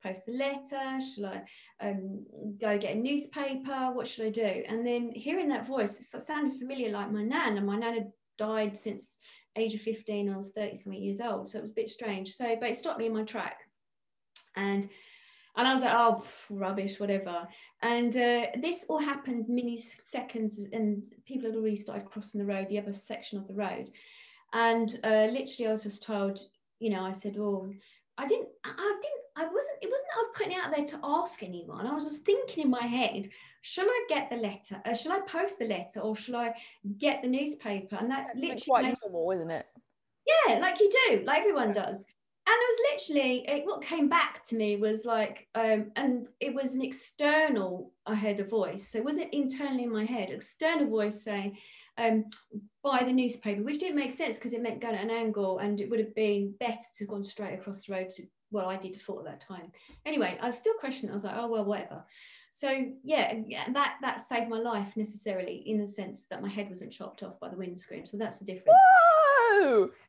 post 0.03 0.27
a 0.27 0.31
letter? 0.31 0.99
Should 1.01 1.25
I 1.25 1.41
um, 1.81 2.25
go 2.59 2.77
get 2.77 2.95
a 2.95 2.99
newspaper? 2.99 3.91
What 3.91 4.07
should 4.07 4.27
I 4.27 4.29
do? 4.29 4.63
And 4.67 4.85
then 4.85 5.11
hearing 5.13 5.49
that 5.49 5.67
voice, 5.67 5.99
it 5.99 6.21
sounded 6.21 6.59
familiar 6.59 6.91
like 6.91 7.11
my 7.11 7.23
nan, 7.23 7.57
and 7.57 7.65
my 7.65 7.77
nan 7.77 7.93
had 7.95 8.11
died 8.37 8.77
since 8.77 9.17
age 9.55 9.73
of 9.73 9.81
15. 9.81 10.29
I 10.29 10.37
was 10.37 10.51
30 10.55 10.75
something 10.77 11.01
years 11.01 11.19
old, 11.19 11.49
so 11.49 11.57
it 11.57 11.61
was 11.61 11.71
a 11.71 11.75
bit 11.75 11.89
strange. 11.89 12.33
So, 12.33 12.55
but 12.59 12.69
it 12.69 12.77
stopped 12.77 12.99
me 12.99 13.07
in 13.07 13.13
my 13.13 13.23
track, 13.23 13.57
and 14.55 14.87
and 15.57 15.67
I 15.67 15.73
was 15.73 15.81
like, 15.81 15.93
oh, 15.93 16.23
rubbish, 16.49 16.99
whatever. 16.99 17.47
And 17.81 18.15
uh, 18.15 18.45
this 18.61 18.85
all 18.87 18.99
happened 18.99 19.47
milliseconds, 19.47 20.53
and 20.71 21.01
people 21.25 21.49
had 21.49 21.57
already 21.57 21.75
started 21.75 22.05
crossing 22.05 22.39
the 22.39 22.45
road, 22.45 22.67
the 22.69 22.79
other 22.79 22.93
section 22.93 23.39
of 23.39 23.47
the 23.47 23.55
road. 23.55 23.89
And 24.53 24.99
uh, 25.03 25.27
literally, 25.31 25.67
I 25.67 25.71
was 25.71 25.83
just 25.83 26.03
told, 26.03 26.39
you 26.79 26.89
know, 26.89 27.03
I 27.03 27.11
said, 27.11 27.37
oh, 27.37 27.71
I 28.17 28.25
didn't, 28.25 28.49
I 28.63 28.99
didn't, 29.01 29.21
I 29.35 29.43
wasn't, 29.43 29.77
it 29.81 29.89
wasn't 29.89 30.07
I 30.13 30.17
was 30.17 30.27
putting 30.35 30.53
it 30.53 30.63
out 30.63 30.75
there 30.75 30.85
to 30.85 30.99
ask 31.03 31.43
anyone. 31.43 31.87
I 31.87 31.93
was 31.93 32.03
just 32.03 32.25
thinking 32.25 32.65
in 32.65 32.69
my 32.69 32.85
head, 32.85 33.29
shall 33.61 33.85
I 33.85 34.05
get 34.09 34.29
the 34.29 34.37
letter? 34.37 34.81
Uh, 34.85 34.93
shall 34.93 35.13
I 35.13 35.21
post 35.21 35.59
the 35.59 35.65
letter 35.65 35.99
or 36.01 36.15
shall 36.15 36.35
I 36.35 36.53
get 36.97 37.21
the 37.21 37.27
newspaper? 37.27 37.95
And 37.95 38.09
that 38.11 38.27
That's 38.27 38.39
literally 38.39 38.61
quite 38.67 38.97
normal, 39.03 39.31
isn't 39.31 39.51
it? 39.51 39.65
Yeah, 40.47 40.59
like 40.59 40.79
you 40.79 40.91
do, 41.07 41.23
like 41.25 41.39
everyone 41.39 41.71
does. 41.71 42.05
And 42.49 42.57
it 42.57 42.67
was 42.67 42.79
literally 42.91 43.45
it, 43.47 43.65
what 43.65 43.83
came 43.83 44.09
back 44.09 44.43
to 44.47 44.55
me 44.55 44.75
was 44.77 45.05
like, 45.05 45.47
um, 45.53 45.91
and 45.95 46.27
it 46.39 46.55
was 46.55 46.73
an 46.73 46.81
external. 46.81 47.91
I 48.07 48.15
heard 48.15 48.39
a 48.39 48.43
voice, 48.43 48.89
so 48.89 48.97
it 48.97 49.05
wasn't 49.05 49.31
internally 49.33 49.83
in 49.83 49.93
my 49.93 50.03
head. 50.03 50.31
External 50.31 50.87
voice 50.87 51.23
saying, 51.23 51.59
um, 51.99 52.25
buy 52.83 53.03
the 53.05 53.13
newspaper, 53.13 53.61
which 53.61 53.79
didn't 53.79 53.97
make 53.97 54.13
sense 54.13 54.37
because 54.37 54.53
it 54.53 54.63
meant 54.63 54.81
going 54.81 54.95
at 54.95 55.03
an 55.03 55.11
angle 55.11 55.59
and 55.59 55.79
it 55.79 55.91
would 55.91 55.99
have 55.99 56.15
been 56.15 56.55
better 56.59 56.79
to 56.97 57.03
have 57.03 57.09
gone 57.09 57.23
straight 57.23 57.53
across 57.53 57.85
the 57.85 57.93
road 57.93 58.09
to 58.15 58.23
well, 58.51 58.67
I 58.67 58.77
did 58.77 58.99
thought 58.99 59.19
at 59.19 59.25
that 59.25 59.47
time. 59.47 59.71
Anyway, 60.07 60.35
I 60.41 60.47
was 60.47 60.57
still 60.57 60.73
questioning. 60.79 61.11
I 61.11 61.13
was 61.13 61.23
like, 61.23 61.35
oh 61.37 61.47
well, 61.47 61.65
whatever. 61.65 62.03
So 62.51 62.87
yeah, 63.03 63.35
that 63.73 63.97
that 64.01 64.21
saved 64.21 64.49
my 64.49 64.59
life 64.59 64.91
necessarily 64.95 65.63
in 65.67 65.79
the 65.79 65.87
sense 65.87 66.25
that 66.31 66.41
my 66.41 66.49
head 66.49 66.67
wasn't 66.69 66.91
chopped 66.91 67.21
off 67.21 67.39
by 67.39 67.49
the 67.49 67.57
windscreen. 67.57 68.07
So 68.07 68.17
that's 68.17 68.39
the 68.39 68.45
difference. 68.45 68.73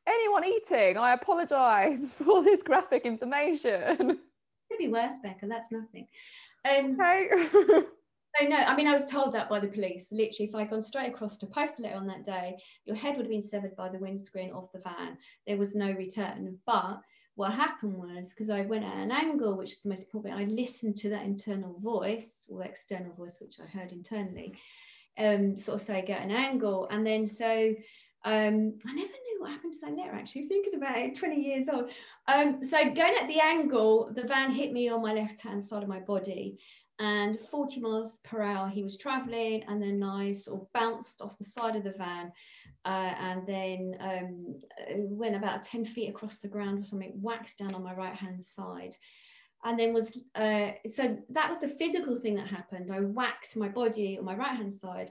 Anyone 0.06 0.44
eating? 0.44 0.98
I 0.98 1.12
apologise 1.12 2.12
for 2.18 2.24
all 2.24 2.42
this 2.42 2.62
graphic 2.62 3.04
information. 3.06 3.96
Could 3.96 4.78
be 4.78 4.88
worse, 4.88 5.14
Becca. 5.22 5.46
That's 5.46 5.72
nothing. 5.72 6.06
Um, 6.68 6.96
okay. 7.00 7.28
So 8.38 8.46
no, 8.46 8.56
I 8.56 8.76
mean 8.76 8.86
I 8.86 8.94
was 8.94 9.06
told 9.06 9.34
that 9.34 9.48
by 9.48 9.58
the 9.58 9.66
police. 9.66 10.08
Literally, 10.12 10.48
if 10.48 10.54
I'd 10.54 10.70
gone 10.70 10.82
straight 10.82 11.08
across 11.08 11.36
to 11.38 11.46
post 11.46 11.78
a 11.78 11.82
letter 11.82 11.96
on 11.96 12.06
that 12.06 12.24
day, 12.24 12.56
your 12.84 12.94
head 12.94 13.16
would 13.16 13.26
have 13.26 13.30
been 13.30 13.42
severed 13.42 13.74
by 13.74 13.88
the 13.88 13.98
windscreen 13.98 14.52
of 14.52 14.70
the 14.72 14.78
van. 14.78 15.18
There 15.46 15.56
was 15.56 15.74
no 15.74 15.90
return. 15.90 16.58
But 16.64 17.00
what 17.34 17.52
happened 17.52 17.94
was 17.94 18.30
because 18.30 18.50
I 18.50 18.62
went 18.62 18.84
at 18.84 18.96
an 18.96 19.10
angle, 19.10 19.56
which 19.56 19.72
is 19.72 19.78
the 19.78 19.88
most 19.88 20.04
important, 20.04 20.40
I 20.40 20.44
listened 20.44 20.96
to 20.98 21.10
that 21.10 21.24
internal 21.24 21.78
voice 21.80 22.46
or 22.48 22.62
external 22.62 23.12
voice, 23.14 23.38
which 23.40 23.56
I 23.60 23.66
heard 23.66 23.92
internally, 23.92 24.54
um, 25.18 25.56
sort 25.56 25.80
of 25.80 25.86
say 25.86 26.04
get 26.06 26.22
an 26.22 26.30
angle. 26.30 26.86
And 26.90 27.04
then 27.04 27.26
so 27.26 27.74
um, 28.24 28.78
I 28.86 28.92
never 28.94 29.12
what 29.40 29.50
happened 29.50 29.72
to 29.74 29.80
that 29.82 29.96
letter 29.96 30.12
actually, 30.12 30.46
thinking 30.46 30.74
about 30.74 30.98
it, 30.98 31.14
20 31.16 31.40
years 31.40 31.66
old. 31.72 31.90
Um, 32.28 32.62
so 32.62 32.84
going 32.84 33.14
at 33.20 33.28
the 33.28 33.40
angle, 33.40 34.12
the 34.14 34.22
van 34.22 34.52
hit 34.52 34.72
me 34.72 34.88
on 34.88 35.02
my 35.02 35.14
left 35.14 35.40
hand 35.40 35.64
side 35.64 35.82
of 35.82 35.88
my 35.88 36.00
body 36.00 36.58
and 37.00 37.38
40 37.50 37.80
miles 37.80 38.18
per 38.24 38.42
hour 38.42 38.68
he 38.68 38.84
was 38.84 38.98
traveling 38.98 39.64
and 39.66 39.82
then 39.82 40.02
I 40.02 40.34
sort 40.34 40.60
of 40.60 40.72
bounced 40.72 41.22
off 41.22 41.38
the 41.38 41.44
side 41.44 41.74
of 41.74 41.82
the 41.82 41.94
van 41.96 42.30
uh, 42.84 43.14
and 43.18 43.46
then 43.46 43.96
um, 44.00 44.60
went 44.96 45.34
about 45.34 45.62
10 45.62 45.86
feet 45.86 46.10
across 46.10 46.38
the 46.38 46.48
ground 46.48 46.78
or 46.78 46.84
something 46.84 47.12
whacked 47.20 47.58
down 47.58 47.74
on 47.74 47.82
my 47.82 47.94
right 47.94 48.14
hand 48.14 48.44
side 48.44 48.94
and 49.64 49.78
then 49.78 49.94
was 49.94 50.18
uh, 50.34 50.72
so 50.90 51.16
that 51.30 51.48
was 51.48 51.58
the 51.58 51.68
physical 51.68 52.16
thing 52.16 52.34
that 52.34 52.46
happened 52.46 52.90
I 52.92 53.00
whacked 53.00 53.56
my 53.56 53.68
body 53.68 54.18
on 54.18 54.26
my 54.26 54.36
right 54.36 54.56
hand 54.56 54.72
side 54.72 55.10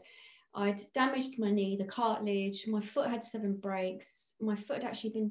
I'd 0.56 0.82
damaged 0.94 1.38
my 1.38 1.52
knee 1.52 1.78
the 1.78 1.86
cartilage 1.86 2.66
my 2.68 2.82
foot 2.82 3.10
had 3.10 3.24
seven 3.24 3.56
breaks 3.56 4.34
my 4.42 4.56
foot 4.56 4.78
had 4.78 4.86
actually 4.86 5.12
been 5.12 5.30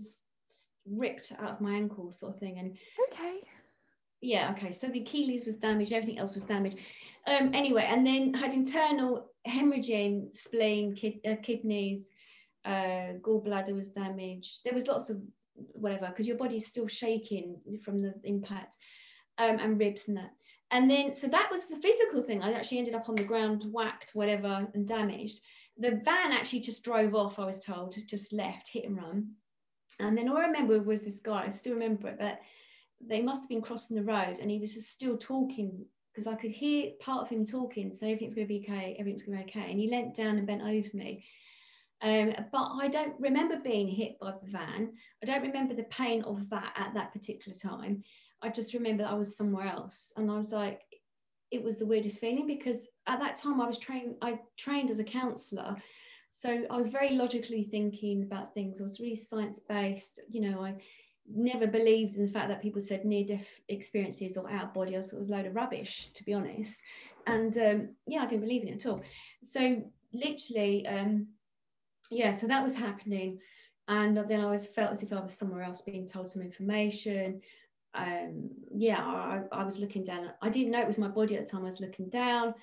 ripped 0.87 1.33
out 1.38 1.50
of 1.50 1.61
my 1.61 1.74
ankle 1.74 2.12
sort 2.12 2.35
of 2.35 2.40
thing 2.40 2.59
and 2.59 2.76
okay 3.11 3.40
yeah, 4.20 4.52
okay. 4.57 4.72
So 4.72 4.88
the 4.88 5.00
Achilles 5.00 5.46
was 5.46 5.57
damaged, 5.57 5.92
everything 5.92 6.18
else 6.18 6.35
was 6.35 6.44
damaged. 6.44 6.78
Um, 7.26 7.50
anyway, 7.54 7.87
and 7.88 8.07
then 8.07 8.35
had 8.35 8.54
internal 8.54 9.31
hemorrhaging, 9.46 10.37
spleen, 10.37 10.94
kid, 10.94 11.20
uh, 11.26 11.37
kidneys, 11.42 12.11
uh, 12.64 13.18
gallbladder 13.22 13.74
was 13.74 13.90
damaged. 13.90 14.61
There 14.64 14.74
was 14.74 14.87
lots 14.87 15.11
of 15.11 15.20
whatever 15.54 16.07
because 16.09 16.26
your 16.26 16.37
body's 16.37 16.66
still 16.66 16.88
shaking 16.88 17.57
from 17.85 18.02
the 18.02 18.14
impact, 18.24 18.74
um, 19.38 19.59
and 19.59 19.78
ribs 19.78 20.09
and 20.09 20.16
that. 20.16 20.31
And 20.70 20.90
then, 20.90 21.14
so 21.14 21.28
that 21.28 21.50
was 21.50 21.66
the 21.66 21.76
physical 21.76 22.22
thing. 22.22 22.42
I 22.42 22.52
actually 22.52 22.78
ended 22.78 22.94
up 22.94 23.09
on 23.09 23.14
the 23.14 23.24
ground, 23.24 23.64
whacked, 23.70 24.11
whatever, 24.12 24.68
and 24.74 24.87
damaged. 24.87 25.40
The 25.78 26.00
van 26.04 26.33
actually 26.33 26.61
just 26.61 26.85
drove 26.85 27.14
off, 27.14 27.38
I 27.38 27.46
was 27.46 27.61
told, 27.61 27.96
just 28.07 28.33
left, 28.33 28.68
hit 28.68 28.85
and 28.85 28.96
run. 28.96 29.31
And 30.00 30.16
then 30.16 30.28
all 30.28 30.37
I 30.37 30.46
remember 30.46 30.81
was 30.81 31.00
this 31.00 31.20
guy, 31.20 31.44
I 31.46 31.48
still 31.48 31.74
remember 31.74 32.09
it, 32.09 32.18
but 32.18 32.40
they 33.00 33.22
must 33.22 33.42
have 33.42 33.48
been 33.48 33.62
crossing 33.62 33.96
the 33.96 34.02
road 34.02 34.38
and 34.40 34.50
he 34.50 34.59
was 34.59 34.74
just 34.74 34.90
still 34.90 35.16
talking 35.16 35.87
because 36.12 36.26
I 36.26 36.35
could 36.35 36.50
hear 36.50 36.90
part 37.00 37.22
of 37.22 37.28
him 37.28 37.46
talking, 37.46 37.92
so 37.92 38.07
everything's 38.07 38.35
going 38.35 38.48
to 38.48 38.52
be 38.52 38.66
okay, 38.68 38.96
everything's 38.98 39.22
going 39.22 39.38
to 39.38 39.44
be 39.44 39.50
okay. 39.50 39.70
And 39.70 39.78
he 39.78 39.88
leant 39.88 40.16
down 40.16 40.37
and 40.37 40.46
bent 40.46 40.62
over 40.62 40.88
me. 40.92 41.24
Um, 42.02 42.33
but 42.52 42.72
I 42.81 42.88
don't 42.88 43.14
remember 43.20 43.57
being 43.62 43.88
hit 43.88 44.18
by 44.20 44.33
the 44.33 44.50
van. 44.50 44.92
I 45.22 45.26
don't 45.26 45.42
remember 45.42 45.74
the 45.74 45.85
pain 45.85 46.22
of 46.22 46.48
that 46.50 46.72
at 46.76 46.94
that 46.94 47.12
particular 47.12 47.57
time. 47.57 48.02
I 48.42 48.48
just 48.48 48.74
remember 48.74 49.05
I 49.05 49.14
was 49.14 49.37
somewhere 49.37 49.66
else. 49.66 50.12
And 50.16 50.31
I 50.31 50.37
was 50.37 50.53
like, 50.53 50.83
it 51.51 51.62
was 51.62 51.79
the 51.79 51.87
weirdest 51.87 52.18
feeling 52.18 52.46
because 52.46 52.88
at 53.07 53.20
that 53.20 53.37
time 53.37 53.61
I 53.61 53.66
was 53.66 53.79
trained, 53.79 54.16
I 54.22 54.38
trained 54.57 54.90
as 54.90 54.98
a 54.98 55.05
counsellor. 55.05 55.77
So 56.35 56.64
I 56.70 56.77
was 56.77 56.87
very 56.88 57.11
logically 57.11 57.64
thinking 57.64 58.22
about 58.22 58.55
things. 58.55 58.81
I 58.81 58.85
was 58.85 59.01
really 59.01 59.16
science 59.16 59.61
based. 59.61 60.20
You 60.29 60.42
know, 60.42 60.64
I 60.64 60.74
never 61.27 61.66
believed 61.66 62.16
in 62.16 62.27
the 62.27 62.33
fact 62.33 62.48
that 62.48 62.62
people 62.62 62.81
said 62.81 63.05
near 63.05 63.24
death 63.24 63.48
experiences 63.68 64.37
or 64.37 64.48
out 64.51 64.64
of 64.64 64.74
body. 64.74 64.96
I 64.96 65.03
thought 65.03 65.14
it 65.14 65.18
was 65.18 65.31
a 65.31 65.33
load 65.33 65.46
of 65.46 65.57
rubbish, 65.57 66.11
to 66.14 66.24
be 66.24 66.35
honest. 66.35 66.81
And 67.27 67.57
um, 67.59 67.88
yeah, 68.07 68.22
I 68.22 68.27
didn't 68.27 68.42
believe 68.42 68.62
in 68.62 68.68
it 68.68 68.85
at 68.85 68.87
all. 68.87 69.03
So 69.44 69.83
literally, 70.12 70.87
um, 70.87 71.29
yeah, 72.11 72.33
so 72.33 72.46
that 72.46 72.64
was 72.64 72.74
happening. 72.74 73.38
And 73.88 74.16
then 74.16 74.40
I 74.40 74.51
was 74.51 74.66
felt 74.66 74.92
as 74.92 75.03
if 75.03 75.12
I 75.12 75.20
was 75.20 75.35
somewhere 75.35 75.62
else 75.62 75.83
being 75.83 76.07
told 76.07 76.31
some 76.31 76.42
information. 76.42 77.40
Um, 77.94 78.51
yeah, 78.74 78.98
I, 78.98 79.42
I 79.53 79.64
was 79.64 79.79
looking 79.79 80.05
down. 80.05 80.31
I 80.42 80.48
didn't 80.48 80.70
know 80.70 80.81
it 80.81 80.87
was 80.87 80.98
my 80.98 81.09
body 81.09 81.37
at 81.37 81.46
the 81.46 81.51
time. 81.51 81.62
I 81.62 81.66
was 81.66 81.81
looking 81.81 82.09
down. 82.09 82.55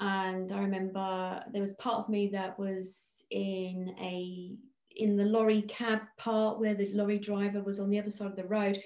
And 0.00 0.52
I 0.52 0.58
remember 0.58 1.42
there 1.52 1.62
was 1.62 1.74
part 1.74 1.98
of 1.98 2.08
me 2.08 2.28
that 2.28 2.58
was 2.58 3.24
in 3.30 3.94
a 4.00 4.56
in 4.96 5.16
the 5.16 5.24
lorry 5.24 5.62
cab 5.62 6.00
part 6.18 6.60
where 6.60 6.74
the 6.74 6.88
lorry 6.92 7.18
driver 7.18 7.62
was 7.62 7.80
on 7.80 7.90
the 7.90 7.98
other 7.98 8.10
side 8.10 8.28
of 8.28 8.36
the 8.36 8.44
road. 8.44 8.80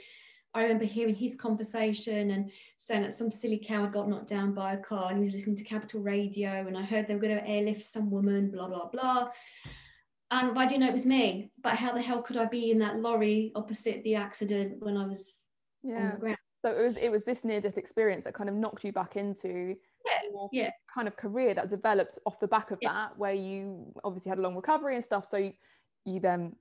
I 0.54 0.62
remember 0.62 0.86
hearing 0.86 1.14
his 1.14 1.36
conversation 1.36 2.30
and 2.30 2.50
saying 2.78 3.02
that 3.02 3.14
some 3.14 3.30
silly 3.30 3.62
cow 3.64 3.82
had 3.82 3.92
got 3.92 4.08
knocked 4.08 4.28
down 4.28 4.54
by 4.54 4.72
a 4.72 4.78
car 4.78 5.10
and 5.10 5.18
he 5.18 5.24
was 5.24 5.34
listening 5.34 5.56
to 5.56 5.64
Capital 5.64 6.00
Radio 6.00 6.66
and 6.66 6.76
I 6.76 6.82
heard 6.82 7.06
they 7.06 7.14
were 7.14 7.20
going 7.20 7.36
to 7.36 7.46
airlift 7.46 7.84
some 7.84 8.10
woman, 8.10 8.50
blah, 8.50 8.68
blah, 8.68 8.88
blah. 8.88 9.28
and 10.30 10.58
I 10.58 10.66
didn't 10.66 10.80
know 10.80 10.88
it 10.88 10.94
was 10.94 11.04
me. 11.04 11.50
But 11.62 11.74
how 11.74 11.92
the 11.92 12.00
hell 12.00 12.22
could 12.22 12.38
I 12.38 12.46
be 12.46 12.70
in 12.70 12.78
that 12.78 13.00
lorry 13.00 13.52
opposite 13.54 14.02
the 14.02 14.14
accident 14.14 14.82
when 14.82 14.96
I 14.96 15.06
was 15.06 15.44
yeah. 15.88 15.96
on 16.04 16.10
the 16.10 16.16
ground? 16.16 16.38
So 16.64 16.76
it 16.76 16.82
was 16.82 16.96
it 16.96 17.10
was 17.10 17.24
this 17.24 17.44
near 17.44 17.60
death 17.60 17.78
experience 17.78 18.24
that 18.24 18.34
kind 18.34 18.50
of 18.50 18.56
knocked 18.56 18.84
you 18.84 18.92
back 18.92 19.16
into 19.16 19.76
yeah, 20.04 20.46
yeah. 20.52 20.70
kind 20.92 21.06
of 21.06 21.16
career 21.16 21.54
that 21.54 21.68
developed 21.68 22.18
off 22.26 22.40
the 22.40 22.48
back 22.48 22.70
of 22.70 22.78
Yeah. 22.80 22.92
that, 22.92 23.18
where 23.18 23.34
you 23.34 23.92
obviously 24.04 24.30
had 24.30 24.38
a 24.38 24.42
long 24.42 24.56
recovery 24.56 24.96
and 24.96 25.04
stuff. 25.04 25.24
So 25.24 25.36
you, 25.36 25.52
you 26.04 26.18
then 26.20 26.56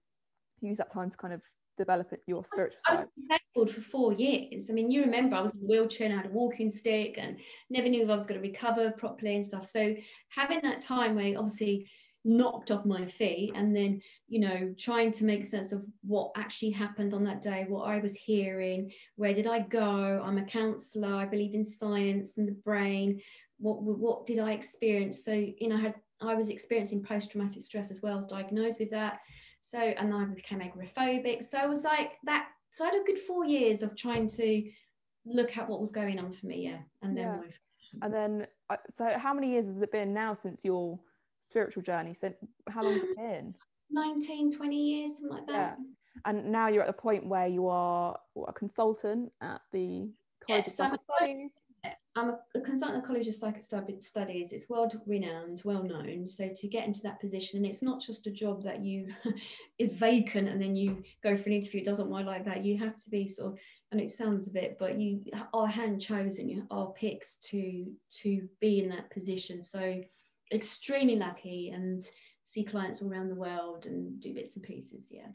use 0.62 0.78
that 0.78 0.92
time 0.92 1.10
to 1.10 1.18
kind 1.18 1.34
of 1.34 1.42
develop 1.78 2.12
it, 2.12 2.22
your 2.28 2.44
spiritual 2.44 2.80
I 2.88 2.96
side. 2.96 3.06
was 3.06 3.40
disabled 3.56 3.76
for 3.76 3.82
four 3.90 4.14
years. 4.14 4.70
I 4.70 4.74
mean, 4.74 4.92
you 4.92 5.02
remember 5.02 5.36
I 5.36 5.42
was 5.42 5.54
in 5.54 5.62
a 5.62 5.66
wheelchair 5.66 6.08
and 6.08 6.14
I 6.14 6.22
had 6.22 6.26
a 6.28 6.34
walking 6.34 6.72
stick 6.72 7.16
and 7.18 7.38
never 7.70 7.88
knew 7.88 8.04
if 8.04 8.10
I 8.10 8.16
was 8.16 8.26
going 8.26 8.42
to 8.42 8.48
recover 8.48 8.92
properly 8.92 9.36
and 9.36 9.46
stuff. 9.46 9.66
So 9.66 9.96
having 10.30 10.60
that 10.64 10.82
time 10.82 11.16
where 11.16 11.38
obviously 11.38 11.88
knocked 12.28 12.72
off 12.72 12.86
my 12.86 13.06
feet 13.06 13.54
and 13.56 13.76
then, 13.76 14.02
you 14.28 14.40
know, 14.40 14.74
trying 14.78 15.12
to 15.14 15.24
make 15.24 15.46
sense 15.46 15.72
of 15.72 15.84
what 16.02 16.32
actually 16.36 16.72
happened 16.72 17.14
on 17.14 17.24
that 17.24 17.42
day, 17.42 17.66
what 17.68 17.88
I 17.88 18.00
was 18.00 18.14
hearing, 18.14 18.92
where 19.16 19.34
did 19.34 19.48
I 19.48 19.60
go? 19.60 20.22
I'm 20.24 20.38
a 20.38 20.44
counsellor. 20.44 21.16
I 21.16 21.26
believe 21.26 21.54
in 21.56 21.64
science 21.64 22.38
and 22.38 22.48
the 22.48 22.52
brain. 22.52 23.22
What 23.60 23.82
what 23.82 24.26
did 24.26 24.40
I 24.40 24.52
experience? 24.52 25.24
So, 25.24 25.32
you 25.32 25.70
know, 25.70 25.78
I 25.78 25.82
had 25.82 25.96
I 26.22 26.36
was 26.36 26.50
experiencing 26.50 27.04
post-traumatic 27.04 27.64
stress 27.64 27.92
as 27.92 28.02
well. 28.02 28.14
I 28.14 28.18
was 28.18 28.28
diagnosed 28.28 28.80
with 28.80 28.92
that. 28.92 29.20
So, 29.62 29.80
and 29.80 30.14
I 30.14 30.26
became 30.26 30.60
agoraphobic. 30.60 31.46
So 31.46 31.58
I 31.58 31.66
was 31.66 31.84
like 31.84 32.14
that. 32.26 32.50
So 32.74 32.84
I 32.84 32.90
had 32.90 33.02
a 33.02 33.06
good 33.06 33.20
four 33.20 33.46
years 33.46 33.84
of 33.84 33.96
trying 33.96 34.28
to 34.30 34.70
look 35.26 35.58
at 35.58 35.68
what 35.70 35.80
was 35.80 35.92
going 35.92 36.20
on 36.20 36.34
for 36.34 36.46
me. 36.46 36.66
Yeah. 36.66 36.80
And 37.02 37.18
then, 37.18 37.26
Yeah. 37.26 38.00
And 38.02 38.14
then, 38.14 38.48
uh, 38.70 38.78
so 38.90 39.18
how 39.18 39.34
many 39.34 39.52
years 39.52 39.68
has 39.68 39.82
it 39.82 39.92
been 39.92 40.14
now 40.14 40.34
since 40.34 40.66
your 40.66 41.00
spiritual 41.48 41.84
journey? 41.84 42.14
So 42.14 42.34
how 42.70 42.84
long 42.84 42.94
has 42.94 43.04
it 43.04 43.16
been? 43.18 43.56
19, 43.90 44.52
20 44.52 44.76
years, 44.76 45.12
something 45.18 45.30
like 45.30 45.48
that. 45.48 45.54
yeah. 45.54 45.76
And 46.26 46.52
now 46.52 46.68
you're 46.68 46.84
at 46.84 46.88
the 46.88 46.94
point 46.94 47.28
where 47.28 47.48
you 47.48 47.68
are 47.68 48.18
a 48.48 48.54
consultant 48.54 49.32
at 49.42 49.62
the 49.72 50.10
College 50.46 50.66
Yeah, 50.66 50.68
of 50.68 50.74
so 50.74 50.84
I'm 50.86 50.98
Studies. 50.98 51.52
I'm 52.16 52.30
a, 52.32 52.40
a 52.56 52.62
consultant 52.62 52.98
at 52.98 53.04
the 53.04 53.08
College 53.08 53.28
of 53.28 53.36
Psychic 53.36 53.64
Studies. 54.02 54.52
It's 54.52 54.70
world 54.70 55.00
renowned, 55.06 55.62
well 55.64 55.84
known. 55.84 56.28
So 56.28 56.50
to 56.54 56.68
get 56.68 56.88
into 56.88 57.02
that 57.04 57.22
position, 57.22 57.58
and 57.58 57.66
it's 57.66 57.84
not 57.84 58.02
just 58.02 58.26
a 58.28 58.32
job 58.32 58.64
that 58.64 58.82
you 58.84 59.14
is 59.80 59.94
vacant 59.94 60.50
and 60.50 60.62
then 60.62 60.76
you 60.76 61.04
go 61.24 61.38
for 61.38 61.44
an 61.50 61.56
interview. 61.56 61.82
It 61.82 61.86
doesn't 61.86 62.10
work 62.10 62.26
like 62.26 62.46
that. 62.46 62.66
You 62.66 62.78
have 62.80 63.02
to 63.04 63.10
be 63.10 63.28
sort 63.28 63.54
of, 63.54 63.60
and 63.92 64.02
it 64.02 64.12
sounds 64.12 64.48
a 64.48 64.52
bit, 64.52 64.78
but 64.80 65.00
you 65.00 65.22
are 65.54 65.68
hand 65.68 66.02
chosen. 66.02 66.50
You 66.50 66.66
are 66.72 66.88
picked 66.94 67.44
to 67.50 67.86
to 68.24 68.48
be 68.60 68.80
in 68.80 68.90
that 68.90 69.12
position. 69.12 69.64
So 69.64 70.02
extremely 70.52 71.16
lucky 71.16 71.72
and 71.74 72.04
see 72.44 72.64
clients 72.64 73.02
all 73.02 73.12
around 73.12 73.30
the 73.30 73.36
world 73.36 73.86
and 73.86 74.20
do 74.22 74.34
bits 74.34 74.56
and 74.56 74.64
pieces. 74.64 75.08
Yeah. 75.12 75.28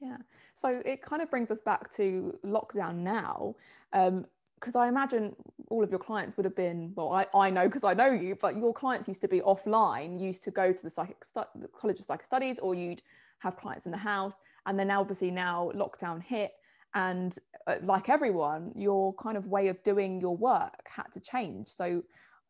Yeah. 0.00 0.16
So 0.54 0.82
it 0.84 1.02
kind 1.02 1.22
of 1.22 1.30
brings 1.30 1.50
us 1.50 1.60
back 1.60 1.92
to 1.94 2.38
lockdown 2.44 2.96
now. 2.96 3.54
Um, 3.92 4.26
because 4.60 4.76
I 4.76 4.88
imagine 4.88 5.36
all 5.68 5.84
of 5.84 5.90
your 5.90 5.98
clients 5.98 6.38
would 6.38 6.46
have 6.46 6.56
been, 6.56 6.92
well, 6.94 7.12
I, 7.12 7.26
I 7.34 7.50
know 7.50 7.64
because 7.64 7.84
I 7.84 7.92
know 7.92 8.10
you, 8.10 8.34
but 8.34 8.56
your 8.56 8.72
clients 8.72 9.06
used 9.08 9.20
to 9.20 9.28
be 9.28 9.40
offline, 9.40 10.18
used 10.18 10.42
to 10.44 10.50
go 10.50 10.72
to 10.72 10.82
the 10.82 10.90
psychic 10.90 11.22
stu- 11.22 11.42
the 11.56 11.68
College 11.68 11.98
of 11.98 12.06
Psychic 12.06 12.24
Studies, 12.24 12.58
or 12.60 12.74
you'd 12.74 13.02
have 13.40 13.56
clients 13.56 13.84
in 13.84 13.92
the 13.92 13.98
house. 13.98 14.34
And 14.64 14.78
then 14.78 14.90
obviously 14.90 15.30
now 15.30 15.70
lockdown 15.74 16.22
hit, 16.22 16.52
and 16.94 17.36
uh, 17.66 17.76
like 17.82 18.08
everyone, 18.08 18.72
your 18.74 19.12
kind 19.14 19.36
of 19.36 19.48
way 19.48 19.68
of 19.68 19.82
doing 19.82 20.18
your 20.20 20.36
work 20.36 20.88
had 20.88 21.12
to 21.12 21.20
change. 21.20 21.68
So 21.68 22.02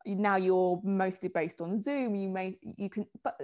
now 0.05 0.35
you're 0.35 0.79
mostly 0.83 1.29
based 1.29 1.61
on 1.61 1.77
Zoom. 1.79 2.15
You 2.15 2.29
may 2.29 2.57
you 2.77 2.89
can, 2.89 3.05
but 3.23 3.39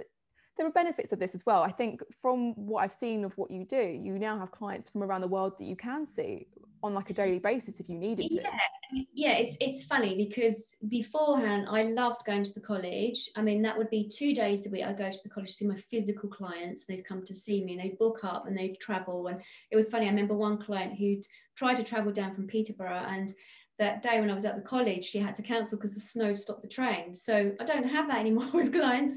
there 0.56 0.66
are 0.66 0.72
benefits 0.72 1.12
of 1.12 1.18
this 1.18 1.34
as 1.34 1.44
well. 1.46 1.62
I 1.62 1.70
think 1.70 2.02
from 2.20 2.52
what 2.54 2.82
I've 2.82 2.92
seen 2.92 3.24
of 3.24 3.36
what 3.38 3.50
you 3.50 3.64
do, 3.64 3.82
you 3.82 4.18
now 4.18 4.38
have 4.38 4.50
clients 4.50 4.90
from 4.90 5.02
around 5.02 5.22
the 5.22 5.28
world 5.28 5.54
that 5.58 5.64
you 5.64 5.76
can 5.76 6.06
see 6.06 6.46
on 6.82 6.94
like 6.94 7.10
a 7.10 7.14
daily 7.14 7.38
basis 7.38 7.78
if 7.78 7.88
you 7.88 7.96
needed 7.96 8.30
to. 8.32 8.40
Yeah, 8.42 9.02
yeah, 9.14 9.32
it's 9.36 9.56
it's 9.60 9.84
funny 9.84 10.16
because 10.16 10.74
beforehand 10.88 11.66
I 11.70 11.84
loved 11.84 12.24
going 12.26 12.44
to 12.44 12.52
the 12.52 12.60
college. 12.60 13.30
I 13.36 13.42
mean, 13.42 13.62
that 13.62 13.78
would 13.78 13.88
be 13.88 14.08
two 14.08 14.34
days 14.34 14.66
a 14.66 14.70
week. 14.70 14.84
I 14.84 14.92
go 14.92 15.10
to 15.10 15.22
the 15.22 15.30
college 15.30 15.50
to 15.50 15.54
see 15.54 15.66
my 15.66 15.80
physical 15.90 16.28
clients. 16.28 16.84
They'd 16.84 17.06
come 17.06 17.24
to 17.24 17.34
see 17.34 17.64
me 17.64 17.72
and 17.72 17.80
they'd 17.80 17.98
book 17.98 18.20
up 18.24 18.46
and 18.46 18.56
they'd 18.56 18.80
travel. 18.80 19.28
And 19.28 19.40
it 19.70 19.76
was 19.76 19.88
funny. 19.88 20.06
I 20.06 20.10
remember 20.10 20.34
one 20.34 20.58
client 20.58 20.98
who'd 20.98 21.26
tried 21.56 21.76
to 21.76 21.84
travel 21.84 22.12
down 22.12 22.34
from 22.34 22.46
Peterborough 22.46 23.06
and 23.08 23.32
that 23.78 24.02
day 24.02 24.20
when 24.20 24.30
I 24.30 24.34
was 24.34 24.44
at 24.44 24.54
the 24.54 24.62
college, 24.62 25.04
she 25.04 25.18
had 25.18 25.34
to 25.36 25.42
cancel 25.42 25.78
because 25.78 25.94
the 25.94 26.00
snow 26.00 26.32
stopped 26.32 26.62
the 26.62 26.68
train. 26.68 27.14
So 27.14 27.52
I 27.58 27.64
don't 27.64 27.88
have 27.88 28.06
that 28.08 28.18
anymore 28.18 28.48
with 28.54 28.72
clients. 28.72 29.16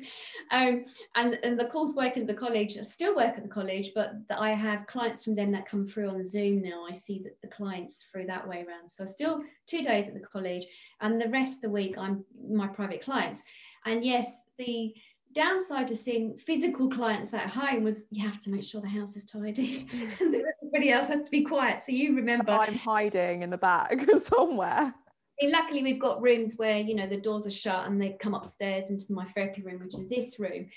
Um, 0.52 0.86
and, 1.16 1.38
and 1.44 1.60
the 1.60 1.66
calls 1.66 1.94
work 1.94 2.18
at 2.18 2.28
the 2.28 2.34
college, 2.34 2.78
I 2.78 2.82
still 2.82 3.16
work 3.16 3.36
at 3.38 3.44
the 3.44 3.50
college, 3.50 3.92
but 3.94 4.14
I 4.32 4.52
have 4.52 4.88
clients 4.88 5.24
from 5.24 5.36
them 5.36 5.52
that 5.52 5.68
come 5.68 5.88
through 5.88 6.10
on 6.10 6.24
Zoom 6.24 6.62
now. 6.62 6.86
I 6.90 6.94
see 6.94 7.22
that 7.24 7.40
the 7.42 7.48
clients 7.48 8.06
through 8.12 8.28
that 8.28 8.48
way 8.48 8.66
around. 8.68 8.90
So 8.90 9.06
still 9.06 9.42
two 9.68 9.82
days 9.82 10.08
at 10.08 10.14
the 10.14 10.20
college, 10.22 10.66
and 11.02 11.22
the 11.22 11.30
rest 11.30 11.58
of 11.58 11.62
the 11.62 11.70
week 11.70 11.98
I'm 11.98 12.24
my 12.50 12.68
private 12.68 13.04
clients. 13.04 13.44
And 13.86 14.04
yes, 14.04 14.46
the 14.58 14.94
downside 15.36 15.88
to 15.90 15.96
seeing 15.96 16.38
physical 16.38 16.90
clients 16.90 17.34
at 17.34 17.48
home 17.48 17.84
was 17.84 18.08
you 18.10 18.26
have 18.28 18.40
to 18.40 18.50
make 18.50 18.64
sure 18.64 18.82
the 18.82 18.88
house 18.88 19.16
is 19.16 19.26
tidy 19.26 19.86
and 20.20 20.36
everybody 20.64 20.92
else 20.92 21.10
has 21.10 21.26
to 21.26 21.32
be 21.32 21.44
quiet. 21.44 21.84
So 21.84 21.92
you 21.92 22.16
remember 22.16 22.52
I'm 22.52 22.76
hiding 22.76 23.44
in 23.44 23.50
the 23.50 23.58
back 23.58 24.00
somewhere. 24.20 24.94
mean, 25.42 25.52
luckily 25.52 25.84
we've 25.84 26.02
got 26.02 26.22
rooms 26.22 26.56
where 26.56 26.78
you 26.78 26.96
know 26.96 27.08
the 27.08 27.18
doors 27.18 27.46
are 27.46 27.52
shut 27.52 27.86
and 27.86 28.02
they 28.02 28.16
come 28.20 28.34
upstairs 28.34 28.90
into 28.90 29.14
my 29.14 29.26
therapy 29.36 29.62
room 29.62 29.82
which 29.82 29.96
is 29.96 30.08
this 30.08 30.40
room 30.40 30.68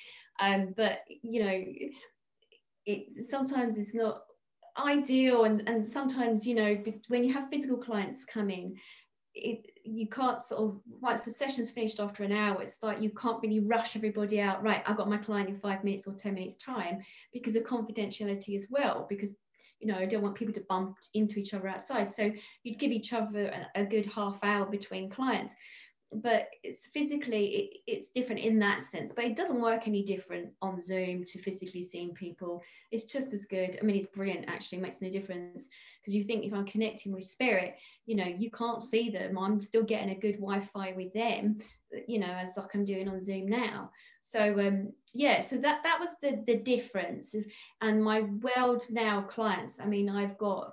um, 0.41 0.75
but 0.77 1.01
you 1.23 1.45
know 1.45 1.65
it 2.87 3.29
sometimes 3.29 3.79
it's 3.79 3.95
not 3.95 4.23
ideal 4.79 5.45
and 5.45 5.69
and 5.69 5.87
sometimes 5.87 6.47
you 6.47 6.55
know 6.55 6.83
when 7.09 7.25
you 7.25 7.33
have 7.33 7.51
physical 7.51 7.77
clients 7.77 8.25
coming 8.25 8.77
it 9.35 9.67
you 9.95 10.07
can't 10.09 10.43
sort 10.43 10.63
of 10.63 10.81
once 11.01 11.25
the 11.25 11.31
session's 11.31 11.71
finished 11.71 12.01
after 12.01 12.23
an 12.23 12.33
hour 12.33 12.63
it's 12.63 12.83
like 12.83 13.01
you 13.01 13.11
can't 13.11 13.43
really 13.43 13.61
rush 13.61 13.97
everybody 13.97 14.41
out 14.41 14.63
right 14.63 14.83
i've 14.87 14.97
got 14.97 15.09
my 15.09 15.19
client 15.19 15.49
in 15.49 15.59
five 15.59 15.83
minutes 15.85 16.07
or 16.07 16.15
10 16.15 16.35
minutes 16.35 16.57
time 16.57 17.01
because 17.33 17.57
of 17.57 17.65
confidentiality 17.65 18.57
as 18.57 18.67
well 18.71 19.07
because 19.09 19.37
you 19.81 19.87
know 19.87 19.97
i 19.97 20.07
don't 20.07 20.23
want 20.23 20.35
people 20.35 20.55
to 20.55 20.65
bump 20.69 20.97
into 21.15 21.39
each 21.39 21.55
other 21.55 21.69
outside. 21.69 22.11
So 22.11 22.31
you'd 22.63 22.79
give 22.79 22.91
each 22.91 23.13
other 23.13 23.67
a, 23.75 23.83
a 23.83 23.85
good 23.85 24.07
half 24.07 24.39
hour 24.43 24.67
between 24.67 25.11
clients 25.11 25.55
but 26.13 26.49
it's 26.63 26.87
physically 26.87 27.47
it, 27.47 27.79
it's 27.87 28.11
different 28.11 28.41
in 28.41 28.59
that 28.59 28.83
sense 28.83 29.13
but 29.13 29.25
it 29.25 29.37
doesn't 29.37 29.61
work 29.61 29.87
any 29.87 30.03
different 30.03 30.49
on 30.63 30.81
zoom 30.81 31.23
to 31.25 31.39
physically 31.41 31.83
seeing 31.83 32.15
people. 32.15 32.63
It's 32.91 33.05
just 33.05 33.33
as 33.35 33.45
good. 33.45 33.79
I 33.81 33.85
mean 33.85 33.97
it's 33.97 34.09
brilliant 34.09 34.47
actually 34.49 34.79
it 34.79 34.83
makes 34.83 35.03
no 35.03 35.11
difference 35.11 35.69
because 36.01 36.15
you 36.15 36.25
think 36.25 36.45
if 36.45 36.53
i'm 36.53 36.65
connecting 36.65 37.13
with 37.13 37.25
spirit 37.25 37.77
you 38.07 38.17
know 38.17 38.25
you 38.25 38.51
can't 38.51 38.83
see 38.83 39.11
them. 39.11 39.39
I'm 39.39 39.61
still 39.61 39.83
getting 39.83 40.11
a 40.11 40.19
good 40.19 40.37
wi-fi 40.37 40.93
with 40.97 41.13
them 41.13 41.59
you 42.07 42.19
know 42.19 42.27
as 42.27 42.57
like 42.57 42.75
i'm 42.75 42.85
doing 42.85 43.09
on 43.09 43.21
zoom 43.21 43.47
now. 43.47 43.91
So 44.23 44.59
um 44.59 44.93
yeah 45.15 45.41
so 45.41 45.57
that 45.57 45.83
that 45.83 46.01
was 46.01 46.11
the 46.23 46.43
the 46.47 46.57
difference. 46.57 47.35
And 47.81 48.03
my 48.03 48.23
world 48.23 48.85
now 48.91 49.23
clients 49.23 49.79
i 49.81 49.85
mean 49.85 50.09
i've 50.09 50.39
got 50.39 50.73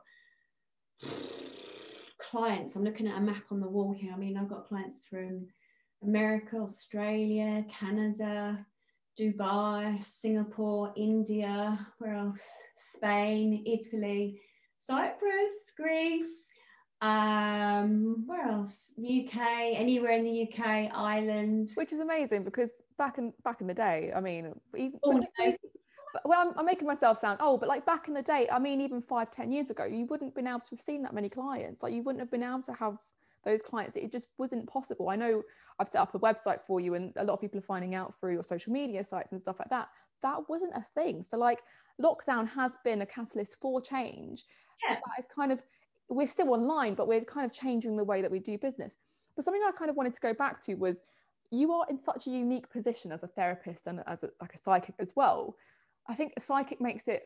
clients. 2.35 2.75
I'm 2.75 2.83
looking 2.83 3.07
at 3.07 3.17
a 3.17 3.21
map 3.21 3.43
on 3.49 3.61
the 3.61 3.67
wall 3.69 3.93
here. 3.97 4.11
I 4.13 4.17
mean 4.17 4.35
i've 4.37 4.49
got 4.49 4.67
clients 4.67 5.05
from 5.09 5.47
america 6.03 6.57
australia 6.57 7.63
canada 7.79 8.65
dubai 9.17 10.03
singapore 10.03 10.91
india 10.97 11.79
where 11.99 12.15
else? 12.15 12.41
Spain 12.93 13.63
italy 13.65 14.39
cyprus 14.81 15.55
greece 15.77 16.35
um 17.01 18.23
where 18.27 18.47
else? 18.55 18.91
Uk 18.99 19.37
anywhere 19.83 20.15
in 20.19 20.25
the 20.25 20.37
uk 20.45 20.59
ireland. 20.93 21.69
Which 21.75 21.93
is 21.93 21.99
amazing 21.99 22.43
because 22.43 22.71
back 22.97 23.17
in 23.17 23.31
back 23.45 23.61
in 23.61 23.67
the 23.67 23.73
day 23.73 24.11
i 24.13 24.19
mean 24.19 24.43
even 24.75 24.99
Oh, 25.03 25.11
no. 25.11 25.53
Well 26.23 26.47
I'm, 26.47 26.57
I'm 26.57 26.65
making 26.65 26.87
myself 26.87 27.19
sound 27.19 27.41
old, 27.41 27.59
but 27.59 27.69
like 27.69 27.85
back 27.85 28.07
in 28.07 28.13
the 28.13 28.21
day 28.21 28.47
i 28.51 28.59
mean 28.59 28.81
even 28.81 29.01
five 29.01 29.31
ten 29.31 29.51
years 29.51 29.69
ago 29.69 29.85
you 29.85 30.05
wouldn't 30.05 30.29
have 30.29 30.35
been 30.35 30.47
able 30.47 30.59
to 30.61 30.71
have 30.71 30.79
seen 30.79 31.03
that 31.03 31.13
many 31.13 31.29
clients. 31.29 31.83
Like 31.83 31.93
you 31.93 32.03
wouldn't 32.03 32.21
have 32.21 32.31
been 32.31 32.43
able 32.43 32.61
to 32.63 32.73
have 32.73 32.97
those 33.43 33.61
clients. 33.61 33.95
It 33.95 34.11
just 34.11 34.27
wasn't 34.37 34.67
possible. 34.67 35.09
I 35.09 35.15
know 35.15 35.43
i've 35.79 35.87
set 35.89 36.01
up 36.01 36.15
a 36.15 36.19
website 36.19 36.61
for 36.65 36.79
you 36.79 36.93
and 36.93 37.11
a 37.17 37.23
lot 37.23 37.33
of 37.33 37.41
people 37.41 37.57
are 37.59 37.69
finding 37.73 37.95
out 37.95 38.17
through 38.17 38.31
your 38.33 38.43
social 38.43 38.71
media 38.71 39.03
sites 39.03 39.31
and 39.31 39.41
stuff 39.41 39.59
like 39.59 39.69
that. 39.69 39.89
That 40.21 40.49
wasn't 40.49 40.73
a 40.75 40.81
thing. 40.95 41.21
So 41.21 41.37
like 41.37 41.61
lockdown 42.01 42.47
has 42.49 42.77
been 42.83 43.01
a 43.01 43.05
catalyst 43.05 43.59
for 43.61 43.81
change. 43.81 44.43
Yeah. 44.87 44.95
that 44.95 45.19
is 45.19 45.27
kind 45.27 45.51
of 45.51 45.63
we're 46.09 46.27
still 46.27 46.51
online 46.51 46.93
but 46.93 47.07
we're 47.07 47.21
kind 47.21 47.45
of 47.45 47.51
changing 47.51 47.95
the 47.95 48.03
way 48.03 48.21
that 48.21 48.31
we 48.31 48.39
do 48.39 48.57
business. 48.57 48.95
But 49.35 49.45
something 49.45 49.61
i 49.65 49.71
kind 49.71 49.89
of 49.89 49.95
wanted 49.95 50.13
to 50.15 50.21
go 50.21 50.33
back 50.33 50.61
to 50.63 50.75
was 50.75 50.99
you 51.51 51.71
are 51.71 51.85
in 51.89 51.99
such 51.99 52.27
a 52.27 52.29
unique 52.29 52.69
position 52.69 53.11
as 53.11 53.23
a 53.23 53.27
therapist 53.27 53.87
and 53.87 54.01
as 54.07 54.23
a, 54.23 54.29
like 54.41 54.53
a 54.53 54.57
psychic 54.57 54.95
as 54.99 55.13
well 55.15 55.55
i 56.07 56.13
think 56.13 56.33
a 56.37 56.39
psychic 56.39 56.81
makes 56.81 57.07
it 57.07 57.23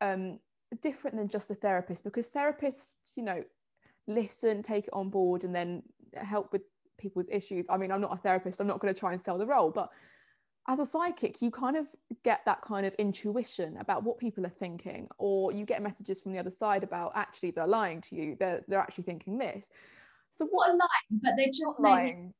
um, 0.00 0.38
different 0.82 1.16
than 1.16 1.28
just 1.28 1.50
a 1.50 1.54
therapist 1.54 2.04
because 2.04 2.28
therapists 2.28 2.96
you 3.16 3.22
know 3.22 3.42
listen 4.06 4.62
take 4.62 4.84
it 4.84 4.92
on 4.92 5.10
board 5.10 5.44
and 5.44 5.54
then 5.54 5.82
help 6.14 6.52
with 6.52 6.62
people's 6.98 7.28
issues 7.30 7.66
i 7.70 7.76
mean 7.76 7.90
i'm 7.90 8.00
not 8.00 8.12
a 8.12 8.16
therapist 8.16 8.60
i'm 8.60 8.66
not 8.66 8.80
going 8.80 8.92
to 8.92 8.98
try 8.98 9.12
and 9.12 9.20
sell 9.20 9.38
the 9.38 9.46
role 9.46 9.70
but 9.70 9.90
as 10.68 10.80
a 10.80 10.86
psychic, 10.86 11.40
you 11.40 11.50
kind 11.50 11.76
of 11.76 11.86
get 12.22 12.42
that 12.44 12.60
kind 12.60 12.84
of 12.84 12.94
intuition 12.94 13.78
about 13.78 14.04
what 14.04 14.18
people 14.18 14.44
are 14.44 14.50
thinking, 14.50 15.08
or 15.16 15.50
you 15.50 15.64
get 15.64 15.82
messages 15.82 16.20
from 16.20 16.32
the 16.32 16.38
other 16.38 16.50
side 16.50 16.84
about 16.84 17.12
actually 17.14 17.50
they're 17.50 17.66
lying 17.66 18.02
to 18.02 18.14
you. 18.14 18.36
They're 18.38 18.62
they're 18.68 18.78
actually 18.78 19.04
thinking 19.04 19.38
this. 19.38 19.68
So 20.30 20.44
what, 20.44 20.68
what 20.68 20.78
lying, 20.78 21.20
but 21.22 21.32
they're 21.38 21.46
just 21.46 21.80
lying. 21.80 22.34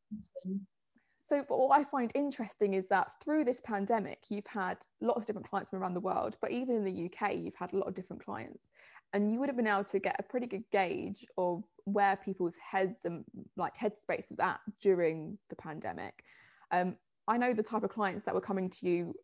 So 1.28 1.44
what 1.48 1.78
I 1.78 1.84
find 1.84 2.10
interesting 2.14 2.72
is 2.72 2.88
that 2.88 3.20
through 3.22 3.44
this 3.44 3.60
pandemic, 3.60 4.20
you've 4.30 4.46
had 4.46 4.78
lots 5.02 5.24
of 5.24 5.26
different 5.26 5.50
clients 5.50 5.68
from 5.68 5.82
around 5.82 5.92
the 5.92 6.00
world, 6.00 6.38
but 6.40 6.50
even 6.50 6.76
in 6.76 6.84
the 6.84 7.04
UK, 7.04 7.34
you've 7.36 7.54
had 7.54 7.74
a 7.74 7.76
lot 7.76 7.86
of 7.86 7.94
different 7.94 8.24
clients, 8.24 8.70
and 9.12 9.30
you 9.30 9.38
would 9.38 9.50
have 9.50 9.56
been 9.56 9.66
able 9.66 9.84
to 9.84 9.98
get 9.98 10.16
a 10.18 10.22
pretty 10.22 10.46
good 10.46 10.64
gauge 10.72 11.26
of 11.36 11.64
where 11.84 12.16
people's 12.16 12.56
heads 12.56 13.04
and 13.04 13.26
like 13.58 13.76
headspace 13.76 14.30
was 14.30 14.38
at 14.38 14.58
during 14.80 15.36
the 15.50 15.56
pandemic. 15.56 16.24
Um, 16.70 16.96
I 17.26 17.36
know 17.36 17.52
the 17.52 17.62
type 17.62 17.82
of 17.82 17.90
clients 17.90 18.22
that 18.22 18.34
were 18.34 18.40
coming 18.40 18.70
to 18.70 18.88
you 18.88 19.14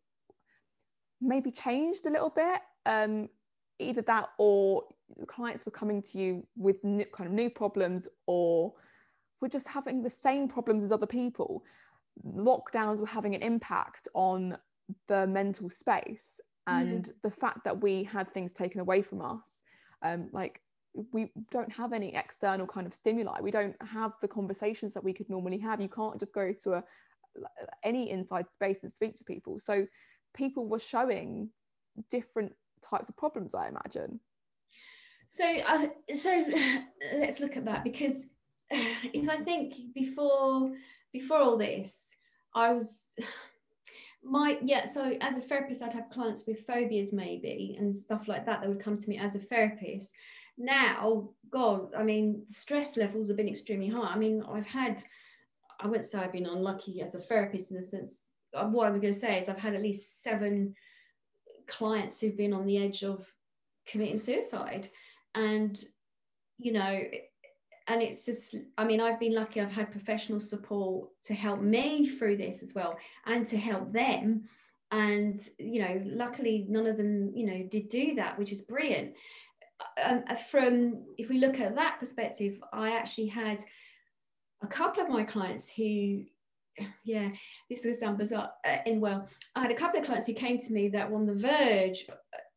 maybe 1.19 1.49
changed 1.49 2.05
a 2.05 2.11
little 2.11 2.29
bit. 2.29 2.61
Um, 2.85 3.29
either 3.79 4.03
that 4.03 4.29
or 4.37 4.83
clients 5.25 5.65
were 5.65 5.71
coming 5.71 6.03
to 6.03 6.19
you 6.19 6.45
with 6.55 6.83
new, 6.83 7.05
kind 7.05 7.27
of 7.27 7.33
new 7.33 7.49
problems 7.49 8.07
or 8.27 8.73
were 9.41 9.49
just 9.49 9.67
having 9.67 10.01
the 10.01 10.09
same 10.09 10.47
problems 10.47 10.83
as 10.83 10.91
other 10.91 11.07
people. 11.07 11.63
Lockdowns 12.23 12.99
were 12.99 13.07
having 13.07 13.35
an 13.35 13.41
impact 13.41 14.07
on 14.13 14.57
the 15.07 15.27
mental 15.27 15.69
space 15.69 16.39
and 16.67 17.05
mm. 17.05 17.13
the 17.21 17.31
fact 17.31 17.63
that 17.65 17.81
we 17.81 18.03
had 18.03 18.31
things 18.31 18.53
taken 18.53 18.79
away 18.79 19.01
from 19.01 19.21
us. 19.21 19.61
Um, 20.01 20.29
like 20.31 20.61
we 21.11 21.31
don't 21.51 21.71
have 21.71 21.93
any 21.93 22.15
external 22.15 22.67
kind 22.67 22.87
of 22.87 22.93
stimuli. 22.93 23.39
We 23.41 23.51
don't 23.51 23.75
have 23.81 24.13
the 24.21 24.27
conversations 24.27 24.93
that 24.93 25.03
we 25.03 25.13
could 25.13 25.29
normally 25.29 25.57
have. 25.59 25.81
You 25.81 25.89
can't 25.89 26.19
just 26.19 26.33
go 26.33 26.53
to 26.63 26.73
a, 26.75 26.83
any 27.83 28.09
inside 28.09 28.51
space 28.51 28.83
and 28.83 28.91
speak 28.91 29.15
to 29.15 29.23
people. 29.23 29.59
So 29.59 29.85
people 30.33 30.67
were 30.67 30.79
showing 30.79 31.49
different 32.09 32.53
types 32.81 33.09
of 33.09 33.17
problems, 33.17 33.55
I 33.55 33.67
imagine. 33.67 34.19
So, 35.29 35.43
uh, 35.43 35.87
so 36.15 36.45
let's 37.15 37.39
look 37.39 37.57
at 37.57 37.65
that 37.65 37.83
because 37.83 38.27
if 38.69 39.29
I 39.29 39.43
think 39.43 39.73
before 39.93 40.71
before 41.19 41.37
all 41.37 41.57
this, 41.57 42.13
I 42.53 42.73
was 42.73 43.13
my 44.23 44.57
yeah. 44.61 44.85
So 44.85 45.17
as 45.21 45.37
a 45.37 45.41
therapist, 45.41 45.81
I'd 45.81 45.93
have 45.93 46.09
clients 46.09 46.43
with 46.45 46.67
phobias 46.67 47.13
maybe 47.13 47.77
and 47.79 47.95
stuff 47.95 48.27
like 48.27 48.45
that 48.45 48.59
that 48.59 48.69
would 48.69 48.83
come 48.83 48.97
to 48.97 49.09
me 49.09 49.17
as 49.17 49.35
a 49.35 49.39
therapist. 49.39 50.13
Now, 50.57 51.29
God, 51.49 51.93
I 51.97 52.03
mean, 52.03 52.43
stress 52.49 52.97
levels 52.97 53.27
have 53.27 53.37
been 53.37 53.47
extremely 53.47 53.87
high. 53.87 54.13
I 54.13 54.17
mean, 54.17 54.43
I've 54.49 54.67
had 54.67 55.01
I 55.79 55.87
wouldn't 55.87 56.05
say 56.05 56.19
I've 56.19 56.33
been 56.33 56.45
unlucky 56.45 57.01
as 57.01 57.15
a 57.15 57.19
therapist 57.19 57.71
in 57.71 57.77
the 57.77 57.83
sense 57.83 58.15
of 58.53 58.71
what 58.71 58.87
I'm 58.87 58.99
going 58.99 59.13
to 59.13 59.19
say 59.19 59.39
is 59.39 59.47
I've 59.47 59.59
had 59.59 59.75
at 59.75 59.81
least 59.81 60.21
seven 60.21 60.75
clients 61.67 62.19
who've 62.19 62.37
been 62.37 62.53
on 62.53 62.65
the 62.65 62.77
edge 62.77 63.03
of 63.03 63.25
committing 63.85 64.19
suicide. 64.19 64.87
And, 65.33 65.77
you 66.57 66.71
know, 66.71 67.01
and 67.87 68.01
it's 68.01 68.25
just, 68.25 68.55
I 68.77 68.83
mean, 68.83 68.99
I've 68.99 69.19
been 69.19 69.35
lucky, 69.35 69.61
I've 69.61 69.71
had 69.71 69.91
professional 69.91 70.41
support 70.41 71.09
to 71.25 71.33
help 71.33 71.61
me 71.61 72.07
through 72.07 72.37
this 72.37 72.63
as 72.63 72.73
well 72.73 72.97
and 73.25 73.45
to 73.47 73.57
help 73.57 73.93
them. 73.93 74.45
And, 74.91 75.39
you 75.59 75.81
know, 75.81 76.01
luckily 76.03 76.65
none 76.67 76.87
of 76.87 76.97
them, 76.97 77.31
you 77.35 77.45
know, 77.45 77.63
did 77.69 77.89
do 77.89 78.15
that, 78.15 78.39
which 78.39 78.51
is 78.51 78.61
brilliant. 78.61 79.13
Um, 80.03 80.23
from, 80.49 81.03
if 81.17 81.29
we 81.29 81.37
look 81.37 81.59
at 81.59 81.75
that 81.75 81.99
perspective, 81.99 82.61
I 82.73 82.95
actually 82.95 83.27
had 83.27 83.63
a 84.63 84.67
couple 84.67 85.03
of 85.03 85.09
my 85.09 85.23
clients 85.23 85.69
who 85.69 86.23
yeah, 87.03 87.29
this 87.69 87.85
was 87.85 87.99
sound 87.99 88.17
bizarre. 88.17 88.51
Uh, 88.67 88.77
in 88.85 88.99
well, 88.99 89.27
I 89.55 89.61
had 89.61 89.71
a 89.71 89.75
couple 89.75 89.99
of 89.99 90.05
clients 90.05 90.27
who 90.27 90.33
came 90.33 90.57
to 90.57 90.73
me 90.73 90.89
that 90.89 91.09
were 91.09 91.17
on 91.17 91.25
the 91.25 91.35
verge 91.35 92.07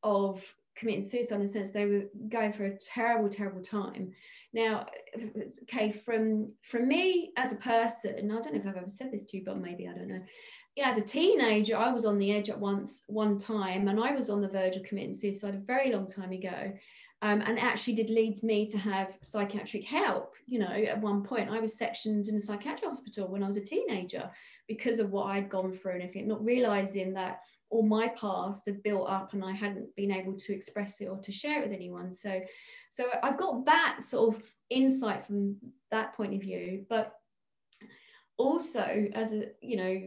of 0.03 0.43
committing 0.77 1.03
suicide 1.03 1.37
in 1.37 1.43
the 1.43 1.49
sense 1.49 1.71
they 1.71 1.87
were 1.87 2.05
going 2.29 2.53
for 2.53 2.65
a 2.65 2.79
terrible, 2.79 3.29
terrible 3.29 3.61
time. 3.61 4.13
Now, 4.53 4.87
okay, 5.63 5.91
from 5.91 6.53
from 6.63 6.89
me 6.89 7.33
as 7.37 7.53
a 7.53 7.57
person, 7.57 8.31
I 8.31 8.41
don't 8.41 8.55
know 8.55 8.61
if 8.61 8.67
I've 8.67 8.77
ever 8.77 8.91
said 8.91 9.13
this 9.13 9.25
to 9.25 9.37
you, 9.37 9.45
but 9.45 9.59
maybe 9.59 9.87
I 9.87 9.93
don't 9.93 10.09
know. 10.09 10.23
Yeah, 10.75 10.89
as 10.89 10.99
a 10.99 11.03
teenager, 11.03 11.77
I 11.77 11.93
was 11.93 12.05
on 12.05 12.19
the 12.19 12.33
edge 12.33 12.49
at 12.49 12.59
once 12.59 13.03
one 13.09 13.39
time, 13.39 13.89
and 13.89 14.01
I 14.01 14.13
was 14.13 14.31
on 14.31 14.41
the 14.41 14.49
verge 14.49 14.77
of 14.77 14.85
committing 14.85 15.13
suicide 15.13 15.55
a 15.55 15.59
very 15.59 15.93
long 15.93 16.07
time 16.07 16.33
ago 16.33 16.73
um, 17.21 17.41
and 17.41 17.59
actually 17.59 17.95
did 17.95 18.11
lead 18.11 18.43
me 18.43 18.69
to 18.71 18.79
have 18.79 19.17
psychiatric 19.23 19.85
help. 19.85 20.35
You 20.47 20.61
know, 20.61 20.71
at 20.71 21.01
one 21.01 21.25
point 21.25 21.51
I 21.51 21.59
was 21.59 21.77
sectioned 21.77 22.29
in 22.29 22.37
a 22.37 22.41
psychiatric 22.41 22.89
hospital 22.89 23.29
when 23.29 23.43
I 23.43 23.49
was 23.49 23.57
a 23.57 23.65
teenager 23.65 24.31
because 24.69 25.01
of 25.01 25.11
what 25.11 25.27
I'd 25.27 25.51
gone 25.51 25.73
through 25.73 25.95
and 25.95 26.03
everything, 26.03 26.29
not 26.29 26.45
realizing 26.45 27.13
that 27.15 27.41
all 27.71 27.83
my 27.83 28.09
past 28.09 28.67
had 28.67 28.83
built 28.83 29.11
up 29.11 29.33
and 29.33 29.45
I 29.45 29.53
hadn't 29.53 29.95
been 29.97 30.13
able 30.13 30.37
to 30.37 30.55
express 30.55 31.01
it 31.01 31.07
or 31.07 31.19
to 31.19 31.33
share 31.33 31.61
it 31.61 31.69
with 31.69 31.77
anyone. 31.77 32.13
So, 32.13 32.41
so 32.91 33.07
I've 33.23 33.39
got 33.39 33.67
that 33.67 34.01
sort 34.03 34.37
of 34.37 34.43
insight 34.71 35.27
from 35.27 35.57
that 35.91 36.15
point 36.15 36.35
of 36.35 36.41
view, 36.41 36.85
but 36.89 37.15
also 38.37 39.09
as 39.15 39.33
a 39.33 39.47
you 39.61 39.77
know 39.77 40.03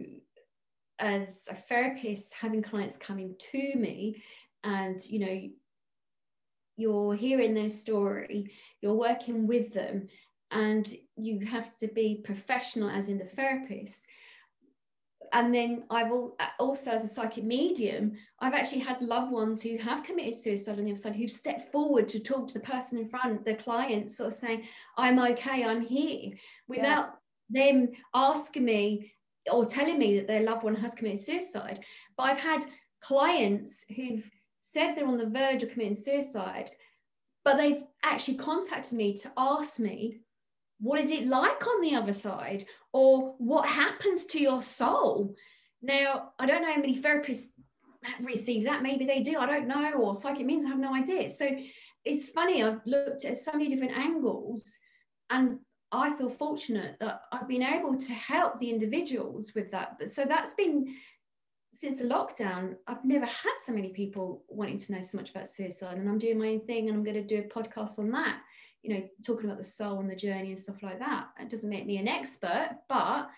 as 0.99 1.47
a 1.49 1.55
therapist 1.55 2.33
having 2.33 2.61
clients 2.61 2.95
coming 2.95 3.35
to 3.51 3.75
me 3.75 4.21
and 4.63 5.03
you 5.05 5.19
know 5.19 5.49
you're 6.77 7.13
hearing 7.13 7.53
their 7.53 7.69
story, 7.69 8.51
you're 8.81 8.93
working 8.93 9.45
with 9.45 9.73
them, 9.73 10.07
and 10.49 10.95
you 11.15 11.45
have 11.45 11.77
to 11.77 11.87
be 11.87 12.21
professional, 12.23 12.89
as 12.89 13.07
in 13.07 13.17
the 13.17 13.25
therapist. 13.25 14.05
And 15.33 15.53
then 15.53 15.83
I've 15.89 16.11
uh, 16.11 16.27
also, 16.59 16.91
as 16.91 17.03
a 17.03 17.07
psychic 17.07 17.43
medium, 17.43 18.13
I've 18.39 18.53
actually 18.53 18.79
had 18.79 19.01
loved 19.01 19.31
ones 19.31 19.61
who 19.61 19.77
have 19.77 20.03
committed 20.03 20.35
suicide 20.35 20.77
on 20.77 20.85
the 20.85 20.91
other 20.91 20.99
side 20.99 21.15
who've 21.15 21.31
stepped 21.31 21.71
forward 21.71 22.09
to 22.09 22.19
talk 22.19 22.47
to 22.47 22.53
the 22.55 22.59
person 22.59 22.97
in 22.97 23.07
front, 23.07 23.45
the 23.45 23.55
client, 23.55 24.11
sort 24.11 24.33
of 24.33 24.33
saying, 24.33 24.63
I'm 24.97 25.19
okay, 25.19 25.63
I'm 25.63 25.81
here, 25.81 26.33
without 26.67 27.15
yeah. 27.49 27.71
them 27.71 27.91
asking 28.13 28.65
me 28.65 29.13
or 29.51 29.65
telling 29.65 29.97
me 29.97 30.17
that 30.17 30.27
their 30.27 30.43
loved 30.43 30.63
one 30.63 30.75
has 30.75 30.93
committed 30.93 31.19
suicide. 31.19 31.79
But 32.17 32.23
I've 32.23 32.39
had 32.39 32.65
clients 33.01 33.85
who've 33.95 34.29
said 34.61 34.95
they're 34.95 35.07
on 35.07 35.17
the 35.17 35.25
verge 35.25 35.63
of 35.63 35.71
committing 35.71 35.95
suicide, 35.95 36.71
but 37.43 37.57
they've 37.57 37.83
actually 38.03 38.37
contacted 38.37 38.93
me 38.93 39.15
to 39.17 39.31
ask 39.37 39.79
me, 39.79 40.19
what 40.81 40.99
is 40.99 41.11
it 41.11 41.27
like 41.27 41.65
on 41.67 41.81
the 41.81 41.95
other 41.95 42.13
side? 42.13 42.65
Or 42.91 43.35
what 43.37 43.67
happens 43.67 44.25
to 44.25 44.39
your 44.39 44.61
soul? 44.61 45.35
Now, 45.81 46.31
I 46.39 46.45
don't 46.45 46.63
know 46.63 46.73
how 46.73 46.81
many 46.81 46.99
therapists 46.99 47.45
receive 48.21 48.65
that. 48.65 48.83
Maybe 48.83 49.05
they 49.05 49.21
do. 49.21 49.37
I 49.37 49.45
don't 49.45 49.67
know. 49.67 49.93
Or 49.93 50.15
psychic 50.15 50.45
mediums 50.45 50.65
I 50.65 50.69
have 50.69 50.79
no 50.79 50.93
idea. 50.93 51.29
So 51.29 51.47
it's 52.03 52.29
funny. 52.29 52.63
I've 52.63 52.81
looked 52.85 53.25
at 53.25 53.37
so 53.37 53.51
many 53.53 53.69
different 53.69 53.97
angles 53.97 54.63
and 55.29 55.59
I 55.91 56.15
feel 56.17 56.29
fortunate 56.29 56.97
that 56.99 57.21
I've 57.31 57.47
been 57.47 57.63
able 57.63 57.97
to 57.97 58.13
help 58.13 58.59
the 58.59 58.69
individuals 58.69 59.53
with 59.53 59.71
that. 59.71 59.97
But 59.99 60.09
so 60.09 60.25
that's 60.25 60.53
been 60.53 60.95
since 61.73 61.99
the 61.99 62.05
lockdown, 62.05 62.75
I've 62.87 63.05
never 63.05 63.25
had 63.25 63.55
so 63.63 63.71
many 63.71 63.89
people 63.89 64.43
wanting 64.49 64.77
to 64.77 64.93
know 64.93 65.01
so 65.01 65.17
much 65.17 65.29
about 65.29 65.47
suicide. 65.47 65.97
And 65.97 66.09
I'm 66.09 66.19
doing 66.19 66.39
my 66.39 66.49
own 66.49 66.61
thing 66.61 66.89
and 66.89 66.97
I'm 66.97 67.03
going 67.03 67.15
to 67.15 67.23
do 67.23 67.39
a 67.39 67.43
podcast 67.43 67.99
on 67.99 68.11
that, 68.11 68.41
you 68.83 68.93
know, 68.93 69.03
talking 69.25 69.45
about 69.45 69.57
the 69.57 69.63
soul 69.63 69.99
and 69.99 70.09
the 70.09 70.15
journey 70.15 70.51
and 70.51 70.59
stuff 70.59 70.81
like 70.81 70.99
that. 70.99 71.27
It 71.39 71.49
doesn't 71.49 71.69
make 71.69 71.85
me 71.85 71.97
an 71.97 72.07
expert, 72.07 72.77
but 72.89 73.29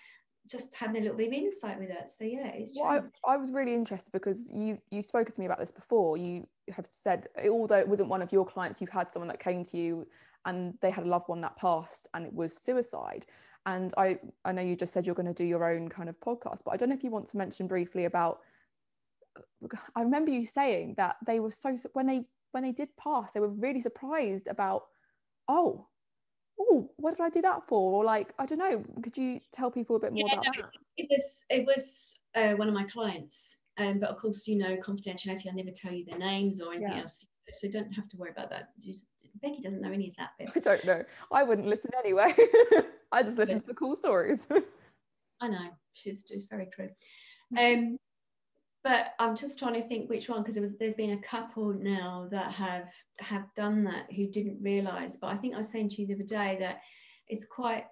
just 0.49 0.73
having 0.73 0.97
a 0.97 0.99
little 1.01 1.17
bit 1.17 1.27
of 1.27 1.33
insight 1.33 1.79
with 1.79 1.89
it. 1.89 2.09
So 2.09 2.25
yeah, 2.25 2.47
it's. 2.47 2.73
Well, 2.75 3.05
I, 3.25 3.33
I 3.33 3.37
was 3.37 3.51
really 3.51 3.73
interested 3.73 4.11
because 4.11 4.51
you 4.53 4.77
you've 4.91 5.05
spoken 5.05 5.33
to 5.33 5.39
me 5.39 5.45
about 5.45 5.59
this 5.59 5.71
before. 5.71 6.17
You 6.17 6.47
have 6.75 6.85
said 6.85 7.27
although 7.49 7.79
it 7.79 7.87
wasn't 7.87 8.09
one 8.09 8.21
of 8.21 8.31
your 8.31 8.45
clients, 8.45 8.81
you 8.81 8.87
had 8.91 9.11
someone 9.11 9.29
that 9.29 9.39
came 9.39 9.63
to 9.65 9.77
you 9.77 10.07
and 10.45 10.73
they 10.81 10.91
had 10.91 11.05
a 11.05 11.07
loved 11.07 11.29
one 11.29 11.41
that 11.41 11.55
passed 11.57 12.07
and 12.13 12.25
it 12.25 12.33
was 12.33 12.55
suicide. 12.55 13.25
And 13.65 13.93
I, 13.97 14.19
I 14.43 14.51
know 14.51 14.61
you 14.61 14.75
just 14.75 14.93
said 14.93 15.05
you're 15.05 15.15
going 15.15 15.33
to 15.33 15.33
do 15.33 15.45
your 15.45 15.69
own 15.69 15.87
kind 15.87 16.09
of 16.09 16.19
podcast, 16.19 16.63
but 16.65 16.71
I 16.71 16.77
don't 16.77 16.89
know 16.89 16.95
if 16.95 17.03
you 17.03 17.11
want 17.11 17.27
to 17.27 17.37
mention 17.37 17.67
briefly 17.67 18.05
about. 18.05 18.39
I 19.95 20.01
remember 20.01 20.31
you 20.31 20.45
saying 20.45 20.95
that 20.97 21.15
they 21.25 21.39
were 21.39 21.49
so 21.49 21.75
when 21.93 22.07
they 22.07 22.25
when 22.51 22.63
they 22.63 22.71
did 22.71 22.89
pass, 22.97 23.31
they 23.31 23.39
were 23.39 23.49
really 23.49 23.81
surprised 23.81 24.47
about, 24.47 24.83
oh, 25.47 25.87
oh, 26.59 26.89
what 26.97 27.17
did 27.17 27.23
I 27.23 27.29
do 27.29 27.41
that 27.41 27.67
for? 27.67 27.93
Or 27.93 28.05
like, 28.05 28.33
I 28.39 28.45
don't 28.45 28.59
know. 28.59 28.83
Could 29.01 29.17
you 29.17 29.39
tell 29.51 29.71
people 29.71 29.95
a 29.95 29.99
bit 29.99 30.13
more 30.13 30.27
yeah, 30.27 30.33
about 30.33 30.45
no, 30.45 30.61
that? 30.63 30.71
It 30.97 31.07
was 31.09 31.43
it 31.49 31.65
was 31.65 32.17
uh, 32.35 32.53
one 32.53 32.67
of 32.67 32.73
my 32.73 32.85
clients, 32.85 33.55
um, 33.77 33.99
but 33.99 34.09
of 34.09 34.17
course, 34.17 34.47
you 34.47 34.57
know, 34.57 34.77
confidentiality. 34.77 35.47
I 35.47 35.55
never 35.55 35.71
tell 35.71 35.91
you 35.91 36.05
their 36.05 36.19
names 36.19 36.61
or 36.61 36.73
anything 36.73 36.95
yeah. 36.95 37.03
else, 37.03 37.25
so 37.53 37.69
don't 37.69 37.91
have 37.91 38.07
to 38.09 38.17
worry 38.17 38.31
about 38.31 38.49
that. 38.51 38.69
Just, 38.79 39.07
Becky 39.41 39.61
doesn't 39.61 39.81
know 39.81 39.91
any 39.91 40.09
of 40.09 40.15
that 40.17 40.31
bit. 40.37 40.51
I 40.55 40.59
don't 40.59 40.85
know. 40.85 41.03
I 41.31 41.43
wouldn't 41.43 41.67
listen 41.67 41.91
anyway. 41.97 42.33
I 43.11 43.23
just 43.23 43.37
listen 43.37 43.59
to 43.59 43.65
the 43.65 43.73
cool 43.73 43.95
stories. 43.95 44.47
I 45.41 45.47
know 45.47 45.69
she's 45.93 46.23
just 46.23 46.49
very 46.49 46.67
true. 46.73 46.89
Um, 47.57 47.97
but 48.83 49.13
I'm 49.19 49.35
just 49.35 49.57
trying 49.57 49.75
to 49.75 49.87
think 49.87 50.09
which 50.09 50.29
one 50.29 50.41
because 50.41 50.55
there 50.55 50.67
there's 50.79 50.95
been 50.95 51.17
a 51.17 51.21
couple 51.21 51.73
now 51.73 52.27
that 52.31 52.51
have 52.51 52.89
have 53.19 53.45
done 53.55 53.83
that 53.85 54.11
who 54.13 54.27
didn't 54.27 54.61
realise. 54.61 55.17
But 55.17 55.27
I 55.27 55.37
think 55.37 55.53
I 55.53 55.59
was 55.59 55.69
saying 55.69 55.89
to 55.89 56.01
you 56.01 56.07
the 56.07 56.15
other 56.15 56.23
day 56.23 56.57
that 56.59 56.81
it's 57.27 57.45
quite 57.45 57.85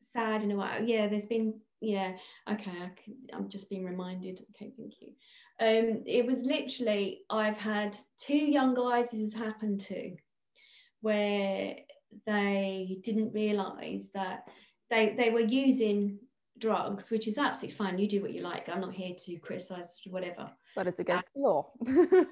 sad 0.00 0.42
in 0.42 0.50
a 0.52 0.56
way. 0.56 0.82
Yeah, 0.84 1.08
there's 1.08 1.26
been 1.26 1.60
yeah 1.80 2.12
okay 2.50 2.70
I 2.70 2.90
i'm 3.34 3.48
just 3.48 3.68
being 3.68 3.84
reminded 3.84 4.44
okay 4.50 4.72
thank 4.76 4.94
you 5.00 5.08
um 5.60 6.02
it 6.06 6.26
was 6.26 6.42
literally 6.42 7.20
i've 7.28 7.58
had 7.58 7.96
two 8.18 8.36
young 8.36 8.74
guys 8.74 9.10
this 9.10 9.20
has 9.20 9.34
happened 9.34 9.80
to 9.82 10.16
where 11.02 11.76
they 12.26 12.98
didn't 13.02 13.34
realize 13.34 14.10
that 14.14 14.44
they 14.90 15.14
they 15.18 15.30
were 15.30 15.40
using 15.40 16.18
drugs 16.58 17.10
which 17.10 17.28
is 17.28 17.38
absolutely 17.38 17.76
fine. 17.76 17.98
You 17.98 18.08
do 18.08 18.22
what 18.22 18.32
you 18.32 18.42
like. 18.42 18.68
I'm 18.68 18.80
not 18.80 18.94
here 18.94 19.14
to 19.24 19.36
criticize 19.38 20.00
whatever. 20.06 20.50
But 20.74 20.86
it's 20.86 20.98
against 20.98 21.30
the 21.34 21.40
law. 21.40 21.72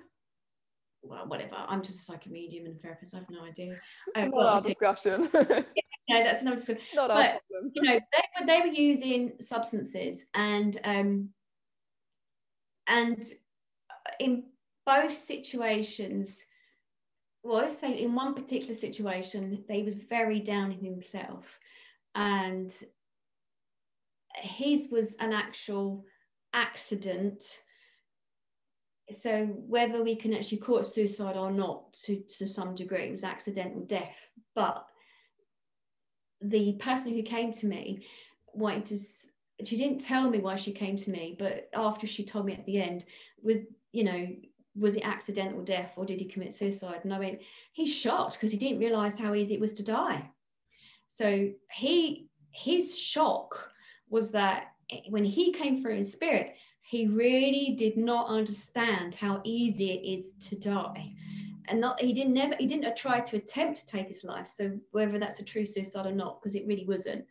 Well 1.06 1.26
whatever. 1.26 1.56
I'm 1.56 1.82
just 1.82 2.00
a 2.00 2.02
psychic 2.02 2.32
medium 2.32 2.66
and 2.66 2.76
a 2.76 2.78
therapist. 2.78 3.14
I 3.14 3.18
have 3.18 3.30
no 3.30 3.44
idea. 3.44 3.76
Not 4.16 4.32
well, 4.32 4.46
our 4.48 4.60
discussion. 4.60 5.28
No, 6.06 6.22
that's 6.22 6.42
another 6.42 6.56
discussion. 6.58 6.82
Not 6.94 7.08
but, 7.08 7.40
you 7.72 7.82
know, 7.82 7.98
they 7.98 8.40
were 8.40 8.46
they 8.46 8.60
were 8.60 8.74
using 8.74 9.32
substances, 9.40 10.26
and 10.34 10.78
um, 10.84 11.30
and 12.86 13.24
in 14.20 14.44
both 14.84 15.16
situations, 15.16 16.42
well, 17.42 17.56
let's 17.56 17.78
say 17.78 18.02
in 18.02 18.14
one 18.14 18.34
particular 18.34 18.74
situation, 18.74 19.64
they 19.66 19.82
was 19.82 19.94
very 19.94 20.40
down 20.40 20.72
in 20.72 20.84
himself, 20.84 21.46
and 22.14 22.70
his 24.36 24.88
was 24.90 25.14
an 25.16 25.32
actual 25.32 26.04
accident. 26.52 27.44
So 29.10 29.46
whether 29.46 30.02
we 30.02 30.16
can 30.16 30.34
actually 30.34 30.58
call 30.58 30.78
it 30.78 30.86
suicide 30.86 31.36
or 31.36 31.50
not, 31.50 31.92
to, 32.04 32.22
to 32.38 32.46
some 32.46 32.74
degree, 32.74 33.08
it 33.08 33.10
was 33.10 33.24
accidental 33.24 33.82
death. 33.82 34.16
But 34.54 34.86
the 36.40 36.74
person 36.74 37.14
who 37.14 37.22
came 37.22 37.52
to 37.52 37.66
me 37.66 38.06
wanted 38.52 38.86
to 38.86 38.98
she 39.64 39.76
didn't 39.76 40.00
tell 40.00 40.28
me 40.28 40.38
why 40.38 40.56
she 40.56 40.72
came 40.72 40.96
to 40.96 41.10
me 41.10 41.36
but 41.38 41.68
after 41.74 42.06
she 42.06 42.24
told 42.24 42.44
me 42.44 42.52
at 42.52 42.66
the 42.66 42.80
end 42.80 43.04
was 43.42 43.58
you 43.92 44.04
know 44.04 44.26
was 44.76 44.96
it 44.96 45.06
accidental 45.06 45.62
death 45.62 45.92
or 45.96 46.04
did 46.04 46.20
he 46.20 46.26
commit 46.26 46.52
suicide 46.52 47.00
and 47.04 47.14
i 47.14 47.18
went 47.18 47.40
he's 47.72 47.92
shocked 47.92 48.34
because 48.34 48.50
he 48.50 48.58
didn't 48.58 48.80
realize 48.80 49.18
how 49.18 49.34
easy 49.34 49.54
it 49.54 49.60
was 49.60 49.74
to 49.74 49.82
die 49.82 50.28
so 51.08 51.48
he 51.70 52.28
his 52.50 52.98
shock 52.98 53.70
was 54.08 54.30
that 54.30 54.72
eh, 54.90 55.00
when 55.08 55.24
he 55.24 55.52
came 55.52 55.82
through 55.82 55.94
in 55.94 56.04
spirit 56.04 56.54
he 56.86 57.06
really 57.06 57.74
did 57.78 57.96
not 57.96 58.28
understand 58.28 59.14
how 59.14 59.40
easy 59.42 59.90
it 59.90 60.18
is 60.18 60.32
to 60.48 60.56
die. 60.56 61.14
And 61.66 61.80
not 61.80 61.98
he 61.98 62.12
didn't 62.12 62.34
never 62.34 62.54
he 62.56 62.66
didn't 62.66 62.94
try 62.94 63.20
to 63.20 63.36
attempt 63.36 63.80
to 63.80 63.86
take 63.86 64.08
his 64.08 64.22
life 64.22 64.48
so 64.48 64.78
whether 64.90 65.18
that's 65.18 65.40
a 65.40 65.44
true 65.44 65.64
suicide 65.64 66.06
or 66.06 66.12
not 66.12 66.40
because 66.40 66.54
it 66.54 66.66
really 66.66 66.84
wasn't. 66.84 67.24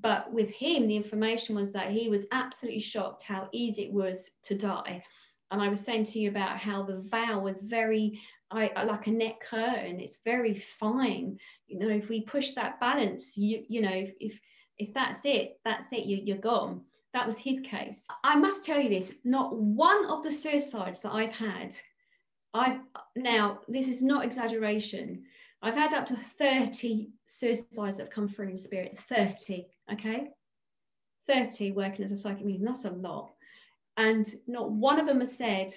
But 0.00 0.32
with 0.32 0.48
him 0.48 0.88
the 0.88 0.96
information 0.96 1.54
was 1.54 1.72
that 1.72 1.90
he 1.90 2.08
was 2.08 2.24
absolutely 2.32 2.80
shocked 2.80 3.22
how 3.22 3.48
easy 3.52 3.84
it 3.84 3.92
was 3.92 4.30
to 4.44 4.54
die. 4.54 5.04
And 5.50 5.60
i 5.60 5.68
was 5.68 5.80
saying 5.80 6.04
to 6.04 6.18
you 6.18 6.30
about 6.30 6.56
how 6.56 6.82
the 6.82 7.00
veil 7.00 7.40
was 7.42 7.60
very 7.60 8.20
I, 8.50 8.70
like 8.84 9.08
a 9.08 9.10
net 9.10 9.40
curtain. 9.40 10.00
It's 10.00 10.20
very 10.24 10.54
fine. 10.54 11.38
You 11.66 11.78
know 11.80 11.88
if 11.90 12.08
we 12.08 12.22
push 12.22 12.52
that 12.52 12.80
balance 12.80 13.36
you 13.36 13.62
you 13.68 13.82
know 13.82 13.92
if 13.92 14.14
if, 14.20 14.40
if 14.78 14.92
that's 14.94 15.20
it 15.24 15.58
that's 15.64 15.92
it 15.92 16.04
you, 16.04 16.20
you're 16.22 16.36
gone 16.36 16.80
that 17.12 17.26
was 17.26 17.38
his 17.38 17.60
case 17.60 18.06
i 18.24 18.36
must 18.36 18.64
tell 18.64 18.80
you 18.80 18.88
this 18.88 19.12
not 19.24 19.56
one 19.56 20.06
of 20.06 20.22
the 20.22 20.32
suicides 20.32 21.00
that 21.00 21.12
i've 21.12 21.32
had 21.32 21.74
I've 22.56 22.80
now, 23.14 23.60
this 23.68 23.86
is 23.86 24.02
not 24.02 24.24
exaggeration. 24.24 25.24
I've 25.62 25.74
had 25.74 25.92
up 25.92 26.06
to 26.06 26.16
30 26.38 27.10
suicides 27.26 27.98
that 27.98 28.04
have 28.04 28.10
come 28.10 28.28
through 28.28 28.48
in 28.48 28.56
spirit. 28.56 28.98
30, 29.08 29.66
okay? 29.92 30.28
30 31.28 31.72
working 31.72 32.04
as 32.04 32.12
a 32.12 32.16
psychic 32.16 32.46
medium. 32.46 32.64
That's 32.64 32.86
a 32.86 32.90
lot. 32.90 33.32
And 33.98 34.26
not 34.46 34.70
one 34.70 34.98
of 34.98 35.06
them 35.06 35.20
has 35.20 35.36
said, 35.36 35.74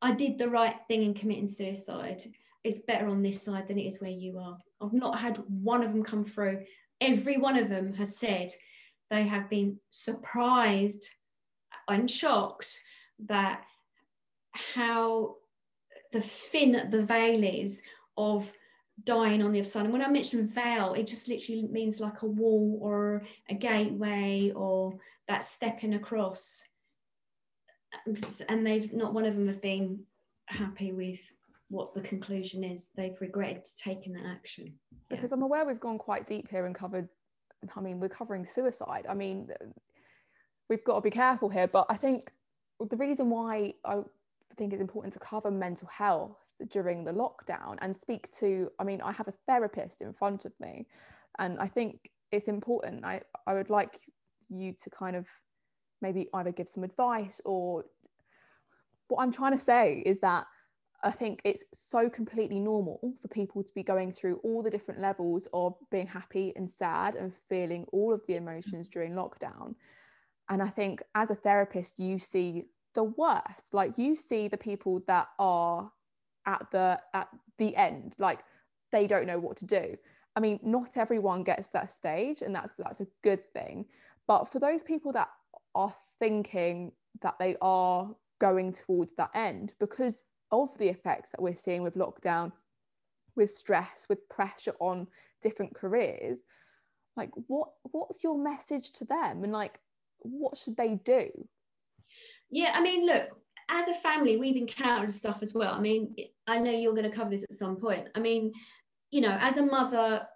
I 0.00 0.12
did 0.12 0.38
the 0.38 0.48
right 0.48 0.76
thing 0.86 1.02
in 1.02 1.14
committing 1.14 1.48
suicide. 1.48 2.22
It's 2.64 2.80
better 2.80 3.08
on 3.08 3.22
this 3.22 3.42
side 3.42 3.68
than 3.68 3.78
it 3.78 3.86
is 3.86 4.00
where 4.00 4.10
you 4.10 4.38
are. 4.38 4.56
I've 4.80 4.92
not 4.92 5.18
had 5.18 5.38
one 5.48 5.82
of 5.82 5.92
them 5.92 6.04
come 6.04 6.24
through. 6.24 6.64
Every 7.00 7.36
one 7.38 7.56
of 7.56 7.68
them 7.68 7.94
has 7.94 8.16
said 8.16 8.50
they 9.10 9.24
have 9.24 9.48
been 9.48 9.78
surprised 9.90 11.06
and 11.88 12.10
shocked 12.10 12.80
that 13.26 13.62
how 14.52 15.36
the 16.12 16.20
thin 16.20 16.88
the 16.90 17.02
veil 17.02 17.44
is 17.44 17.80
of 18.16 18.50
dying 19.04 19.42
on 19.42 19.52
the 19.52 19.60
other 19.60 19.68
side. 19.68 19.84
And 19.84 19.92
when 19.92 20.02
I 20.02 20.08
mention 20.08 20.48
veil, 20.48 20.94
it 20.94 21.06
just 21.06 21.28
literally 21.28 21.68
means 21.70 22.00
like 22.00 22.22
a 22.22 22.26
wall 22.26 22.78
or 22.82 23.22
a 23.48 23.54
gateway 23.54 24.52
or 24.54 24.98
that 25.28 25.44
stepping 25.44 25.94
across. 25.94 26.62
And 28.48 28.66
they've 28.66 28.92
not 28.92 29.14
one 29.14 29.24
of 29.24 29.34
them 29.34 29.46
have 29.48 29.62
been 29.62 30.00
happy 30.46 30.92
with 30.92 31.20
what 31.68 31.94
the 31.94 32.00
conclusion 32.00 32.64
is. 32.64 32.86
They've 32.96 33.20
regretted 33.20 33.66
taking 33.76 34.12
that 34.14 34.26
action. 34.26 34.74
Because 35.08 35.30
yeah. 35.30 35.36
I'm 35.36 35.42
aware 35.42 35.64
we've 35.64 35.80
gone 35.80 35.98
quite 35.98 36.26
deep 36.26 36.48
here 36.50 36.66
and 36.66 36.74
covered. 36.74 37.08
I 37.76 37.80
mean, 37.80 38.00
we're 38.00 38.08
covering 38.08 38.44
suicide. 38.44 39.06
I 39.08 39.14
mean, 39.14 39.48
we've 40.68 40.84
got 40.84 40.96
to 40.96 41.00
be 41.00 41.10
careful 41.10 41.48
here. 41.48 41.66
But 41.66 41.86
I 41.88 41.96
think 41.96 42.32
the 42.78 42.96
reason 42.96 43.30
why 43.30 43.74
I 43.84 44.02
think 44.58 44.72
it's 44.72 44.82
important 44.82 45.14
to 45.14 45.20
cover 45.20 45.50
mental 45.50 45.88
health 45.88 46.36
during 46.70 47.04
the 47.04 47.12
lockdown 47.12 47.78
and 47.80 47.96
speak 47.96 48.28
to 48.32 48.70
i 48.80 48.84
mean 48.84 49.00
i 49.00 49.12
have 49.12 49.28
a 49.28 49.34
therapist 49.46 50.02
in 50.02 50.12
front 50.12 50.44
of 50.44 50.52
me 50.60 50.86
and 51.38 51.58
i 51.60 51.66
think 51.66 52.10
it's 52.32 52.48
important 52.48 53.04
i 53.04 53.20
i 53.46 53.54
would 53.54 53.70
like 53.70 54.00
you 54.50 54.72
to 54.72 54.90
kind 54.90 55.14
of 55.14 55.28
maybe 56.02 56.28
either 56.34 56.50
give 56.50 56.68
some 56.68 56.82
advice 56.82 57.40
or 57.44 57.84
what 59.06 59.22
i'm 59.22 59.32
trying 59.32 59.52
to 59.52 59.58
say 59.58 60.02
is 60.04 60.18
that 60.20 60.46
I 61.02 61.12
think 61.12 61.40
it's 61.44 61.62
so 61.72 62.10
completely 62.10 62.58
normal 62.58 63.14
for 63.20 63.28
people 63.28 63.62
to 63.62 63.72
be 63.72 63.84
going 63.84 64.12
through 64.12 64.40
all 64.42 64.62
the 64.62 64.70
different 64.70 65.00
levels 65.00 65.46
of 65.52 65.76
being 65.90 66.08
happy 66.08 66.52
and 66.56 66.68
sad 66.68 67.14
and 67.14 67.32
feeling 67.32 67.86
all 67.92 68.12
of 68.12 68.22
the 68.26 68.34
emotions 68.34 68.88
mm. 68.88 68.92
during 68.92 69.12
lockdown. 69.12 69.74
And 70.48 70.60
I 70.60 70.68
think 70.68 71.02
as 71.14 71.30
a 71.30 71.36
therapist, 71.36 72.00
you 72.00 72.18
see 72.18 72.64
the 72.94 73.04
worst. 73.04 73.72
Like 73.72 73.96
you 73.96 74.14
see 74.14 74.48
the 74.48 74.56
people 74.56 75.02
that 75.06 75.28
are 75.38 75.92
at 76.46 76.66
the 76.70 76.98
at 77.12 77.28
the 77.58 77.76
end 77.76 78.14
like 78.18 78.40
they 78.90 79.06
don't 79.06 79.26
know 79.26 79.38
what 79.38 79.56
to 79.58 79.66
do. 79.66 79.96
I 80.34 80.40
mean 80.40 80.58
not 80.62 80.96
everyone 80.96 81.42
gets 81.44 81.68
that 81.68 81.92
stage 81.92 82.42
and 82.42 82.54
that's 82.54 82.76
that's 82.76 83.00
a 83.00 83.06
good 83.22 83.44
thing. 83.52 83.84
But 84.26 84.50
for 84.50 84.58
those 84.58 84.82
people 84.82 85.12
that 85.12 85.28
are 85.74 85.94
thinking 86.18 86.92
that 87.22 87.38
they 87.38 87.56
are 87.60 88.10
going 88.40 88.72
towards 88.72 89.14
that 89.14 89.30
end 89.34 89.74
because 89.78 90.24
of 90.50 90.76
the 90.78 90.88
effects 90.88 91.30
that 91.30 91.42
we're 91.42 91.54
seeing 91.54 91.82
with 91.82 91.94
lockdown 91.94 92.52
with 93.36 93.50
stress 93.50 94.06
with 94.08 94.28
pressure 94.28 94.74
on 94.80 95.06
different 95.42 95.74
careers 95.74 96.40
like 97.16 97.30
what 97.46 97.68
what's 97.82 98.24
your 98.24 98.38
message 98.38 98.92
to 98.92 99.04
them 99.04 99.44
and 99.44 99.52
like 99.52 99.78
what 100.20 100.56
should 100.56 100.76
they 100.76 100.96
do 101.04 101.30
yeah, 102.50 102.72
I 102.74 102.80
mean, 102.80 103.06
look, 103.06 103.28
as 103.68 103.88
a 103.88 103.94
family, 103.94 104.36
we've 104.36 104.56
encountered 104.56 105.12
stuff 105.12 105.42
as 105.42 105.54
well. 105.54 105.74
I 105.74 105.80
mean, 105.80 106.14
I 106.46 106.58
know 106.58 106.70
you're 106.70 106.94
going 106.94 107.10
to 107.10 107.16
cover 107.16 107.30
this 107.30 107.44
at 107.44 107.54
some 107.54 107.76
point. 107.76 108.08
I 108.14 108.20
mean, 108.20 108.52
you 109.10 109.20
know, 109.20 109.36
as 109.40 109.58
a 109.58 109.62
mother, 109.62 110.26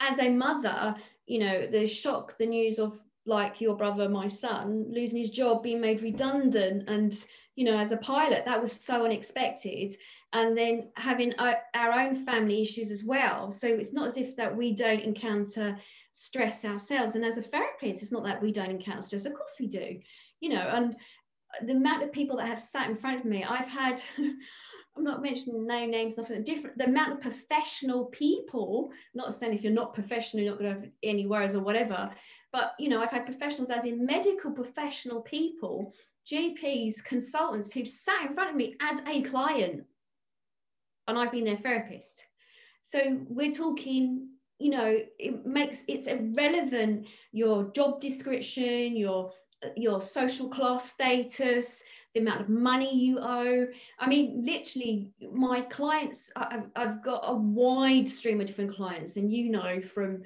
as 0.00 0.18
a 0.18 0.28
mother, 0.28 0.94
you 1.26 1.38
know, 1.38 1.66
the 1.66 1.86
shock, 1.86 2.36
the 2.38 2.46
news 2.46 2.78
of 2.78 2.98
like 3.24 3.60
your 3.60 3.76
brother, 3.76 4.08
my 4.08 4.28
son, 4.28 4.86
losing 4.90 5.18
his 5.18 5.30
job, 5.30 5.62
being 5.62 5.80
made 5.80 6.02
redundant, 6.02 6.88
and 6.88 7.16
you 7.54 7.64
know, 7.64 7.78
as 7.78 7.92
a 7.92 7.96
pilot, 7.98 8.44
that 8.44 8.62
was 8.62 8.72
so 8.72 9.04
unexpected. 9.04 9.94
And 10.32 10.56
then 10.56 10.88
having 10.96 11.34
our, 11.38 11.56
our 11.74 11.92
own 11.92 12.24
family 12.24 12.62
issues 12.62 12.90
as 12.90 13.04
well. 13.04 13.50
So 13.50 13.68
it's 13.68 13.92
not 13.92 14.06
as 14.06 14.16
if 14.16 14.34
that 14.36 14.56
we 14.56 14.74
don't 14.74 15.00
encounter 15.00 15.78
stress 16.12 16.64
ourselves. 16.64 17.14
And 17.14 17.24
as 17.24 17.36
a 17.36 17.42
therapist, 17.42 18.02
it's 18.02 18.12
not 18.12 18.24
that 18.24 18.40
we 18.40 18.52
don't 18.52 18.70
encounter 18.70 19.02
stress. 19.02 19.26
Of 19.26 19.34
course 19.34 19.56
we 19.60 19.66
do, 19.66 19.98
you 20.40 20.48
know. 20.48 20.66
And 20.72 20.96
the 21.66 21.72
amount 21.72 22.02
of 22.02 22.12
people 22.12 22.38
that 22.38 22.48
have 22.48 22.60
sat 22.60 22.88
in 22.88 22.96
front 22.96 23.20
of 23.20 23.24
me, 23.26 23.44
I've 23.44 23.68
had, 23.68 24.00
I'm 24.96 25.04
not 25.04 25.22
mentioning 25.22 25.66
no 25.66 25.84
names, 25.84 26.16
nothing 26.16 26.44
different, 26.44 26.78
the 26.78 26.84
amount 26.84 27.12
of 27.12 27.20
professional 27.20 28.06
people, 28.06 28.90
not 29.14 29.34
saying 29.34 29.54
if 29.54 29.62
you're 29.62 29.72
not 29.72 29.94
professional, 29.94 30.42
you're 30.42 30.52
not 30.52 30.60
going 30.60 30.74
to 30.74 30.80
have 30.80 30.90
any 31.02 31.26
worries 31.26 31.54
or 31.54 31.60
whatever, 31.60 32.10
but 32.52 32.74
you 32.78 32.88
know, 32.88 33.02
I've 33.02 33.10
had 33.10 33.26
professionals 33.26 33.70
as 33.70 33.84
in 33.84 34.04
medical 34.04 34.52
professional 34.52 35.22
people, 35.22 35.92
GPs, 36.30 37.02
consultants 37.04 37.72
who've 37.72 37.88
sat 37.88 38.26
in 38.26 38.34
front 38.34 38.50
of 38.50 38.56
me 38.56 38.76
as 38.80 39.00
a 39.06 39.22
client, 39.22 39.84
and 41.08 41.18
I've 41.18 41.32
been 41.32 41.44
their 41.44 41.56
therapist. 41.56 42.24
So 42.84 43.20
we're 43.28 43.52
talking 43.52 44.28
you 44.58 44.70
know 44.70 44.96
it 45.18 45.44
makes 45.44 45.78
it's 45.88 46.06
irrelevant 46.06 47.06
your 47.32 47.64
job 47.72 48.00
description 48.00 48.94
your 48.94 49.32
your 49.76 50.00
social 50.00 50.48
class 50.48 50.90
status, 50.90 51.82
the 52.14 52.20
amount 52.20 52.40
of 52.40 52.48
money 52.48 52.94
you 52.94 53.18
owe. 53.20 53.66
I 53.98 54.08
mean, 54.08 54.42
literally, 54.44 55.10
my 55.32 55.62
clients, 55.62 56.30
I've, 56.36 56.66
I've 56.76 57.02
got 57.02 57.22
a 57.24 57.34
wide 57.34 58.08
stream 58.08 58.40
of 58.40 58.46
different 58.46 58.74
clients, 58.74 59.16
and 59.16 59.32
you 59.32 59.50
know, 59.50 59.80
from 59.80 60.22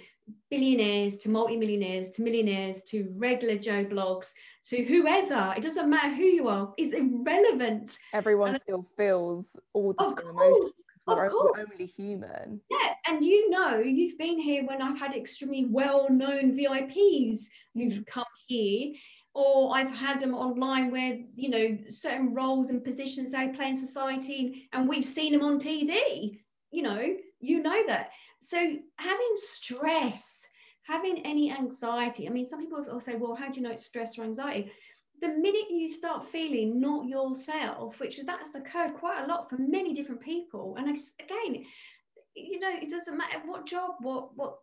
billionaires 0.50 1.16
to 1.18 1.30
multimillionaires 1.30 2.10
to 2.10 2.22
millionaires 2.22 2.82
to 2.82 3.12
regular 3.16 3.56
Joe 3.56 3.84
Bloggs 3.84 4.32
to 4.68 4.84
whoever, 4.84 5.54
it 5.56 5.62
doesn't 5.62 5.88
matter 5.88 6.14
who 6.14 6.24
you 6.24 6.48
are, 6.48 6.72
is 6.76 6.92
irrelevant. 6.92 7.98
Everyone 8.12 8.50
and 8.50 8.60
still 8.60 8.82
feels 8.96 9.58
all 9.72 9.94
the 9.96 10.04
same 10.04 10.30
emotions 10.30 10.84
we're, 11.06 11.30
we're 11.30 11.60
only 11.60 11.86
human. 11.86 12.60
Yeah, 12.70 12.94
and 13.08 13.24
you 13.24 13.50
know, 13.50 13.78
you've 13.78 14.18
been 14.18 14.38
here 14.38 14.64
when 14.64 14.82
I've 14.82 14.98
had 14.98 15.14
extremely 15.14 15.66
well-known 15.66 16.56
VIPs 16.56 17.44
who've 17.74 18.04
come 18.06 18.24
here, 18.46 18.94
or 19.34 19.76
I've 19.76 19.94
had 19.94 20.20
them 20.20 20.34
online 20.34 20.90
where 20.90 21.18
you 21.34 21.48
know 21.48 21.78
certain 21.88 22.34
roles 22.34 22.70
and 22.70 22.82
positions 22.82 23.30
they 23.30 23.48
play 23.48 23.68
in 23.68 23.76
society, 23.76 24.68
and 24.72 24.88
we've 24.88 25.04
seen 25.04 25.32
them 25.32 25.42
on 25.42 25.60
TV. 25.60 26.40
You 26.72 26.82
know, 26.82 27.16
you 27.40 27.62
know 27.62 27.86
that. 27.86 28.10
So 28.46 28.58
having 28.96 29.34
stress, 29.36 30.46
having 30.86 31.26
any 31.26 31.50
anxiety. 31.50 32.28
I 32.28 32.30
mean, 32.30 32.44
some 32.44 32.60
people 32.60 32.80
will 32.80 33.00
say, 33.00 33.16
"Well, 33.16 33.34
how 33.34 33.48
do 33.48 33.56
you 33.56 33.62
know 33.62 33.72
it's 33.72 33.86
stress 33.86 34.16
or 34.16 34.22
anxiety?" 34.22 34.70
the 35.20 35.28
minute 35.28 35.70
you 35.70 35.90
start 35.90 36.28
feeling 36.28 36.78
not 36.80 37.06
yourself, 37.08 37.98
which 38.00 38.18
is 38.18 38.26
that's 38.26 38.54
occurred 38.54 38.94
quite 38.94 39.24
a 39.24 39.26
lot 39.26 39.48
for 39.48 39.56
many 39.58 39.94
different 39.94 40.20
people, 40.20 40.76
and 40.78 40.88
again, 41.20 41.64
you 42.36 42.60
know, 42.60 42.70
it 42.70 42.90
doesn't 42.90 43.16
matter 43.16 43.40
what 43.44 43.66
job, 43.66 43.96
what 44.00 44.36
what 44.36 44.58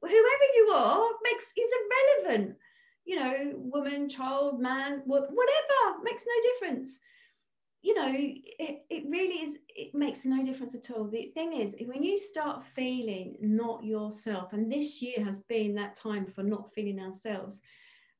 whoever 0.00 0.48
you 0.56 0.72
are 0.74 1.08
makes 1.22 1.46
is 1.56 1.70
irrelevant. 1.80 2.56
You 3.04 3.16
know, 3.16 3.52
woman, 3.54 4.08
child, 4.08 4.60
man, 4.60 5.02
whatever 5.04 6.02
makes 6.02 6.24
no 6.26 6.50
difference. 6.50 6.98
You 7.82 7.94
know, 7.94 8.12
it, 8.14 8.84
it 8.90 9.04
really 9.08 9.42
is, 9.42 9.58
it 9.68 9.92
makes 9.94 10.24
no 10.24 10.44
difference 10.44 10.74
at 10.74 10.90
all. 10.90 11.08
The 11.08 11.32
thing 11.34 11.52
is, 11.52 11.74
when 11.84 12.04
you 12.04 12.16
start 12.16 12.64
feeling 12.64 13.36
not 13.40 13.82
yourself, 13.84 14.52
and 14.52 14.70
this 14.70 15.02
year 15.02 15.24
has 15.24 15.40
been 15.42 15.74
that 15.74 15.96
time 15.96 16.26
for 16.26 16.44
not 16.44 16.72
feeling 16.72 17.00
ourselves, 17.00 17.60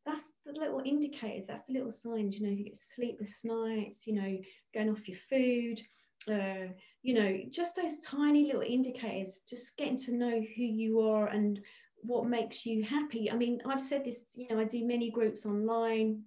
that's 0.05 0.33
the 0.45 0.53
little 0.53 0.83
indicators 0.85 1.47
that's 1.47 1.65
the 1.65 1.73
little 1.73 1.93
signs 1.93 2.35
you 2.35 2.43
know 2.45 2.53
you 2.53 2.65
get 2.65 2.79
sleepless 2.79 3.41
nights 3.45 4.07
you 4.07 4.15
know 4.15 4.39
going 4.75 4.91
off 4.91 5.09
your 5.09 5.19
food 5.31 5.81
uh, 6.29 6.73
you 7.03 7.15
know 7.15 7.39
just 7.51 7.77
those 7.77 8.01
tiny 8.05 8.47
little 8.47 8.63
indicators 8.63 9.41
just 9.49 9.77
getting 9.77 9.97
to 9.97 10.13
know 10.13 10.31
who 10.31 10.63
you 10.63 11.01
are 11.01 11.29
and 11.29 11.61
what 12.03 12.27
makes 12.27 12.67
you 12.67 12.83
happy 12.83 13.31
i 13.31 13.35
mean 13.35 13.61
i've 13.67 13.83
said 13.83 14.05
this 14.05 14.25
you 14.35 14.47
know 14.49 14.61
i 14.61 14.65
do 14.65 14.85
many 14.85 15.11
groups 15.11 15.47
online 15.47 16.21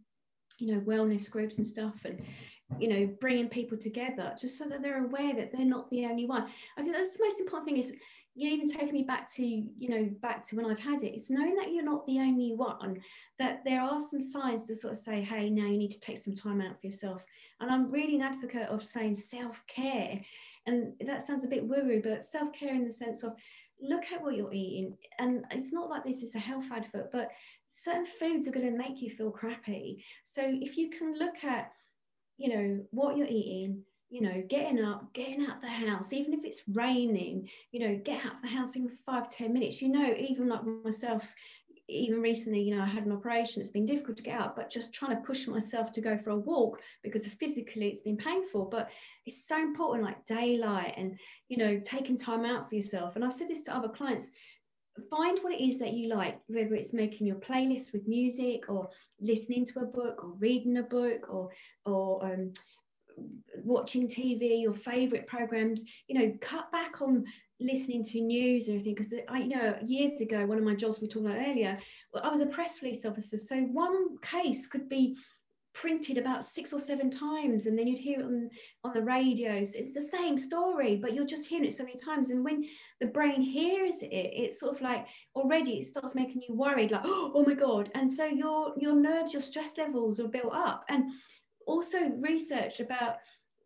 you 0.57 0.73
know 0.73 0.81
wellness 0.81 1.29
groups 1.29 1.57
and 1.57 1.67
stuff 1.67 1.95
and 2.05 2.21
you 2.79 2.87
know 2.87 3.15
bringing 3.21 3.47
people 3.47 3.77
together 3.77 4.33
just 4.39 4.57
so 4.57 4.65
that 4.65 4.81
they're 4.81 5.05
aware 5.05 5.35
that 5.35 5.51
they're 5.51 5.65
not 5.65 5.89
the 5.89 6.05
only 6.05 6.25
one. 6.25 6.47
I 6.77 6.81
think 6.81 6.95
that's 6.95 7.17
the 7.17 7.23
most 7.23 7.39
important 7.39 7.67
thing 7.69 7.77
is 7.77 7.93
you 8.37 8.49
even 8.49 8.67
taking 8.67 8.93
me 8.93 9.03
back 9.03 9.31
to 9.33 9.45
you 9.45 9.89
know 9.89 10.09
back 10.21 10.45
to 10.45 10.57
when 10.57 10.65
i've 10.65 10.77
had 10.77 11.01
it 11.03 11.13
it's 11.13 11.29
knowing 11.29 11.55
that 11.55 11.71
you're 11.71 11.85
not 11.85 12.05
the 12.05 12.19
only 12.19 12.53
one 12.53 12.99
that 13.39 13.63
there 13.63 13.81
are 13.81 14.01
some 14.01 14.19
signs 14.19 14.65
to 14.65 14.75
sort 14.75 14.91
of 14.91 14.99
say 14.99 15.21
hey 15.21 15.49
now 15.49 15.65
you 15.65 15.77
need 15.77 15.91
to 15.91 16.01
take 16.01 16.21
some 16.21 16.35
time 16.35 16.59
out 16.59 16.79
for 16.79 16.87
yourself. 16.87 17.23
And 17.61 17.71
i'm 17.71 17.89
really 17.89 18.15
an 18.15 18.21
advocate 18.21 18.67
of 18.67 18.83
saying 18.83 19.15
self-care 19.15 20.19
and 20.67 20.91
that 21.05 21.23
sounds 21.23 21.45
a 21.45 21.47
bit 21.47 21.65
woo-woo 21.65 22.01
but 22.03 22.25
self-care 22.25 22.75
in 22.75 22.83
the 22.83 22.91
sense 22.91 23.23
of 23.23 23.35
look 23.81 24.11
at 24.11 24.21
what 24.21 24.35
you're 24.35 24.53
eating 24.53 24.97
and 25.17 25.45
it's 25.51 25.71
not 25.71 25.89
like 25.89 26.03
this 26.03 26.21
is 26.21 26.35
a 26.35 26.39
health 26.39 26.65
advert 26.73 27.11
but 27.13 27.29
certain 27.75 28.05
foods 28.05 28.47
are 28.47 28.51
going 28.51 28.71
to 28.71 28.77
make 28.77 29.01
you 29.01 29.09
feel 29.09 29.31
crappy. 29.31 30.03
So 30.23 30.41
if 30.45 30.77
you 30.77 30.89
can 30.89 31.17
look 31.17 31.43
at 31.43 31.71
you 32.37 32.49
know 32.49 32.85
what 32.91 33.17
you're 33.17 33.27
eating 33.27 33.81
you 34.09 34.21
know 34.21 34.43
getting 34.49 34.83
up 34.83 35.13
getting 35.13 35.45
out 35.45 35.61
the 35.61 35.67
house 35.67 36.13
even 36.13 36.33
if 36.33 36.43
it's 36.43 36.61
raining 36.73 37.49
you 37.71 37.79
know 37.79 37.99
get 38.03 38.25
out 38.25 38.41
the 38.41 38.47
house 38.47 38.75
in 38.75 38.89
five 39.05 39.29
ten 39.29 39.53
minutes. 39.53 39.81
You 39.81 39.89
know 39.89 40.13
even 40.17 40.47
like 40.47 40.61
myself 40.83 41.23
even 41.87 42.19
recently 42.19 42.61
you 42.61 42.75
know 42.75 42.81
i 42.81 42.85
had 42.85 43.05
an 43.05 43.11
operation 43.11 43.61
it's 43.61 43.69
been 43.69 43.85
difficult 43.85 44.17
to 44.17 44.23
get 44.23 44.39
out 44.39 44.55
but 44.55 44.71
just 44.71 44.91
trying 44.91 45.15
to 45.15 45.21
push 45.21 45.47
myself 45.47 45.91
to 45.91 46.01
go 46.01 46.17
for 46.17 46.31
a 46.31 46.35
walk 46.35 46.79
because 47.03 47.27
physically 47.27 47.89
it's 47.89 48.01
been 48.01 48.17
painful. 48.17 48.65
But 48.65 48.89
it's 49.27 49.47
so 49.47 49.57
important 49.57 50.03
like 50.03 50.25
daylight 50.25 50.95
and 50.97 51.17
you 51.47 51.57
know 51.57 51.79
taking 51.83 52.17
time 52.17 52.43
out 52.45 52.69
for 52.69 52.75
yourself. 52.75 53.15
And 53.15 53.23
i've 53.23 53.33
said 53.33 53.49
this 53.49 53.63
to 53.63 53.75
other 53.75 53.89
clients 53.89 54.31
find 55.09 55.39
what 55.41 55.53
it 55.53 55.61
is 55.61 55.77
that 55.79 55.93
you 55.93 56.09
like, 56.09 56.39
whether 56.47 56.75
it's 56.75 56.93
making 56.93 57.27
your 57.27 57.37
playlist 57.37 57.93
with 57.93 58.07
music 58.07 58.69
or 58.69 58.89
listening 59.19 59.65
to 59.65 59.79
a 59.79 59.85
book 59.85 60.23
or 60.23 60.33
reading 60.39 60.77
a 60.77 60.83
book 60.83 61.27
or 61.29 61.49
or 61.85 62.25
um, 62.25 62.53
watching 63.63 64.07
TV, 64.07 64.61
your 64.61 64.73
favorite 64.73 65.27
programs, 65.27 65.83
you 66.07 66.19
know, 66.19 66.33
cut 66.41 66.71
back 66.71 67.01
on 67.01 67.25
listening 67.59 68.03
to 68.03 68.21
news 68.21 68.67
and 68.67 68.75
everything. 68.75 68.95
Because 68.95 69.13
I 69.29 69.39
you 69.39 69.55
know 69.55 69.77
years 69.83 70.21
ago, 70.21 70.45
one 70.45 70.57
of 70.57 70.63
my 70.63 70.75
jobs 70.75 70.99
we 70.99 71.07
talked 71.07 71.25
about 71.25 71.37
earlier, 71.37 71.77
I 72.21 72.29
was 72.29 72.41
a 72.41 72.45
press 72.47 72.81
release 72.81 73.05
officer. 73.05 73.37
So 73.37 73.57
one 73.57 74.17
case 74.21 74.67
could 74.67 74.87
be 74.89 75.17
printed 75.75 76.17
about 76.17 76.43
six 76.43 76.73
or 76.73 76.79
seven 76.79 77.11
times 77.11 77.67
and 77.67 77.77
then 77.77 77.85
you'd 77.85 77.99
hear 77.99 78.21
it 78.21 78.25
on, 78.25 78.49
on 78.83 78.93
the 78.93 79.01
radios 79.01 79.75
it's 79.75 79.93
the 79.93 80.01
same 80.01 80.37
story 80.37 80.95
but 80.95 81.13
you're 81.13 81.25
just 81.25 81.47
hearing 81.47 81.65
it 81.65 81.73
so 81.73 81.83
many 81.83 81.97
times. 81.97 82.29
And 82.29 82.43
when 82.43 82.65
the 82.99 83.07
brain 83.07 83.41
hears 83.41 84.01
it 84.01 84.07
it's 84.11 84.59
sort 84.59 84.75
of 84.75 84.81
like 84.81 85.05
already 85.35 85.79
it 85.79 85.87
starts 85.87 86.15
making 86.15 86.41
you 86.47 86.55
worried 86.55 86.91
like 86.91 87.03
oh 87.05 87.43
my 87.45 87.53
god. 87.53 87.91
And 87.93 88.11
so 88.11 88.25
your 88.25 88.73
your 88.77 88.95
nerves 88.95 89.33
your 89.33 89.41
stress 89.41 89.77
levels 89.77 90.19
are 90.19 90.27
built 90.27 90.53
up. 90.53 90.85
And 90.89 91.11
also 91.67 92.09
research 92.19 92.79
about 92.79 93.17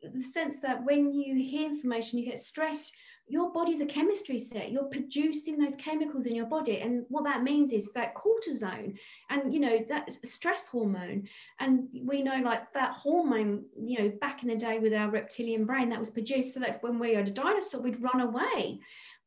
the 0.02 0.24
sense 0.24 0.60
that 0.62 0.84
when 0.86 1.14
you 1.14 1.36
hear 1.36 1.70
information, 1.70 2.20
you 2.20 2.26
get 2.26 2.40
stress, 2.40 2.92
your 3.30 3.52
body's 3.52 3.80
a 3.80 3.86
chemistry 3.86 4.40
set. 4.40 4.72
You're 4.72 4.86
producing 4.86 5.60
those 5.60 5.76
chemicals 5.76 6.26
in 6.26 6.36
your 6.36 6.48
body. 6.48 6.80
And 6.80 7.06
what 7.10 7.24
that 7.26 7.44
means 7.44 7.72
is 7.72 7.94
that 7.94 8.16
cortisone 8.16 8.98
and, 9.30 9.54
you 9.54 9.60
know, 9.60 9.86
that 9.88 10.12
stress 10.26 10.68
hormone. 10.68 11.28
And 11.60 11.88
we 12.04 12.24
know 12.24 12.42
like 12.44 12.74
that 12.74 12.94
hormone, 12.94 13.66
you 13.80 14.00
know, 14.00 14.10
back 14.20 14.42
in 14.42 14.50
the 14.50 14.56
day 14.56 14.80
with 14.80 14.94
our 14.94 15.12
reptilian 15.12 15.66
brain 15.66 15.90
that 15.90 16.00
was 16.00 16.10
produced 16.10 16.56
so 16.56 16.60
that 16.62 16.82
when 16.82 16.98
we 16.98 17.14
had 17.14 17.28
a 17.28 17.32
dinosaur, 17.32 17.82
we'd 17.82 18.02
run 18.02 18.22
away. 18.22 18.80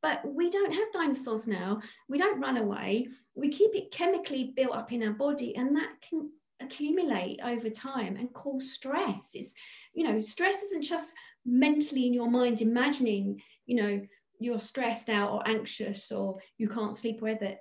But 0.03 0.21
we 0.25 0.51
don't 0.51 0.73
have 0.73 0.93
dinosaurs 0.93 1.47
now. 1.47 1.81
We 2.09 2.19
don't 2.19 2.41
run 2.41 2.57
away. 2.57 3.07
We 3.37 3.51
keep 3.51 3.75
it 3.75 3.93
chemically 3.93 4.53
built 4.57 4.75
up 4.75 4.93
in 4.93 5.05
our 5.05 5.13
body, 5.13 5.55
and 5.55 5.77
that 5.77 5.91
can 6.07 6.29
accumulate 6.61 7.41
over 7.45 7.71
time 7.71 8.17
and 8.17 8.33
cause 8.33 8.73
stress. 8.73 9.31
It's, 9.35 9.55
you 9.95 10.05
know, 10.05 10.21
stress 10.21 10.61
isn't 10.63 10.83
just 10.83 11.15
mentally 11.45 12.07
in 12.07 12.15
your 12.15 12.31
mind 12.31 12.61
imagining, 12.61 13.43
you 13.73 13.83
know, 13.83 14.01
you're 14.39 14.61
stressed 14.61 15.09
out 15.09 15.33
or 15.33 15.49
anxious 15.49 16.13
or 16.13 16.37
you 16.59 16.69
can't 16.69 16.95
sleep 16.95 17.23
or 17.23 17.31
whether 17.31 17.57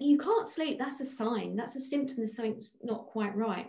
you 0.00 0.18
can't 0.18 0.48
sleep, 0.48 0.80
that's 0.80 1.00
a 1.00 1.04
sign, 1.04 1.54
that's 1.54 1.76
a 1.76 1.80
symptom 1.80 2.22
that 2.22 2.30
something's 2.30 2.76
not 2.82 3.06
quite 3.06 3.36
right. 3.36 3.66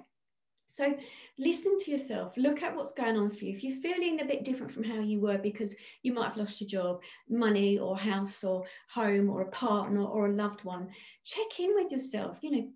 So 0.65 0.97
listen 1.38 1.77
to 1.79 1.91
yourself, 1.91 2.33
look 2.38 2.63
at 2.63 2.75
what's 2.75 2.93
going 2.93 3.17
on 3.17 3.29
for 3.29 3.45
you. 3.45 3.55
If 3.55 3.63
you're 3.63 3.81
feeling 3.81 4.19
a 4.19 4.25
bit 4.25 4.43
different 4.43 4.73
from 4.73 4.83
how 4.83 4.99
you 4.99 5.19
were 5.19 5.38
because 5.38 5.75
you 6.01 6.11
might 6.11 6.29
have 6.29 6.38
lost 6.38 6.59
your 6.59 6.69
job, 6.69 7.01
money 7.29 7.77
or 7.77 7.95
house 7.95 8.43
or 8.43 8.65
home 8.89 9.29
or 9.29 9.41
a 9.41 9.51
partner 9.51 10.03
or 10.03 10.25
a 10.25 10.33
loved 10.33 10.63
one, 10.63 10.89
check 11.23 11.59
in 11.59 11.75
with 11.75 11.91
yourself, 11.91 12.39
you 12.41 12.51
know, 12.51 12.67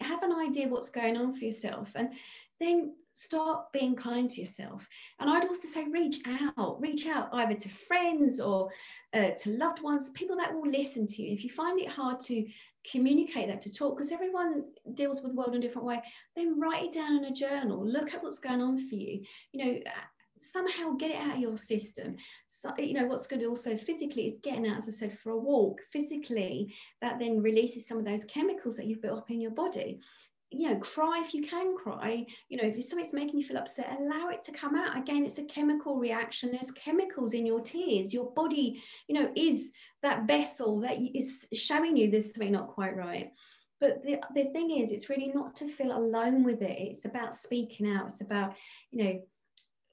have 0.00 0.22
an 0.22 0.32
idea 0.32 0.68
what's 0.68 0.88
going 0.88 1.18
on 1.18 1.36
for 1.36 1.44
yourself 1.44 1.90
and 1.96 2.14
then 2.60 2.94
start 3.14 3.72
being 3.72 3.94
kind 3.94 4.28
to 4.28 4.40
yourself. 4.40 4.86
And 5.20 5.30
I'd 5.30 5.46
also 5.46 5.68
say 5.68 5.84
reach 5.90 6.18
out, 6.26 6.80
reach 6.80 7.06
out 7.06 7.28
either 7.32 7.54
to 7.54 7.68
friends 7.68 8.40
or 8.40 8.70
uh, 9.14 9.30
to 9.42 9.50
loved 9.56 9.82
ones, 9.82 10.10
people 10.10 10.36
that 10.36 10.52
will 10.52 10.68
listen 10.68 11.06
to 11.06 11.22
you. 11.22 11.32
If 11.32 11.44
you 11.44 11.50
find 11.50 11.80
it 11.80 11.88
hard 11.88 12.20
to 12.26 12.44
communicate 12.90 13.48
that, 13.48 13.62
to 13.62 13.72
talk, 13.72 13.96
because 13.96 14.12
everyone 14.12 14.64
deals 14.94 15.22
with 15.22 15.30
the 15.30 15.36
world 15.36 15.54
in 15.54 15.62
a 15.62 15.66
different 15.66 15.86
way, 15.86 16.02
then 16.36 16.60
write 16.60 16.84
it 16.84 16.92
down 16.92 17.16
in 17.16 17.24
a 17.24 17.32
journal. 17.32 17.86
Look 17.86 18.12
at 18.12 18.22
what's 18.22 18.40
going 18.40 18.60
on 18.60 18.88
for 18.88 18.96
you. 18.96 19.22
You 19.52 19.64
know, 19.64 19.80
somehow 20.42 20.92
get 20.92 21.10
it 21.10 21.16
out 21.16 21.36
of 21.36 21.40
your 21.40 21.56
system. 21.56 22.16
So, 22.46 22.70
you 22.78 22.94
know, 22.94 23.06
what's 23.06 23.26
good 23.26 23.44
also 23.44 23.70
is 23.70 23.82
physically 23.82 24.26
is 24.26 24.38
getting 24.42 24.66
out, 24.66 24.78
as 24.78 24.88
I 24.88 24.92
said, 24.92 25.18
for 25.18 25.30
a 25.30 25.38
walk. 25.38 25.80
Physically, 25.92 26.74
that 27.00 27.18
then 27.18 27.40
releases 27.40 27.86
some 27.86 27.98
of 27.98 28.04
those 28.04 28.24
chemicals 28.24 28.76
that 28.76 28.86
you've 28.86 29.02
built 29.02 29.18
up 29.18 29.30
in 29.30 29.40
your 29.40 29.52
body 29.52 30.00
you 30.54 30.68
know 30.68 30.76
cry 30.76 31.22
if 31.24 31.34
you 31.34 31.42
can 31.42 31.76
cry. 31.76 32.24
You 32.48 32.56
know 32.56 32.68
if 32.68 32.84
something's 32.84 33.12
making 33.12 33.38
you 33.38 33.44
feel 33.44 33.58
upset 33.58 33.96
allow 33.98 34.28
it 34.28 34.42
to 34.44 34.52
come 34.52 34.76
out. 34.76 34.96
Again 34.96 35.24
it's 35.24 35.38
a 35.38 35.44
chemical 35.44 35.96
reaction. 35.96 36.50
There's 36.50 36.70
chemicals 36.70 37.34
in 37.34 37.46
your 37.46 37.60
tears. 37.60 38.14
Your 38.14 38.30
body 38.32 38.82
you 39.08 39.14
know 39.14 39.30
is 39.36 39.72
that 40.02 40.26
vessel 40.26 40.80
that 40.80 40.98
is 41.14 41.46
showing 41.52 41.96
you 41.96 42.10
there's 42.10 42.32
something 42.32 42.52
not 42.52 42.68
quite 42.68 42.96
right. 42.96 43.30
But 43.80 44.02
the, 44.02 44.20
the 44.34 44.44
thing 44.44 44.70
is 44.70 44.92
it's 44.92 45.10
really 45.10 45.32
not 45.34 45.56
to 45.56 45.72
feel 45.72 45.96
alone 45.96 46.44
with 46.44 46.62
it. 46.62 46.78
It's 46.78 47.04
about 47.04 47.34
speaking 47.34 47.90
out. 47.90 48.06
It's 48.06 48.20
about 48.20 48.54
you 48.90 49.04
know 49.04 49.20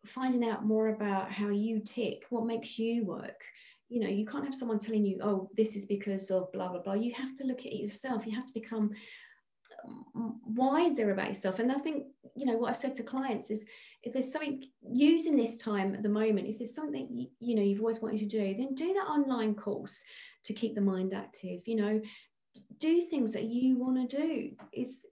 finding 0.06 0.48
out 0.50 0.66
more 0.66 0.90
about 0.90 1.32
how 1.32 1.50
you 1.50 1.80
tick 1.80 2.24
what 2.30 2.46
makes 2.46 2.78
you 2.78 3.06
work. 3.06 3.42
You 3.90 4.02
know 4.02 4.10
you 4.10 4.26
can't 4.26 4.46
have 4.46 4.56
someone 4.56 4.80
telling 4.80 5.06
you 5.06 5.20
oh 5.22 5.50
this 5.58 5.76
is 5.76 5.86
because 5.86 6.30
of 6.32 6.52
blah 6.52 6.70
blah 6.70 6.82
blah. 6.82 6.94
You 6.94 7.14
have 7.14 7.36
to 7.38 7.44
look 7.44 7.60
at 7.60 7.74
it 7.74 7.82
yourself. 7.82 8.26
You 8.26 8.36
have 8.36 8.48
to 8.48 8.54
become 8.54 8.92
wiser 10.14 11.12
about 11.12 11.30
yourself. 11.30 11.60
And 11.60 11.72
I 11.72 11.76
think, 11.76 12.06
you 12.36 12.46
know, 12.46 12.58
what 12.58 12.70
I've 12.70 12.78
said 12.78 12.96
to 12.96 13.04
clients 13.04 13.50
is 13.50 13.66
if 14.04 14.14
there's 14.14 14.32
something 14.32 14.64
using 14.82 15.36
this 15.36 15.58
time 15.58 15.94
at 15.94 16.04
the 16.04 16.10
moment, 16.10 16.48
if 16.48 16.58
there's 16.58 16.76
something, 16.76 17.28
you, 17.40 17.56
know, 17.56 17.62
you've 17.62 17.82
always 17.82 18.02
wanted 18.02 18.20
to 18.20 18.26
do, 18.26 18.56
then 18.56 18.76
do 18.76 18.94
that 18.94 19.10
online 19.10 19.56
course 19.56 20.04
to 20.46 20.54
keep 20.54 20.74
the 20.74 20.82
mind 20.82 21.14
active, 21.14 21.62
you 21.66 21.76
know, 21.76 22.02
do 22.80 23.06
things 23.06 23.34
that 23.34 23.44
you 23.44 23.78
want 23.78 24.10
to 24.10 24.18
do. 24.18 24.52
Is, 24.74 25.06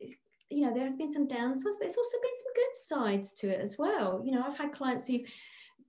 you 0.50 0.66
know, 0.66 0.74
there's 0.74 0.98
been 0.98 1.14
some 1.14 1.28
downsides, 1.28 1.64
but 1.64 1.82
there's 1.82 1.98
also 1.98 2.18
been 2.22 2.32
some 2.44 2.54
good 2.56 2.76
sides 2.76 3.34
to 3.36 3.50
it 3.50 3.62
as 3.62 3.78
well. 3.78 4.22
You 4.26 4.32
know, 4.32 4.44
I've 4.46 4.58
had 4.58 4.74
clients 4.74 5.08
who've 5.08 5.22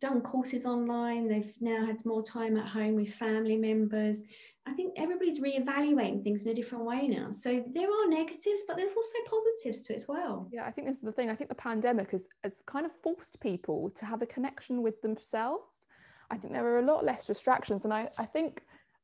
done 0.01 0.21
courses 0.21 0.65
online, 0.65 1.29
they've 1.29 1.53
now 1.61 1.85
had 1.85 2.05
more 2.07 2.23
time 2.23 2.57
at 2.57 2.69
home 2.69 2.97
with 2.97 3.15
family 3.15 3.57
members 3.57 4.25
I 4.71 4.73
think 4.73 4.95
everybody's 4.97 5.41
reevaluating 5.41 6.23
things 6.23 6.45
in 6.45 6.53
a 6.53 6.55
different 6.55 6.85
way 6.85 7.09
now. 7.09 7.33
So 7.33 7.65
there 7.75 7.89
are 7.89 8.09
negatives, 8.09 8.63
but 8.69 8.77
there's 8.77 8.93
also 8.93 9.19
positives 9.29 9.83
to 9.83 9.95
it 9.95 9.97
as 9.97 10.07
well. 10.07 10.49
Yeah, 10.53 10.65
I 10.65 10.71
think 10.71 10.87
this 10.87 10.97
is 10.97 11.03
the 11.03 11.11
thing. 11.11 11.29
I 11.29 11.35
think 11.35 11.49
the 11.51 11.57
pandemic 11.57 12.13
has, 12.13 12.29
has 12.45 12.63
kind 12.67 12.87
of 12.87 12.93
forced 13.03 13.41
people 13.41 13.91
to 13.97 14.05
have 14.05 14.23
a 14.23 14.27
connection 14.27 14.81
with 14.83 15.03
themselves. 15.03 15.87
I 16.31 16.37
think 16.37 16.53
there 16.53 16.65
are 16.67 16.79
a 16.79 16.87
lot 16.87 17.05
less 17.05 17.27
distractions. 17.27 17.85
And 17.85 17.93
I, 17.93 18.11
I 18.17 18.25
think 18.25 18.63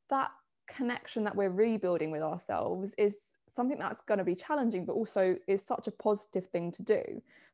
that 0.08 0.30
connection 0.68 1.24
that 1.24 1.34
we're 1.34 1.50
rebuilding 1.50 2.12
with 2.12 2.22
ourselves 2.22 2.94
is 2.96 3.34
something 3.48 3.78
that's 3.78 4.00
going 4.02 4.18
to 4.18 4.24
be 4.24 4.36
challenging, 4.36 4.86
but 4.86 4.92
also 4.92 5.36
is 5.48 5.66
such 5.66 5.88
a 5.88 5.92
positive 5.92 6.46
thing 6.46 6.70
to 6.72 6.82
do. 6.84 7.02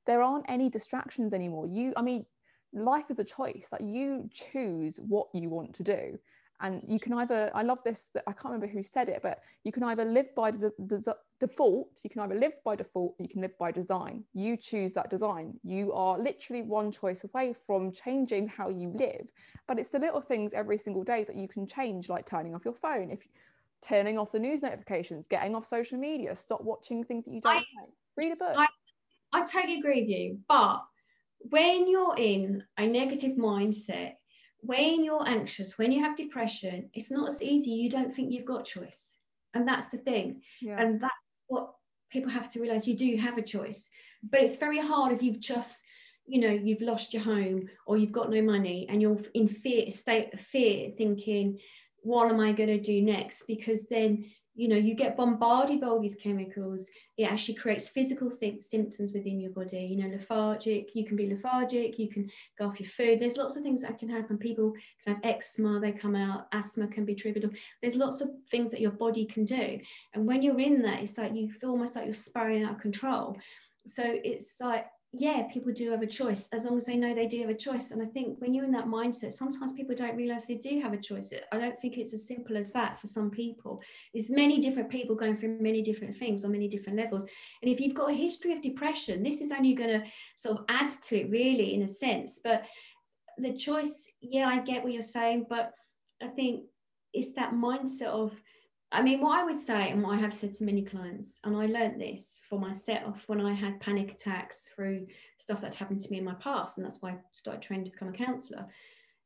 There 0.04 0.20
aren't 0.20 0.44
any 0.50 0.68
distractions 0.68 1.32
anymore. 1.32 1.66
You, 1.66 1.94
I 1.96 2.02
mean, 2.02 2.26
life 2.74 3.10
is 3.10 3.18
a 3.18 3.24
choice. 3.24 3.68
Like 3.72 3.82
you 3.82 4.28
choose 4.30 5.00
what 5.00 5.28
you 5.32 5.48
want 5.48 5.74
to 5.76 5.82
do 5.82 6.18
and 6.62 6.82
you 6.86 6.98
can 6.98 7.12
either 7.14 7.50
i 7.54 7.62
love 7.62 7.82
this 7.82 8.08
i 8.26 8.32
can't 8.32 8.46
remember 8.46 8.66
who 8.66 8.82
said 8.82 9.08
it 9.08 9.20
but 9.22 9.40
you 9.64 9.72
can 9.72 9.82
either 9.82 10.04
live 10.04 10.34
by 10.34 10.50
the, 10.50 10.72
the, 10.78 11.14
default 11.40 12.00
you 12.04 12.08
can 12.08 12.20
either 12.20 12.36
live 12.36 12.52
by 12.64 12.76
default 12.76 13.16
you 13.18 13.28
can 13.28 13.42
live 13.42 13.58
by 13.58 13.72
design. 13.72 14.22
You 14.32 14.56
choose 14.56 14.92
that 14.92 15.10
design. 15.10 15.54
You 15.64 15.92
are 15.92 16.16
literally 16.16 16.62
one 16.62 16.92
choice 16.92 17.24
away 17.24 17.52
from 17.66 17.90
changing 17.90 18.46
how 18.46 18.68
you 18.68 18.94
live 18.96 19.26
but 19.66 19.80
it's 19.80 19.90
the 19.90 19.98
little 19.98 20.20
things 20.20 20.54
every 20.54 20.78
single 20.78 21.02
day 21.02 21.24
that 21.24 21.34
you 21.34 21.48
can 21.48 21.66
change 21.66 22.08
like 22.08 22.26
turning 22.26 22.54
off 22.54 22.64
your 22.64 22.74
phone 22.74 23.10
if 23.10 23.26
turning 23.82 24.18
off 24.18 24.30
the 24.30 24.38
news 24.38 24.62
notifications 24.62 25.26
getting 25.26 25.56
off 25.56 25.64
social 25.64 25.98
media 25.98 26.36
stop 26.36 26.62
watching 26.62 27.02
things 27.02 27.24
that 27.24 27.32
you 27.32 27.40
don't 27.40 27.52
I, 27.52 27.56
like 27.56 27.90
read 28.16 28.32
a 28.32 28.36
book. 28.36 28.56
I, 28.56 28.66
I 29.32 29.44
totally 29.44 29.80
agree 29.80 30.02
with 30.02 30.10
you 30.10 30.38
but 30.48 30.84
when 31.40 31.88
you're 31.88 32.14
in 32.16 32.62
a 32.78 32.86
negative 32.86 33.36
mindset 33.36 34.12
when 34.62 35.04
you're 35.04 35.28
anxious, 35.28 35.76
when 35.76 35.90
you 35.90 36.00
have 36.00 36.16
depression, 36.16 36.88
it's 36.94 37.10
not 37.10 37.28
as 37.28 37.42
easy. 37.42 37.70
You 37.70 37.90
don't 37.90 38.14
think 38.14 38.32
you've 38.32 38.44
got 38.44 38.64
choice. 38.64 39.16
And 39.54 39.66
that's 39.66 39.88
the 39.88 39.98
thing. 39.98 40.42
Yeah. 40.60 40.80
And 40.80 41.00
that's 41.00 41.12
what 41.48 41.72
people 42.10 42.30
have 42.30 42.48
to 42.50 42.60
realize 42.60 42.86
you 42.86 42.96
do 42.96 43.16
have 43.16 43.38
a 43.38 43.42
choice. 43.42 43.88
But 44.22 44.40
it's 44.40 44.56
very 44.56 44.78
hard 44.78 45.12
if 45.12 45.22
you've 45.22 45.40
just, 45.40 45.82
you 46.26 46.40
know, 46.40 46.48
you've 46.48 46.80
lost 46.80 47.12
your 47.12 47.24
home 47.24 47.68
or 47.86 47.96
you've 47.96 48.12
got 48.12 48.30
no 48.30 48.40
money 48.40 48.86
and 48.88 49.02
you're 49.02 49.18
in 49.34 49.48
fear, 49.48 49.90
state 49.90 50.32
of 50.32 50.40
fear, 50.40 50.92
thinking, 50.96 51.58
what 51.98 52.30
am 52.30 52.38
I 52.38 52.52
going 52.52 52.68
to 52.68 52.80
do 52.80 53.02
next? 53.02 53.44
Because 53.48 53.88
then 53.88 54.26
you 54.54 54.68
know 54.68 54.76
you 54.76 54.94
get 54.94 55.16
bombarded 55.16 55.80
by 55.80 55.86
all 55.86 56.00
these 56.00 56.16
chemicals 56.16 56.90
it 57.16 57.24
actually 57.24 57.54
creates 57.54 57.88
physical 57.88 58.30
th- 58.30 58.62
symptoms 58.62 59.12
within 59.12 59.40
your 59.40 59.50
body 59.50 59.80
you 59.80 59.96
know 59.96 60.08
lethargic 60.08 60.94
you 60.94 61.06
can 61.06 61.16
be 61.16 61.28
lethargic 61.28 61.98
you 61.98 62.08
can 62.08 62.30
go 62.58 62.66
off 62.66 62.78
your 62.78 62.88
food 62.88 63.18
there's 63.18 63.36
lots 63.36 63.56
of 63.56 63.62
things 63.62 63.82
that 63.82 63.98
can 63.98 64.08
happen 64.08 64.36
people 64.36 64.72
can 65.04 65.14
have 65.14 65.24
eczema 65.24 65.80
they 65.80 65.92
come 65.92 66.14
out 66.14 66.48
asthma 66.52 66.86
can 66.86 67.04
be 67.04 67.14
triggered 67.14 67.56
there's 67.80 67.96
lots 67.96 68.20
of 68.20 68.28
things 68.50 68.70
that 68.70 68.80
your 68.80 68.90
body 68.90 69.24
can 69.24 69.44
do 69.44 69.78
and 70.14 70.26
when 70.26 70.42
you're 70.42 70.60
in 70.60 70.82
that 70.82 71.02
it's 71.02 71.16
like 71.16 71.34
you 71.34 71.50
feel 71.50 71.70
almost 71.70 71.96
like 71.96 72.04
you're 72.04 72.14
spiraling 72.14 72.64
out 72.64 72.72
of 72.72 72.80
control. 72.80 73.36
So 73.86 74.02
it's 74.06 74.60
like 74.60 74.86
yeah, 75.14 75.42
people 75.52 75.72
do 75.72 75.90
have 75.90 76.00
a 76.00 76.06
choice 76.06 76.48
as 76.52 76.64
long 76.64 76.78
as 76.78 76.86
they 76.86 76.96
know 76.96 77.14
they 77.14 77.26
do 77.26 77.40
have 77.42 77.50
a 77.50 77.54
choice. 77.54 77.90
And 77.90 78.02
I 78.02 78.06
think 78.06 78.40
when 78.40 78.54
you're 78.54 78.64
in 78.64 78.72
that 78.72 78.86
mindset, 78.86 79.32
sometimes 79.32 79.74
people 79.74 79.94
don't 79.94 80.16
realize 80.16 80.46
they 80.46 80.54
do 80.54 80.80
have 80.80 80.94
a 80.94 80.96
choice. 80.96 81.34
I 81.52 81.58
don't 81.58 81.78
think 81.80 81.98
it's 81.98 82.14
as 82.14 82.26
simple 82.26 82.56
as 82.56 82.72
that 82.72 82.98
for 82.98 83.08
some 83.08 83.30
people. 83.30 83.82
There's 84.14 84.30
many 84.30 84.58
different 84.58 84.88
people 84.88 85.14
going 85.14 85.36
through 85.36 85.58
many 85.60 85.82
different 85.82 86.16
things 86.16 86.44
on 86.44 86.52
many 86.52 86.66
different 86.66 86.98
levels. 86.98 87.24
And 87.60 87.70
if 87.70 87.78
you've 87.78 87.94
got 87.94 88.10
a 88.10 88.14
history 88.14 88.54
of 88.54 88.62
depression, 88.62 89.22
this 89.22 89.42
is 89.42 89.52
only 89.52 89.74
going 89.74 90.00
to 90.00 90.06
sort 90.38 90.58
of 90.58 90.64
add 90.70 90.90
to 91.08 91.20
it, 91.20 91.30
really, 91.30 91.74
in 91.74 91.82
a 91.82 91.88
sense. 91.88 92.40
But 92.42 92.64
the 93.36 93.52
choice, 93.52 94.08
yeah, 94.22 94.48
I 94.48 94.60
get 94.60 94.82
what 94.82 94.94
you're 94.94 95.02
saying, 95.02 95.44
but 95.50 95.72
I 96.22 96.28
think 96.28 96.64
it's 97.12 97.34
that 97.34 97.52
mindset 97.52 98.06
of 98.06 98.32
I 98.92 99.00
mean, 99.00 99.20
what 99.20 99.38
I 99.38 99.44
would 99.44 99.58
say, 99.58 99.88
and 99.90 100.02
what 100.02 100.12
I 100.12 100.20
have 100.20 100.34
said 100.34 100.52
to 100.54 100.64
many 100.64 100.82
clients, 100.82 101.40
and 101.44 101.56
I 101.56 101.66
learned 101.66 101.98
this 101.98 102.36
for 102.48 102.58
myself 102.58 103.24
when 103.26 103.40
I 103.40 103.54
had 103.54 103.80
panic 103.80 104.12
attacks 104.12 104.68
through 104.68 105.06
stuff 105.38 105.62
that 105.62 105.74
happened 105.74 106.02
to 106.02 106.10
me 106.10 106.18
in 106.18 106.24
my 106.24 106.34
past, 106.34 106.76
and 106.76 106.84
that's 106.84 107.00
why 107.00 107.10
I 107.10 107.16
started 107.32 107.62
training 107.62 107.86
to 107.86 107.90
become 107.90 108.08
a 108.08 108.12
counsellor, 108.12 108.66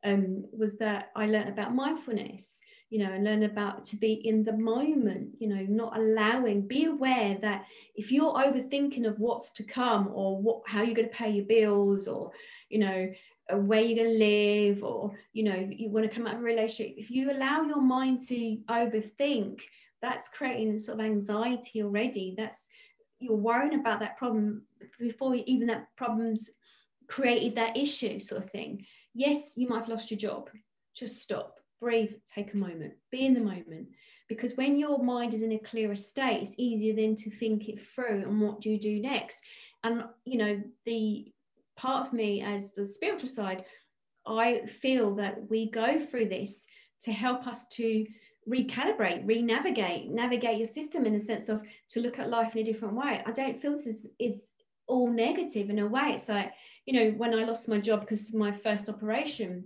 um, 0.05 0.45
was 0.57 0.79
that 0.79 1.11
I 1.17 1.27
learned 1.27 1.49
about 1.49 1.75
mindfulness, 1.75 2.61
you 2.91 3.01
know, 3.01 3.12
and 3.12 3.25
learn 3.25 3.43
about 3.43 3.85
to 3.87 3.97
be 3.97 4.12
in 4.12 4.45
the 4.45 4.53
moment, 4.53 5.31
you 5.41 5.49
know, 5.49 5.67
not 5.69 5.99
allowing, 5.99 6.69
be 6.69 6.85
aware 6.85 7.37
that 7.41 7.64
if 7.97 8.12
you're 8.12 8.35
overthinking 8.35 9.05
of 9.05 9.19
what's 9.19 9.51
to 9.55 9.64
come 9.64 10.09
or 10.14 10.41
what 10.41 10.62
how 10.67 10.83
you're 10.83 10.95
going 10.95 11.09
to 11.09 11.14
pay 11.14 11.31
your 11.31 11.45
bills 11.45 12.07
or, 12.07 12.31
you 12.69 12.79
know, 12.79 13.11
where 13.53 13.81
you're 13.81 14.05
going 14.05 14.19
to 14.19 14.25
live 14.25 14.83
or 14.83 15.13
you 15.33 15.45
know 15.45 15.69
you 15.71 15.89
want 15.89 16.09
to 16.09 16.15
come 16.15 16.27
out 16.27 16.35
of 16.35 16.41
a 16.41 16.43
relationship 16.43 16.95
if 16.97 17.11
you 17.11 17.31
allow 17.31 17.63
your 17.63 17.81
mind 17.81 18.21
to 18.27 18.59
overthink 18.69 19.61
that's 20.03 20.29
creating 20.29 20.79
sort 20.79 21.01
of 21.01 21.07
anxiety 21.07 21.83
already. 21.83 22.35
That's 22.37 22.69
you're 23.19 23.37
worrying 23.37 23.81
about 23.81 24.01
that 24.01 24.19
problem 24.19 24.63
before 24.99 25.35
even 25.35 25.67
that 25.69 25.89
problem's 25.97 26.51
created 27.09 27.57
that 27.57 27.77
issue 27.77 28.21
sort 28.21 28.43
of 28.43 28.51
thing. 28.51 28.85
Yes 29.15 29.55
you 29.57 29.69
might 29.69 29.81
have 29.81 29.89
lost 29.89 30.11
your 30.11 30.19
job. 30.19 30.51
Just 30.95 31.23
stop. 31.23 31.57
Breathe. 31.81 32.13
Take 32.33 32.55
a 32.55 32.59
moment. 32.59 32.95
Be 33.11 33.27
in 33.27 33.35
the 33.35 33.41
moment. 33.41 33.89
Because 34.29 34.57
when 34.57 34.79
your 34.79 35.03
mind 35.03 35.35
is 35.35 35.43
in 35.43 35.53
a 35.53 35.59
clearer 35.59 35.97
state 35.97 36.43
it's 36.43 36.55
easier 36.59 36.95
then 36.95 37.17
to 37.17 37.31
think 37.31 37.69
it 37.69 37.87
through 37.87 38.23
and 38.23 38.41
what 38.41 38.61
do 38.61 38.71
you 38.71 38.79
do 38.79 39.01
next. 39.01 39.41
And 39.83 40.05
you 40.25 40.39
know 40.39 40.63
the 40.85 41.33
part 41.77 42.07
of 42.07 42.12
me 42.12 42.43
as 42.43 42.72
the 42.72 42.87
spiritual 42.87 43.29
side, 43.29 43.64
I 44.27 44.66
feel 44.81 45.14
that 45.16 45.49
we 45.49 45.70
go 45.70 46.05
through 46.05 46.29
this 46.29 46.66
to 47.05 47.12
help 47.12 47.47
us 47.47 47.66
to 47.72 48.07
recalibrate, 48.49 49.27
re-navigate, 49.27 50.09
navigate 50.09 50.59
your 50.59 50.66
system 50.66 51.05
in 51.05 51.12
the 51.12 51.20
sense 51.20 51.49
of 51.49 51.62
to 51.91 52.01
look 52.01 52.18
at 52.18 52.31
life 52.31 52.55
in 52.55 52.62
a 52.62 52.64
different 52.64 52.95
way. 52.95 53.22
I 53.24 53.33
don't 53.33 53.61
feel 53.61 53.72
this 53.72 53.87
is, 53.87 54.09
is 54.18 54.43
all 54.87 55.11
negative 55.11 55.68
in 55.68 55.81
a 55.81 55.87
way. 55.87 56.12
It's 56.14 56.29
like, 56.29 56.53
you 56.87 56.95
know, 56.95 57.11
when 57.16 57.35
I 57.35 57.45
lost 57.45 57.68
my 57.68 57.79
job 57.79 58.01
because 58.01 58.29
of 58.29 58.35
my 58.35 58.53
first 58.53 58.89
operation 58.89 59.64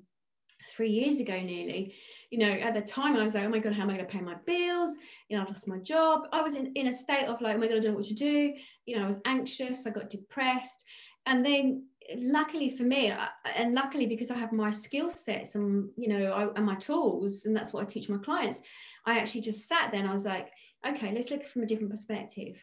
three 0.75 0.91
years 0.91 1.21
ago 1.21 1.41
nearly, 1.41 1.95
you 2.31 2.39
know, 2.39 2.51
at 2.51 2.75
the 2.75 2.81
time 2.81 3.17
I 3.17 3.23
was 3.23 3.35
like, 3.35 3.45
oh 3.45 3.51
my 3.51 3.59
God, 3.59 3.73
how 3.73 3.83
am 3.83 3.91
I 3.91 3.95
going 3.95 4.07
to 4.07 4.13
pay 4.13 4.23
my 4.23 4.37
bills? 4.47 4.97
You 5.29 5.37
know, 5.37 5.45
I 5.45 5.47
lost 5.47 5.69
my 5.69 5.79
job. 5.79 6.23
I 6.33 6.43
was 6.43 6.55
in, 6.55 6.73
in 6.75 6.87
a 6.87 6.95
state 6.95 7.27
of 7.27 7.41
like, 7.41 7.57
oh 7.57 7.59
my 7.59 7.67
God, 7.67 7.77
I 7.77 7.81
don't 7.81 7.93
know 7.93 7.97
what 7.97 8.07
to 8.07 8.15
do. 8.15 8.55
You 8.87 8.97
know, 8.97 9.05
I 9.05 9.09
was 9.09 9.21
anxious, 9.25 9.87
I 9.87 9.91
got 9.91 10.11
depressed. 10.11 10.85
And 11.27 11.45
then 11.45 11.87
luckily 12.17 12.71
for 12.71 12.83
me 12.83 13.11
uh, 13.11 13.27
and 13.57 13.75
luckily 13.75 14.07
because 14.07 14.31
i 14.31 14.35
have 14.37 14.53
my 14.53 14.71
skill 14.71 15.11
sets 15.11 15.55
and 15.55 15.89
you 15.97 16.09
know 16.09 16.33
I, 16.33 16.57
and 16.57 16.67
my 16.67 16.77
tools 16.77 17.45
and 17.45 17.57
that's 17.57 17.73
what 17.73 17.83
i 17.83 17.87
teach 17.87 18.09
my 18.09 18.19
clients 18.19 18.61
i 19.07 19.19
actually 19.19 19.43
just 19.43 19.69
sat 19.69 19.91
there 19.91 20.01
and 20.01 20.09
i 20.09 20.13
was 20.13 20.25
like 20.25 20.51
okay 20.87 21.13
let's 21.13 21.31
look 21.31 21.45
from 21.47 21.63
a 21.63 21.67
different 21.67 21.91
perspective. 21.91 22.57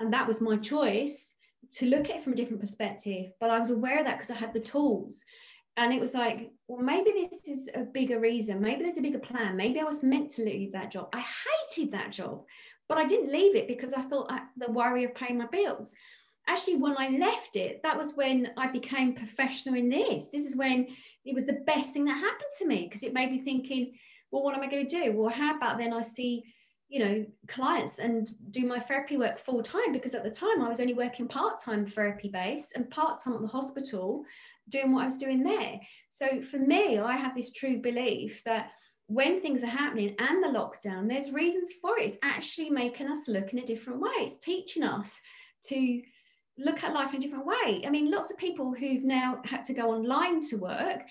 And 0.00 0.12
that 0.12 0.26
was 0.26 0.40
my 0.40 0.56
choice 0.56 1.34
to 1.74 1.86
look 1.86 2.10
at 2.10 2.16
it 2.16 2.24
from 2.24 2.32
a 2.32 2.36
different 2.36 2.60
perspective 2.60 3.32
but 3.40 3.50
i 3.50 3.58
was 3.58 3.70
aware 3.70 4.00
of 4.00 4.04
that 4.04 4.18
because 4.18 4.30
i 4.30 4.34
had 4.34 4.52
the 4.52 4.60
tools. 4.60 5.22
And 5.78 5.90
it 5.92 6.00
was 6.00 6.12
like 6.12 6.50
well 6.68 6.82
maybe 6.82 7.12
this 7.12 7.48
is 7.48 7.70
a 7.74 7.80
bigger 7.80 8.20
reason 8.20 8.60
maybe 8.60 8.82
there's 8.82 8.98
a 8.98 9.02
bigger 9.02 9.18
plan 9.18 9.56
maybe 9.56 9.80
i 9.80 9.84
was 9.84 10.02
meant 10.02 10.30
to 10.32 10.44
leave 10.44 10.72
that 10.72 10.90
job. 10.90 11.08
I 11.14 11.24
hated 11.74 11.92
that 11.92 12.12
job 12.12 12.44
but 12.88 12.98
i 12.98 13.06
didn't 13.06 13.32
leave 13.32 13.56
it 13.56 13.66
because 13.66 13.94
i 13.94 14.02
thought 14.02 14.30
I, 14.30 14.40
the 14.58 14.70
worry 14.70 15.04
of 15.04 15.14
paying 15.14 15.38
my 15.38 15.46
bills 15.46 15.94
actually 16.48 16.76
when 16.76 16.96
i 16.98 17.08
left 17.08 17.56
it 17.56 17.80
that 17.82 17.96
was 17.96 18.14
when 18.14 18.50
i 18.56 18.66
became 18.66 19.14
professional 19.14 19.74
in 19.74 19.88
this. 19.88 20.28
This 20.28 20.44
is 20.44 20.56
when 20.56 20.88
it 21.24 21.34
was 21.34 21.46
the 21.46 21.62
best 21.66 21.92
thing 21.92 22.04
that 22.06 22.18
happened 22.18 22.50
to 22.58 22.66
me 22.66 22.84
because 22.84 23.02
it 23.02 23.14
made 23.14 23.30
me 23.30 23.40
thinking 23.40 23.92
well 24.30 24.42
what 24.42 24.56
am 24.56 24.62
i 24.62 24.70
going 24.70 24.86
to 24.86 25.04
do? 25.04 25.12
Well 25.12 25.30
how 25.30 25.56
about 25.56 25.78
then 25.78 25.92
i 25.92 26.02
see 26.02 26.44
you 26.88 26.98
know 26.98 27.24
clients 27.48 27.98
and 27.98 28.28
do 28.50 28.66
my 28.66 28.78
therapy 28.78 29.16
work 29.16 29.38
full 29.38 29.62
time 29.62 29.92
because 29.92 30.14
at 30.14 30.24
the 30.24 30.30
time 30.30 30.60
i 30.60 30.68
was 30.68 30.80
only 30.80 30.94
working 30.94 31.26
part-time 31.26 31.86
therapy 31.86 32.28
base 32.28 32.72
and 32.74 32.90
part-time 32.90 33.34
at 33.34 33.40
the 33.40 33.46
hospital 33.46 34.24
doing 34.68 34.92
what 34.92 35.02
i 35.02 35.04
was 35.06 35.16
doing 35.16 35.42
there. 35.42 35.80
So 36.10 36.42
for 36.42 36.58
me 36.58 36.98
i 36.98 37.16
have 37.16 37.34
this 37.34 37.52
true 37.52 37.80
belief 37.80 38.42
that 38.44 38.70
when 39.06 39.40
things 39.40 39.62
are 39.62 39.68
happening 39.68 40.14
and 40.18 40.42
the 40.42 40.48
lockdown 40.48 41.08
there's 41.08 41.32
reasons 41.32 41.70
for 41.80 41.98
it. 41.98 42.06
It's 42.06 42.16
actually 42.22 42.70
making 42.70 43.08
us 43.08 43.28
look 43.28 43.52
in 43.52 43.58
a 43.58 43.66
different 43.66 44.00
way. 44.00 44.10
It's 44.18 44.38
teaching 44.38 44.82
us 44.82 45.20
to 45.66 46.02
look 46.58 46.82
at 46.84 46.94
life 46.94 47.12
in 47.12 47.18
a 47.18 47.22
different 47.22 47.46
way. 47.46 47.82
I 47.86 47.90
mean, 47.90 48.10
lots 48.10 48.30
of 48.30 48.38
people 48.38 48.74
who've 48.74 49.04
now 49.04 49.40
had 49.44 49.64
to 49.66 49.74
go 49.74 49.90
online 49.90 50.40
to 50.48 50.56
work 50.56 51.02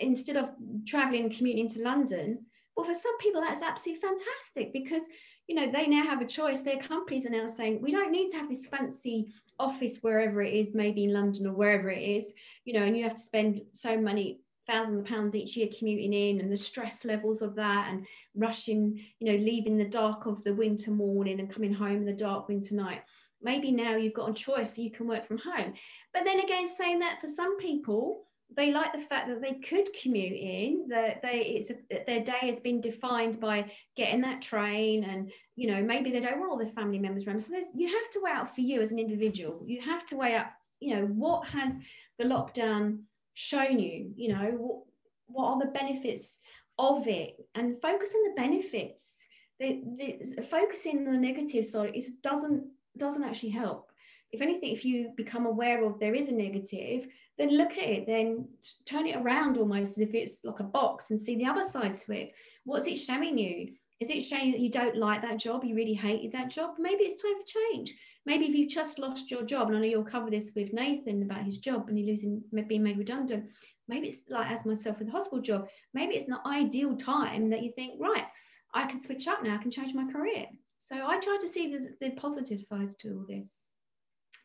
instead 0.00 0.36
of 0.36 0.50
traveling 0.86 1.24
and 1.24 1.36
commuting 1.36 1.68
to 1.70 1.82
London. 1.82 2.44
well 2.76 2.86
for 2.86 2.94
some 2.94 3.16
people 3.18 3.40
that's 3.40 3.62
absolutely 3.62 4.00
fantastic 4.00 4.72
because 4.72 5.02
you 5.48 5.54
know 5.54 5.70
they 5.70 5.86
now 5.86 6.04
have 6.04 6.20
a 6.20 6.26
choice 6.26 6.62
their 6.62 6.78
companies 6.78 7.26
are 7.26 7.30
now 7.30 7.46
saying 7.46 7.80
we 7.82 7.90
don't 7.90 8.12
need 8.12 8.28
to 8.28 8.36
have 8.36 8.48
this 8.48 8.66
fancy 8.66 9.32
office 9.58 9.98
wherever 10.02 10.40
it 10.40 10.54
is 10.54 10.74
maybe 10.74 11.04
in 11.04 11.12
london 11.12 11.46
or 11.46 11.52
wherever 11.52 11.90
it 11.90 12.02
is 12.02 12.32
you 12.64 12.72
know 12.72 12.84
and 12.84 12.96
you 12.96 13.02
have 13.02 13.16
to 13.16 13.22
spend 13.22 13.60
so 13.72 13.96
many 13.96 14.40
thousands 14.68 15.00
of 15.00 15.06
pounds 15.06 15.34
each 15.34 15.56
year 15.56 15.68
commuting 15.76 16.12
in 16.12 16.40
and 16.40 16.52
the 16.52 16.56
stress 16.56 17.04
levels 17.04 17.42
of 17.42 17.56
that 17.56 17.88
and 17.90 18.06
rushing 18.36 19.00
you 19.18 19.32
know 19.32 19.44
leaving 19.44 19.76
the 19.76 19.84
dark 19.84 20.26
of 20.26 20.44
the 20.44 20.54
winter 20.54 20.90
morning 20.90 21.40
and 21.40 21.50
coming 21.50 21.72
home 21.72 21.96
in 21.96 22.04
the 22.04 22.12
dark 22.12 22.46
winter 22.48 22.74
night 22.74 23.02
maybe 23.42 23.70
now 23.70 23.96
you've 23.96 24.14
got 24.14 24.30
a 24.30 24.34
choice 24.34 24.78
you 24.78 24.90
can 24.90 25.06
work 25.06 25.26
from 25.26 25.38
home. 25.38 25.74
But 26.12 26.24
then 26.24 26.40
again 26.40 26.68
saying 26.68 26.98
that 27.00 27.20
for 27.20 27.28
some 27.28 27.58
people 27.58 28.24
they 28.56 28.72
like 28.72 28.92
the 28.92 28.98
fact 28.98 29.28
that 29.28 29.42
they 29.42 29.54
could 29.54 29.86
commute 30.00 30.32
in 30.32 30.86
that 30.88 31.20
they 31.20 31.40
it's 31.40 31.70
a, 31.70 32.04
their 32.06 32.24
day 32.24 32.48
has 32.48 32.60
been 32.60 32.80
defined 32.80 33.38
by 33.38 33.70
getting 33.94 34.22
that 34.22 34.40
train 34.40 35.04
and 35.04 35.30
you 35.54 35.70
know 35.70 35.82
maybe 35.82 36.10
they 36.10 36.20
don't 36.20 36.40
want 36.40 36.50
all 36.50 36.58
their 36.58 36.68
family 36.68 36.98
members 36.98 37.26
around. 37.26 37.40
So 37.40 37.52
there's 37.52 37.70
you 37.74 37.88
have 37.88 38.10
to 38.12 38.20
weigh 38.22 38.32
out 38.32 38.54
for 38.54 38.62
you 38.62 38.80
as 38.80 38.92
an 38.92 38.98
individual. 38.98 39.62
You 39.66 39.80
have 39.82 40.06
to 40.06 40.16
weigh 40.16 40.36
up 40.36 40.52
you 40.80 40.96
know 40.96 41.06
what 41.06 41.46
has 41.48 41.74
the 42.18 42.24
lockdown 42.24 43.00
shown 43.34 43.78
you? 43.78 44.12
You 44.16 44.28
know 44.32 44.50
what, 44.56 44.82
what 45.26 45.46
are 45.52 45.58
the 45.60 45.72
benefits 45.72 46.40
of 46.78 47.06
it? 47.06 47.36
And 47.54 47.80
focus 47.80 48.14
on 48.14 48.30
the 48.30 48.40
benefits. 48.40 49.16
The, 49.60 49.82
the, 49.98 50.42
focusing 50.42 50.98
on 50.98 51.12
the 51.12 51.18
negative 51.18 51.66
side 51.66 51.92
is 51.94 52.12
doesn't 52.22 52.64
doesn't 52.98 53.24
actually 53.24 53.50
help 53.50 53.90
if 54.30 54.42
anything 54.42 54.72
if 54.72 54.84
you 54.84 55.12
become 55.16 55.46
aware 55.46 55.84
of 55.84 55.98
there 55.98 56.14
is 56.14 56.28
a 56.28 56.32
negative 56.32 57.08
then 57.38 57.56
look 57.56 57.78
at 57.78 57.84
it, 57.84 58.06
then 58.06 58.48
turn 58.84 59.06
it 59.06 59.16
around 59.16 59.56
almost 59.56 59.96
as 59.96 60.00
if 60.00 60.14
it's 60.14 60.44
like 60.44 60.58
a 60.58 60.64
box 60.64 61.10
and 61.10 61.18
see 61.18 61.36
the 61.36 61.46
other 61.46 61.66
side 61.66 61.94
to 61.94 62.12
it. 62.12 62.32
What's 62.64 62.88
it 62.88 62.96
showing 62.96 63.38
you? 63.38 63.74
Is 64.00 64.10
it 64.10 64.22
showing 64.22 64.52
that 64.52 64.60
you 64.60 64.70
don't 64.70 64.96
like 64.96 65.22
that 65.22 65.38
job? 65.38 65.64
You 65.64 65.74
really 65.74 65.94
hated 65.94 66.32
that 66.32 66.50
job? 66.50 66.74
Maybe 66.78 67.04
it's 67.04 67.22
time 67.22 67.34
for 67.40 67.46
change. 67.46 67.94
Maybe 68.26 68.46
if 68.46 68.54
you've 68.54 68.70
just 68.70 68.98
lost 68.98 69.30
your 69.30 69.42
job, 69.44 69.68
and 69.68 69.76
I 69.76 69.80
know 69.80 69.86
you'll 69.86 70.04
cover 70.04 70.30
this 70.30 70.52
with 70.54 70.72
Nathan 70.72 71.22
about 71.22 71.44
his 71.44 71.58
job 71.58 71.88
and 71.88 71.96
he 71.96 72.04
losing 72.04 72.42
being 72.66 72.82
made 72.82 72.98
redundant. 72.98 73.46
Maybe 73.86 74.08
it's 74.08 74.28
like 74.28 74.50
as 74.50 74.66
myself 74.66 74.98
with 74.98 75.08
the 75.08 75.12
hospital 75.12 75.40
job. 75.40 75.68
Maybe 75.94 76.14
it's 76.14 76.28
not 76.28 76.44
ideal 76.44 76.96
time 76.96 77.50
that 77.50 77.62
you 77.62 77.72
think, 77.72 78.00
right, 78.00 78.26
I 78.74 78.86
can 78.86 79.00
switch 79.00 79.26
up 79.28 79.42
now. 79.42 79.54
I 79.54 79.62
can 79.62 79.70
change 79.70 79.94
my 79.94 80.10
career. 80.12 80.46
So 80.78 81.06
I 81.06 81.18
try 81.18 81.36
to 81.40 81.48
see 81.48 81.72
the, 81.74 81.94
the 82.00 82.10
positive 82.12 82.62
sides 82.62 82.94
to 82.96 83.08
all 83.10 83.24
this. 83.28 83.64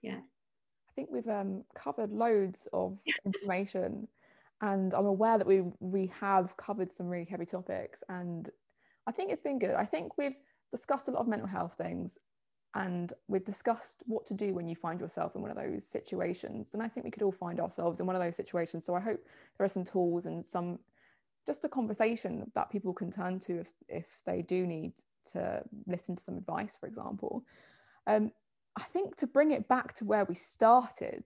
Yeah. 0.02 0.18
I 0.18 0.92
think 0.96 1.10
we've 1.12 1.28
um, 1.28 1.64
covered 1.76 2.12
loads 2.12 2.68
of 2.74 3.00
information, 3.26 4.08
and 4.62 4.94
I'm 4.94 5.06
aware 5.06 5.38
that 5.38 5.48
we 5.48 5.64
we 5.80 6.12
have 6.20 6.56
covered 6.58 6.92
some 6.92 7.08
really 7.08 7.26
heavy 7.26 7.46
topics, 7.46 8.04
and 8.10 8.50
I 9.08 9.12
think 9.12 9.32
it's 9.32 9.42
been 9.42 9.60
good. 9.60 9.76
I 9.76 9.86
think 9.86 10.18
we've 10.18 10.38
discussed 10.72 11.08
a 11.08 11.12
lot 11.12 11.22
of 11.22 11.28
mental 11.28 11.48
health 11.48 11.76
things, 11.76 12.20
and 12.76 13.12
we've 13.28 13.44
discussed 13.44 14.04
what 14.06 14.26
to 14.28 14.34
do 14.34 14.54
when 14.54 14.68
you 14.68 14.76
find 14.76 15.00
yourself 15.00 15.36
in 15.36 15.42
one 15.42 15.52
of 15.52 15.58
those 15.58 15.88
situations. 15.88 16.74
And 16.74 16.84
I 16.84 16.88
think 16.88 17.06
we 17.06 17.12
could 17.12 17.24
all 17.24 17.32
find 17.32 17.60
ourselves 17.60 18.00
in 18.00 18.06
one 18.06 18.16
of 18.16 18.22
those 18.22 18.36
situations. 18.36 18.86
So 18.86 18.96
I 18.96 19.00
hope 19.00 19.20
there 19.58 19.66
are 19.66 19.70
some 19.70 19.84
tools 19.84 20.26
and 20.26 20.46
some 20.46 20.80
just 21.46 21.66
a 21.66 21.70
conversation 21.70 22.50
that 22.56 22.70
people 22.70 22.94
can 22.94 23.12
turn 23.12 23.40
to 23.40 23.60
if 23.60 23.74
if 23.88 24.22
they 24.26 24.42
do 24.42 24.68
need 24.68 24.94
to 25.32 25.64
listen 25.88 26.16
to 26.16 26.24
some 26.24 26.38
advice, 26.38 26.76
for 26.80 26.88
example. 26.88 27.44
Um, 28.08 28.32
I 28.76 28.84
think 28.84 29.16
to 29.18 29.28
bring 29.28 29.52
it 29.52 29.68
back 29.68 29.94
to 29.96 30.06
where 30.06 30.26
we 30.26 30.36
started 30.36 31.24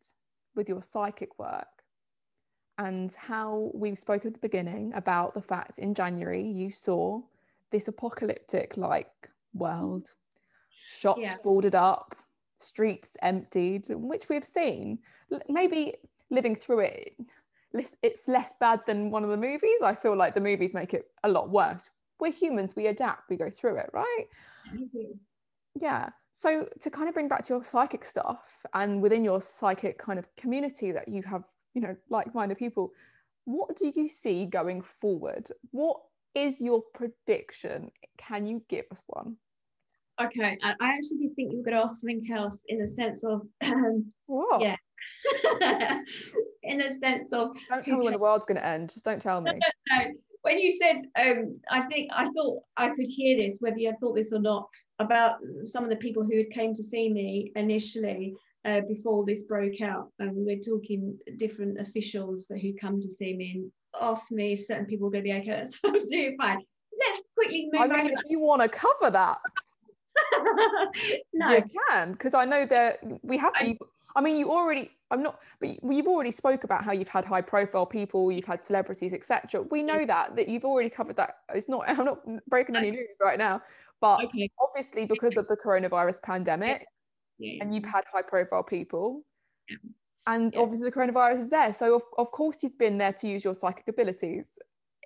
with 0.56 0.68
your 0.68 0.82
psychic 0.82 1.40
work 1.40 1.68
and 2.78 3.14
how 3.14 3.72
we 3.74 3.96
spoke 3.96 4.26
at 4.26 4.34
the 4.34 4.40
beginning 4.40 4.94
about 4.94 5.34
the 5.34 5.42
fact 5.42 5.80
in 5.80 5.94
January 5.94 6.44
you 6.44 6.72
saw 6.72 7.22
this 7.72 7.88
apocalyptic 7.88 8.78
like 8.78 9.12
world, 9.54 10.14
shops 10.86 11.22
yeah. 11.22 11.36
boarded 11.44 11.76
up, 11.76 12.16
streets 12.60 13.18
emptied, 13.22 13.86
which 13.90 14.30
we've 14.30 14.46
seen. 14.46 15.00
Maybe 15.50 15.96
living 16.30 16.56
through 16.56 16.80
it, 16.80 17.16
it's 18.02 18.28
less 18.28 18.54
bad 18.60 18.82
than 18.88 19.12
one 19.12 19.24
of 19.24 19.30
the 19.30 19.38
movies. 19.38 19.82
I 19.84 19.96
feel 19.96 20.16
like 20.16 20.34
the 20.34 20.42
movies 20.42 20.74
make 20.74 20.94
it 20.94 21.08
a 21.24 21.30
lot 21.30 21.50
worse. 21.50 21.90
We're 22.20 22.32
humans, 22.32 22.76
we 22.76 22.88
adapt, 22.88 23.30
we 23.30 23.38
go 23.38 23.50
through 23.50 23.78
it, 23.78 23.90
right? 23.94 24.26
Yeah. 25.80 26.10
So 26.32 26.68
to 26.82 26.90
kind 26.90 27.08
of 27.08 27.14
bring 27.14 27.28
back 27.28 27.44
to 27.46 27.54
your 27.54 27.64
psychic 27.64 28.06
stuff 28.06 28.66
and 28.74 29.02
within 29.02 29.24
your 29.24 29.42
psychic 29.42 29.98
kind 29.98 30.20
of 30.20 30.28
community 30.36 30.92
that 30.92 31.08
you 31.08 31.24
have, 31.24 31.46
you 31.74 31.82
know, 31.82 31.96
like-minded 32.10 32.58
people, 32.58 32.92
what 33.46 33.76
do 33.76 33.92
you 33.96 34.10
see 34.10 34.46
going 34.46 34.82
forward? 34.82 35.48
What 35.72 35.98
is 36.36 36.62
your 36.62 36.84
prediction? 36.94 37.92
Can 38.18 38.46
you 38.46 38.62
give 38.68 38.86
us 38.92 39.02
one? 39.08 39.38
Okay, 40.20 40.58
I 40.64 40.74
actually 40.80 41.20
did 41.20 41.36
think 41.36 41.52
you 41.52 41.60
were 41.60 41.64
going 41.64 41.78
to 41.78 41.84
ask 41.84 42.02
something 42.02 42.28
else 42.34 42.64
in 42.68 42.80
the 42.80 42.88
sense 42.88 43.24
of, 43.24 43.42
um? 43.62 44.12
Yeah. 44.60 44.76
in 46.64 46.80
the 46.80 46.92
sense 47.00 47.32
of. 47.34 47.50
Don't 47.70 47.86
tell 47.86 47.98
me 47.98 48.04
when 48.04 48.14
the 48.14 48.20
world's 48.20 48.46
going 48.46 48.58
to 48.58 48.66
end. 48.66 48.92
Just 48.94 49.06
don't 49.06 49.22
tell 49.22 49.42
me. 49.42 49.52
No, 49.52 49.58
no, 49.58 50.04
no. 50.04 50.12
When 50.42 50.60
you 50.60 50.72
said, 50.72 50.98
um, 51.20 51.60
I 51.70 51.82
think 51.84 52.10
I 52.14 52.30
thought 52.36 52.64
I 52.78 52.90
could 52.90 53.08
hear 53.08 53.38
this, 53.38 53.58
whether 53.60 53.78
you 53.78 53.94
thought 54.00 54.16
this 54.16 54.34
or 54.34 54.40
not 54.40 54.68
about 55.00 55.38
some 55.64 55.84
of 55.84 55.90
the 55.90 55.96
people 55.98 56.24
who 56.24 56.38
had 56.38 56.52
came 56.52 56.74
to 56.74 56.84
see 56.84 57.10
me 57.10 57.52
initially 57.56 58.34
uh, 58.66 58.82
before 58.88 59.26
this 59.26 59.44
broke 59.44 59.82
out. 59.82 60.12
And 60.20 60.32
we're 60.34 60.60
talking 60.60 61.18
different 61.38 61.80
officials 61.80 62.48
that 62.48 62.60
who 62.60 62.74
come 62.80 63.02
to 63.02 63.10
see 63.10 63.36
me 63.36 63.52
and 63.56 63.72
ask 64.00 64.32
me 64.32 64.54
if 64.54 64.64
certain 64.64 64.86
people 64.86 65.08
are 65.08 65.12
going 65.12 65.24
to 65.24 65.30
be 65.30 65.38
okay. 65.38 65.50
That's 65.50 65.74
absolutely 65.86 66.36
fine. 66.38 66.60
Let's 67.00 67.22
quickly 67.36 67.70
move 67.72 67.82
on. 67.82 67.92
I 67.92 68.04
mean, 68.04 68.12
if 68.12 68.30
you 68.30 68.40
want 68.40 68.62
to 68.62 68.70
cover 68.70 69.12
that, 69.12 69.38
no, 71.34 71.52
you 71.52 71.64
can 71.90 72.14
because 72.14 72.34
I 72.34 72.46
know 72.46 72.66
that 72.66 73.00
we 73.22 73.38
have. 73.38 73.54
I, 73.56 73.78
I 74.18 74.22
mean, 74.22 74.36
you 74.36 74.52
already. 74.52 74.90
I'm 75.12 75.22
not, 75.24 75.40
but 75.62 75.70
you've 75.84 76.08
already 76.08 76.32
spoke 76.32 76.64
about 76.64 76.84
how 76.84 76.92
you've 76.92 77.08
had 77.08 77.24
high 77.24 77.42
profile 77.42 77.86
people, 77.86 78.30
you've 78.32 78.46
had 78.46 78.62
celebrities, 78.62 79.14
etc. 79.14 79.62
We 79.62 79.84
know 79.84 80.00
mm. 80.00 80.08
that 80.08 80.36
that 80.36 80.50
you've 80.50 80.66
already 80.66 80.90
covered 80.90 81.16
that. 81.18 81.36
It's 81.54 81.70
not. 81.70 81.84
I'm 81.88 82.04
not 82.04 82.20
breaking 82.50 82.76
any 82.76 82.92
news 82.92 83.08
right 83.22 83.38
now. 83.38 83.62
But 84.02 84.26
okay. 84.26 84.50
obviously, 84.60 85.06
because 85.06 85.38
of 85.38 85.48
the 85.48 85.56
coronavirus 85.56 86.24
pandemic, 86.24 86.86
yeah. 87.38 87.62
and 87.62 87.74
you've 87.74 87.86
had 87.86 88.04
high 88.12 88.24
profile 88.24 88.64
people, 88.64 89.22
yeah. 89.70 89.78
and 90.26 90.54
yeah. 90.54 90.62
obviously 90.62 90.90
the 90.90 90.96
coronavirus 90.96 91.40
is 91.42 91.50
there. 91.52 91.72
So, 91.72 91.96
of, 91.96 92.02
of 92.18 92.32
course, 92.32 92.64
you've 92.64 92.78
been 92.78 92.98
there 92.98 93.14
to 93.14 93.28
use 93.28 93.44
your 93.44 93.54
psychic 93.54 93.88
abilities. 93.88 94.58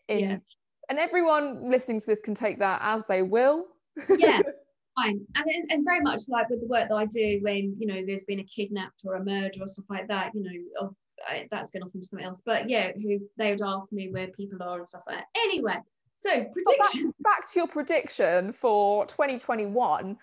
In, 0.07 0.41
And 0.89 0.99
everyone 0.99 1.70
listening 1.70 1.99
to 1.99 2.05
this 2.05 2.22
can 2.22 2.36
take 2.36 2.59
that 2.59 2.80
as 2.82 3.05
they 3.07 3.24
will. 3.24 3.66
Yeah. 4.09 4.41
Fine. 4.96 5.22
And, 5.36 5.72
and 5.72 5.86
very 5.86 6.02
much 6.02 6.24
like 6.28 6.50
with 6.50 6.62
the 6.62 6.68
work 6.68 6.89
that 6.89 6.96
I 6.96 7.06
do 7.06 7.39
when, 7.42 7.76
you 7.80 7.88
know, 7.88 8.02
there's 8.06 8.26
been 8.26 8.39
a 8.39 8.44
kidnapped 8.44 9.02
or 9.06 9.16
a 9.16 9.24
murder 9.24 9.62
or 9.62 9.68
stuff 9.68 9.86
like 9.89 10.08
that, 10.10 10.32
you 10.34 10.44
know, 10.44 10.86
of, 10.88 10.96
I, 11.28 11.48
that's 11.52 11.72
going 11.72 11.84
off 11.84 11.92
into 11.94 12.08
something 12.08 12.26
else. 12.26 12.42
But 12.46 12.70
yeah, 12.70 12.92
who 12.96 13.20
they 13.38 13.52
would 13.52 13.62
ask 13.62 13.92
me 13.92 14.10
where 14.10 14.28
people 14.28 14.62
are 14.62 14.80
and 14.80 14.88
stuff 14.88 15.04
like 15.08 15.18
that. 15.18 15.26
Anyway, 15.36 15.78
so 16.18 16.30
prediction. 16.30 17.08
Back, 17.08 17.16
back, 17.39 17.52
to 17.52 17.60
your 17.60 17.68
prediction 17.68 18.52
for 18.52 19.06
2021. 19.06 20.18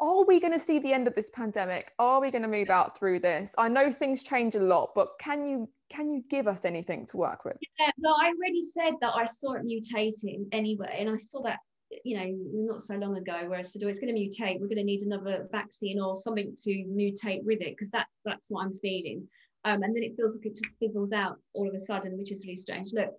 Are 0.00 0.24
we 0.24 0.40
going 0.40 0.52
to 0.52 0.58
see 0.58 0.80
the 0.80 0.92
end 0.92 1.06
of 1.06 1.14
this 1.14 1.30
pandemic? 1.30 1.92
Are 1.98 2.20
we 2.20 2.30
going 2.30 2.42
to 2.42 2.48
move 2.48 2.68
out 2.68 2.98
through 2.98 3.20
this? 3.20 3.54
I 3.56 3.68
know 3.68 3.92
things 3.92 4.22
change 4.22 4.54
a 4.56 4.60
lot, 4.60 4.90
but 4.94 5.10
can 5.20 5.44
you 5.44 5.68
can 5.88 6.12
you 6.12 6.24
give 6.28 6.48
us 6.48 6.64
anything 6.64 7.06
to 7.06 7.16
work 7.16 7.44
with? 7.44 7.56
Yeah, 7.78 7.90
well, 7.98 8.16
I 8.20 8.28
already 8.28 8.62
said 8.62 8.94
that 9.00 9.12
I 9.14 9.24
saw 9.24 9.54
it 9.54 9.64
mutating 9.64 10.46
anyway, 10.50 10.96
and 10.98 11.10
I 11.10 11.16
saw 11.30 11.42
that 11.42 11.58
you 12.04 12.16
know 12.16 12.72
not 12.72 12.82
so 12.82 12.94
long 12.94 13.16
ago 13.16 13.48
where 13.48 13.58
I 13.58 13.62
said, 13.62 13.82
"Oh, 13.84 13.88
it's 13.88 13.98
going 13.98 14.14
to 14.14 14.20
mutate. 14.20 14.60
We're 14.60 14.68
going 14.68 14.78
to 14.78 14.84
need 14.84 15.02
another 15.02 15.48
vaccine 15.52 16.00
or 16.00 16.16
something 16.16 16.54
to 16.62 16.70
mutate 16.70 17.44
with 17.44 17.60
it," 17.60 17.70
because 17.70 17.90
that 17.90 18.06
that's 18.24 18.46
what 18.48 18.64
I'm 18.64 18.78
feeling. 18.80 19.28
Um, 19.64 19.82
and 19.82 19.96
then 19.96 20.02
it 20.02 20.16
feels 20.16 20.36
like 20.36 20.46
it 20.46 20.56
just 20.56 20.78
fizzles 20.78 21.12
out 21.12 21.36
all 21.54 21.68
of 21.68 21.74
a 21.74 21.78
sudden, 21.78 22.18
which 22.18 22.30
is 22.30 22.44
really 22.44 22.56
strange. 22.56 22.92
Look, 22.92 23.10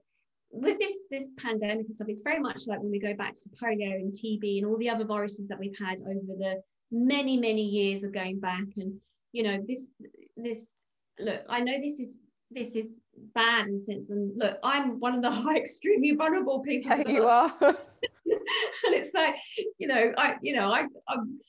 with 0.51 0.78
this 0.80 0.95
this 1.09 1.28
pandemic 1.38 1.88
and 1.88 1.95
stuff, 1.95 2.09
it's 2.09 2.21
very 2.21 2.39
much 2.39 2.63
like 2.67 2.82
when 2.82 2.91
we 2.91 2.99
go 2.99 3.13
back 3.13 3.34
to 3.34 3.49
polio 3.61 3.95
and 3.95 4.13
TB 4.13 4.59
and 4.59 4.65
all 4.65 4.78
the 4.78 4.89
other 4.89 5.05
viruses 5.05 5.47
that 5.47 5.59
we've 5.59 5.78
had 5.80 6.01
over 6.01 6.36
the 6.38 6.61
many 6.91 7.38
many 7.38 7.63
years 7.63 8.03
of 8.03 8.13
going 8.13 8.39
back. 8.39 8.65
And 8.78 8.99
you 9.32 9.43
know 9.43 9.63
this 9.67 9.89
this 10.38 10.65
look, 11.19 11.41
I 11.49 11.61
know 11.61 11.80
this 11.82 11.99
is 11.99 12.17
this 12.51 12.76
is 12.76 12.93
bad 13.34 13.67
in 13.67 13.80
sense. 13.80 14.09
And 14.09 14.38
look, 14.38 14.57
I'm 14.63 14.99
one 14.99 15.15
of 15.15 15.21
the 15.21 15.32
high 15.43 15.57
extremely 15.57 16.11
vulnerable 16.11 16.61
people. 16.61 16.97
Yeah, 16.97 17.07
you 17.07 17.28
are. 17.28 17.53
and 19.16 19.26
like 19.26 19.36
you 19.78 19.88
know 19.88 20.13
I 20.18 20.36
you 20.41 20.55
know 20.55 20.72
I 20.72 20.86
I'm 21.07 21.39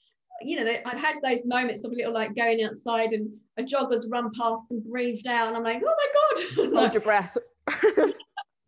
you 0.43 0.63
know, 0.63 0.71
I've 0.85 1.01
had 1.01 1.15
those 1.25 1.47
moments 1.47 1.83
of 1.85 1.93
a 1.93 1.95
little 1.95 2.13
like 2.13 2.37
going 2.37 2.63
outside 2.63 3.13
and 3.13 3.31
a 3.57 3.63
jogger's 3.63 4.07
run 4.11 4.31
past 4.39 4.67
and 4.71 4.85
breathed 4.85 5.25
down. 5.25 5.57
I'm 5.57 5.63
like, 5.63 5.83
oh 5.83 5.95
my 5.97 6.67
God. 6.67 6.75
Hold 6.75 6.93
your 6.93 7.01
breath. 7.01 7.37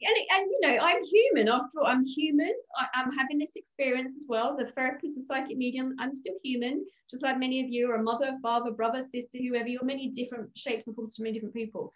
and, 0.00 0.16
and 0.30 0.50
you 0.50 0.58
know 0.62 0.78
i'm 0.80 1.02
human 1.04 1.48
after 1.48 1.80
all 1.80 1.86
i'm 1.86 2.04
human 2.04 2.52
I, 2.76 3.02
am 3.02 3.12
having 3.12 3.38
this 3.38 3.56
experience 3.56 4.16
as 4.16 4.26
well 4.28 4.56
the 4.56 4.70
therapist 4.76 5.16
the 5.16 5.22
psychic 5.22 5.56
medium 5.56 5.94
i'm 5.98 6.14
still 6.14 6.34
human 6.42 6.84
just 7.10 7.22
like 7.22 7.38
many 7.38 7.60
of 7.60 7.68
you 7.68 7.90
are 7.90 7.96
a 7.96 8.02
mother 8.02 8.36
father 8.42 8.70
brother 8.70 9.02
sister 9.02 9.38
whoever 9.38 9.68
you're 9.68 9.84
many 9.84 10.08
different 10.08 10.50
shapes 10.56 10.86
and 10.86 10.96
forms 10.96 11.14
to 11.16 11.22
many 11.22 11.34
different 11.34 11.54
people 11.54 11.92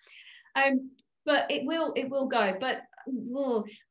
um 0.57 0.91
but 1.25 1.49
it 1.51 1.65
will 1.65 1.93
it 1.95 2.09
will 2.11 2.27
go 2.27 2.57
but 2.61 2.83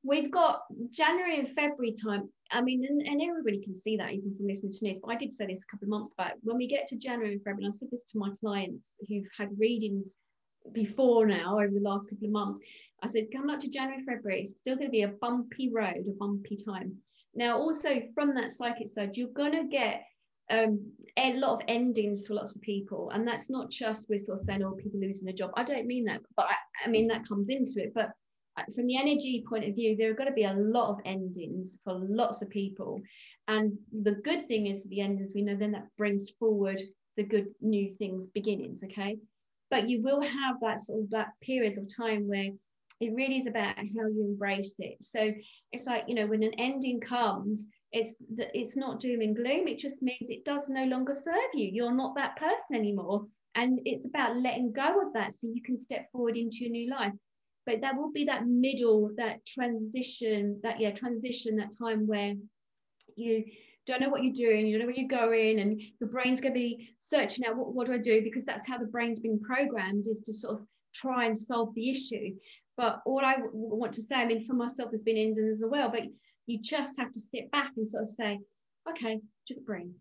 we've 0.04 0.32
got 0.32 0.62
January 0.92 1.40
and 1.40 1.50
February 1.50 1.96
time. 2.04 2.30
I 2.52 2.62
mean, 2.62 2.86
and, 2.86 3.02
and, 3.08 3.22
everybody 3.22 3.64
can 3.64 3.78
see 3.78 3.96
that 3.98 4.12
even 4.12 4.36
from 4.36 4.48
listening 4.48 4.72
to 4.72 4.86
this. 4.86 4.98
But 5.02 5.12
I 5.12 5.16
did 5.16 5.32
say 5.32 5.46
this 5.46 5.64
a 5.64 5.72
couple 5.72 5.86
of 5.86 5.90
months 5.90 6.14
back. 6.16 6.34
When 6.44 6.58
we 6.58 6.68
get 6.68 6.88
to 6.88 6.98
January 6.98 7.34
and 7.34 7.42
February, 7.42 7.66
and 7.66 7.74
I 7.74 7.78
said 7.78 7.90
this 7.92 8.04
to 8.12 8.20
my 8.20 8.32
clients 8.42 8.96
who've 9.08 9.28
had 9.38 9.58
readings 9.58 10.18
before 10.74 11.26
now 11.26 11.56
over 11.56 11.72
the 11.74 11.80
last 11.80 12.10
couple 12.10 12.28
of 12.28 12.32
months. 12.32 12.60
I 13.04 13.08
said, 13.08 13.28
come 13.34 13.50
up 13.50 13.60
to 13.62 13.70
January, 13.70 14.04
February, 14.04 14.42
it's 14.42 14.60
still 14.60 14.76
going 14.76 14.88
to 14.88 14.92
be 14.92 15.04
a 15.04 15.08
bumpy 15.08 15.72
road, 15.74 16.06
a 16.08 16.12
bumpy 16.20 16.58
time. 16.58 16.98
Now, 17.34 17.58
also 17.58 18.02
from 18.14 18.36
that 18.36 18.52
psychic 18.52 18.88
side, 18.88 19.18
you're 19.18 19.30
going 19.30 19.54
to 19.54 19.68
get 19.68 20.04
um, 20.52 20.92
a 21.18 21.34
lot 21.34 21.56
of 21.56 21.62
endings 21.68 22.28
for 22.28 22.34
lots 22.34 22.56
of 22.56 22.62
people. 22.62 23.10
And 23.12 23.28
that's 23.28 23.50
not 23.50 23.72
just 23.72 24.10
with 24.10 24.26
sort 24.26 24.40
of 24.40 24.46
saying, 24.46 24.64
oh, 24.64 24.72
people 24.72 25.00
losing 25.00 25.26
their 25.26 25.34
job. 25.34 25.52
I 25.56 25.64
don't 25.64 25.88
mean 25.88 26.06
that, 26.06 26.22
but 26.36 26.48
I, 26.48 26.56
I 26.86 26.90
mean, 26.90 27.08
that 27.08 27.28
comes 27.28 27.50
into 27.50 27.82
it. 27.82 27.94
But 27.96 28.12
Uh, 28.58 28.64
from 28.76 28.88
the 28.88 28.98
energy 28.98 29.44
point 29.48 29.64
of 29.64 29.76
view, 29.76 29.96
there 29.96 30.12
are 30.12 30.16
going 30.16 30.30
to 30.30 30.36
be 30.36 30.44
a 30.44 30.54
lot 30.54 30.90
of 30.90 31.00
endings 31.06 31.78
for 31.84 31.94
lots 31.94 32.42
of 32.42 32.50
people. 32.50 33.02
And 33.48 33.78
the 34.04 34.14
good 34.24 34.48
thing 34.48 34.68
is, 34.68 34.84
the 34.84 35.02
endings, 35.02 35.32
we 35.34 35.42
know 35.42 35.56
then 35.56 35.72
that 35.72 35.88
brings 35.98 36.32
forward 36.32 36.82
the 37.18 37.24
good 37.24 37.48
new 37.62 37.96
things, 37.96 38.28
beginnings, 38.28 38.84
okay? 38.84 39.18
But 39.70 39.90
you 39.90 40.02
will 40.02 40.22
have 40.22 40.58
that 40.62 40.82
sort 40.82 41.02
of 41.02 41.10
that 41.12 41.30
period 41.42 41.78
of 41.78 41.88
time 41.96 42.28
where 42.28 42.50
it 43.00 43.14
really 43.14 43.38
is 43.38 43.48
about 43.48 43.78
how 43.78 44.08
you 44.08 44.26
embrace 44.30 44.76
it. 44.80 44.98
So 45.02 45.32
it's 45.72 45.88
like, 45.88 46.06
you 46.08 46.16
know, 46.16 46.28
when 46.28 46.44
an 46.44 46.54
ending 46.58 47.00
comes, 47.00 47.68
it's 47.92 48.16
it's 48.30 48.78
not 48.78 49.00
doom 49.00 49.22
and 49.22 49.36
gloom. 49.36 49.68
It 49.68 49.80
just 49.80 50.02
means 50.02 50.30
it 50.30 50.46
does 50.46 50.70
no 50.70 50.86
longer 50.86 51.14
serve 51.14 51.36
you. 51.54 51.70
You're 51.72 51.96
not 51.96 52.16
that 52.16 52.38
person 52.38 52.76
anymore. 52.76 53.26
And 53.56 53.80
it's 53.86 54.06
about 54.06 54.38
letting 54.38 54.72
go 54.72 55.02
of 55.06 55.14
that 55.14 55.34
so 55.34 55.48
you 55.48 55.62
can 55.62 55.80
step 55.80 56.10
forward 56.12 56.38
into 56.38 56.58
your 56.60 56.70
new 56.70 56.90
life 56.90 57.12
but 57.66 57.82
there 57.82 57.96
will 57.96 58.12
be 58.12 58.26
that 58.26 58.48
middle 58.48 59.12
that 59.18 59.46
transition 59.46 60.60
that 60.64 60.80
yeah 60.80 60.92
transition 60.92 61.56
that 61.56 61.76
time 61.78 62.08
where 62.08 62.34
you 63.16 63.44
don't 63.88 64.02
know 64.02 64.10
what 64.10 64.24
you're 64.24 64.34
doing 64.34 64.68
you 64.68 64.78
don't 64.78 64.88
know 64.88 64.92
where 64.92 65.00
you're 65.00 65.08
going 65.08 65.60
and 65.60 65.82
your 66.00 66.10
brain's 66.10 66.42
going 66.42 66.54
to 66.54 66.60
be 66.60 66.90
searching 67.00 67.46
out 67.46 67.56
what, 67.56 67.74
what 67.74 67.88
do 67.88 67.94
i 67.94 67.98
do? 67.98 68.22
Because 68.22 68.46
that's 68.46 68.68
how 68.68 68.78
the 68.78 68.86
brain's 68.86 69.20
been 69.20 69.40
programmed 69.40 70.06
is 70.08 70.20
to 70.22 70.34
sort 70.34 70.60
of 70.60 70.68
try 70.94 71.26
and 71.26 71.38
solve 71.38 71.74
the 71.74 71.90
issue. 71.90 72.36
But 72.78 73.02
all 73.06 73.24
I 73.24 73.36
w- 73.36 73.52
want 73.54 73.94
to 73.94 74.02
say 74.02 74.16
i 74.16 74.26
mean 74.26 74.46
for 74.46 74.54
myself 74.54 74.92
there's 74.92 75.04
been 75.04 75.18
indians 75.18 75.64
as 75.64 75.70
well 75.70 75.90
but 75.90 76.04
you 76.48 76.60
just 76.62 77.00
have 77.00 77.12
to 77.12 77.20
sit 77.20 77.52
back 77.52 77.72
and 77.78 77.88
sort 77.88 78.04
of 78.04 78.10
say 78.10 78.40
okay 78.90 79.20
just 79.48 79.66
breathe. 79.66 79.92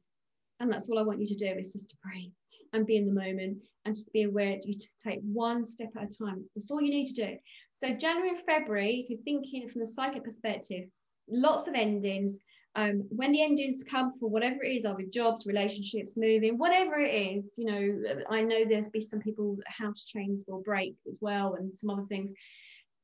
And 0.61 0.71
that's 0.71 0.89
all 0.89 0.99
i 0.99 1.03
want 1.03 1.21
you 1.21 1.27
to 1.27 1.35
do 1.35 1.59
is 1.59 1.73
just 1.73 1.91
to 1.91 1.97
breathe 2.03 2.33
and 2.73 2.87
be 2.87 2.97
in 2.97 3.07
the 3.07 3.13
moment 3.13 3.59
and 3.85 3.95
just 3.95 4.13
be 4.13 4.25
aware 4.25 4.59
you 4.63 4.75
just 4.75 4.91
take 5.03 5.21
one 5.23 5.65
step 5.65 5.91
at 5.97 6.13
a 6.13 6.25
time. 6.25 6.45
That's 6.55 6.71
all 6.71 6.81
you 6.81 6.91
need 6.91 7.13
to 7.15 7.27
do. 7.27 7.37
So 7.73 7.95
January 7.95 8.31
and 8.31 8.45
February, 8.47 9.01
if 9.01 9.11
you're 9.11 9.19
thinking 9.25 9.69
from 9.69 9.81
the 9.81 9.87
psychic 9.87 10.25
perspective, 10.25 10.85
lots 11.29 11.69
of 11.69 11.75
endings. 11.75 12.41
Um, 12.77 13.05
when 13.09 13.33
the 13.33 13.43
endings 13.43 13.83
come 13.83 14.13
for 14.21 14.29
whatever 14.29 14.63
it 14.63 14.77
is, 14.77 14.85
either 14.85 15.03
jobs, 15.11 15.45
relationships, 15.45 16.17
moving, 16.17 16.57
whatever 16.57 17.01
it 17.01 17.11
is, 17.11 17.53
you 17.57 17.65
know, 17.65 18.25
I 18.31 18.43
know 18.43 18.65
there's 18.65 18.89
be 18.91 19.01
some 19.01 19.19
people 19.19 19.59
house 19.67 20.05
chains 20.05 20.45
will 20.47 20.63
break 20.63 20.95
as 21.09 21.19
well 21.21 21.55
and 21.55 21.77
some 21.77 21.91
other 21.91 22.07
things. 22.09 22.33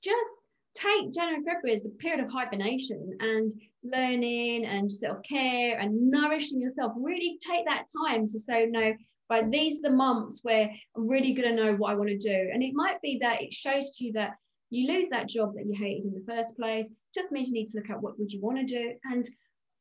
Just 0.05 0.31
take 0.75 1.13
January 1.13 1.37
and 1.37 1.45
February 1.45 1.75
as 1.75 1.87
a 1.87 1.91
period 1.91 2.25
of 2.25 2.31
hibernation 2.31 3.17
and 3.19 3.53
learning 3.83 4.67
and 4.67 4.95
self-care 4.95 5.81
and 5.81 6.11
nourishing 6.11 6.61
yourself. 6.61 6.93
Really 6.97 7.39
take 7.41 7.65
that 7.67 7.87
time 8.07 8.29
to 8.29 8.39
say, 8.39 8.67
no, 8.67 8.93
but 9.29 9.51
these 9.51 9.79
are 9.79 9.91
the 9.91 9.97
months 9.97 10.41
where 10.43 10.71
I'm 10.97 11.09
really 11.09 11.33
going 11.33 11.49
to 11.49 11.65
know 11.65 11.75
what 11.75 11.91
I 11.91 11.95
want 11.95 12.11
to 12.11 12.19
do. 12.19 12.51
And 12.53 12.63
it 12.63 12.75
might 12.75 13.01
be 13.03 13.19
that 13.21 13.43
it 13.43 13.53
shows 13.53 13.91
to 13.93 14.05
you 14.05 14.13
that 14.13 14.33
you 14.71 14.89
lose 14.89 15.09
that 15.09 15.29
job 15.29 15.55
that 15.55 15.67
you 15.67 15.75
hated 15.75 16.05
in 16.05 16.15
the 16.15 16.25
first 16.27 16.57
place. 16.57 16.91
Just 17.15 17.33
means 17.33 17.49
you 17.49 17.55
need 17.55 17.69
to 17.69 17.79
look 17.79 17.91
at 17.91 18.01
what 18.01 18.19
would 18.19 18.33
you 18.33 18.41
want 18.41 18.59
to 18.59 18.65
do. 18.65 18.95
And 19.05 19.29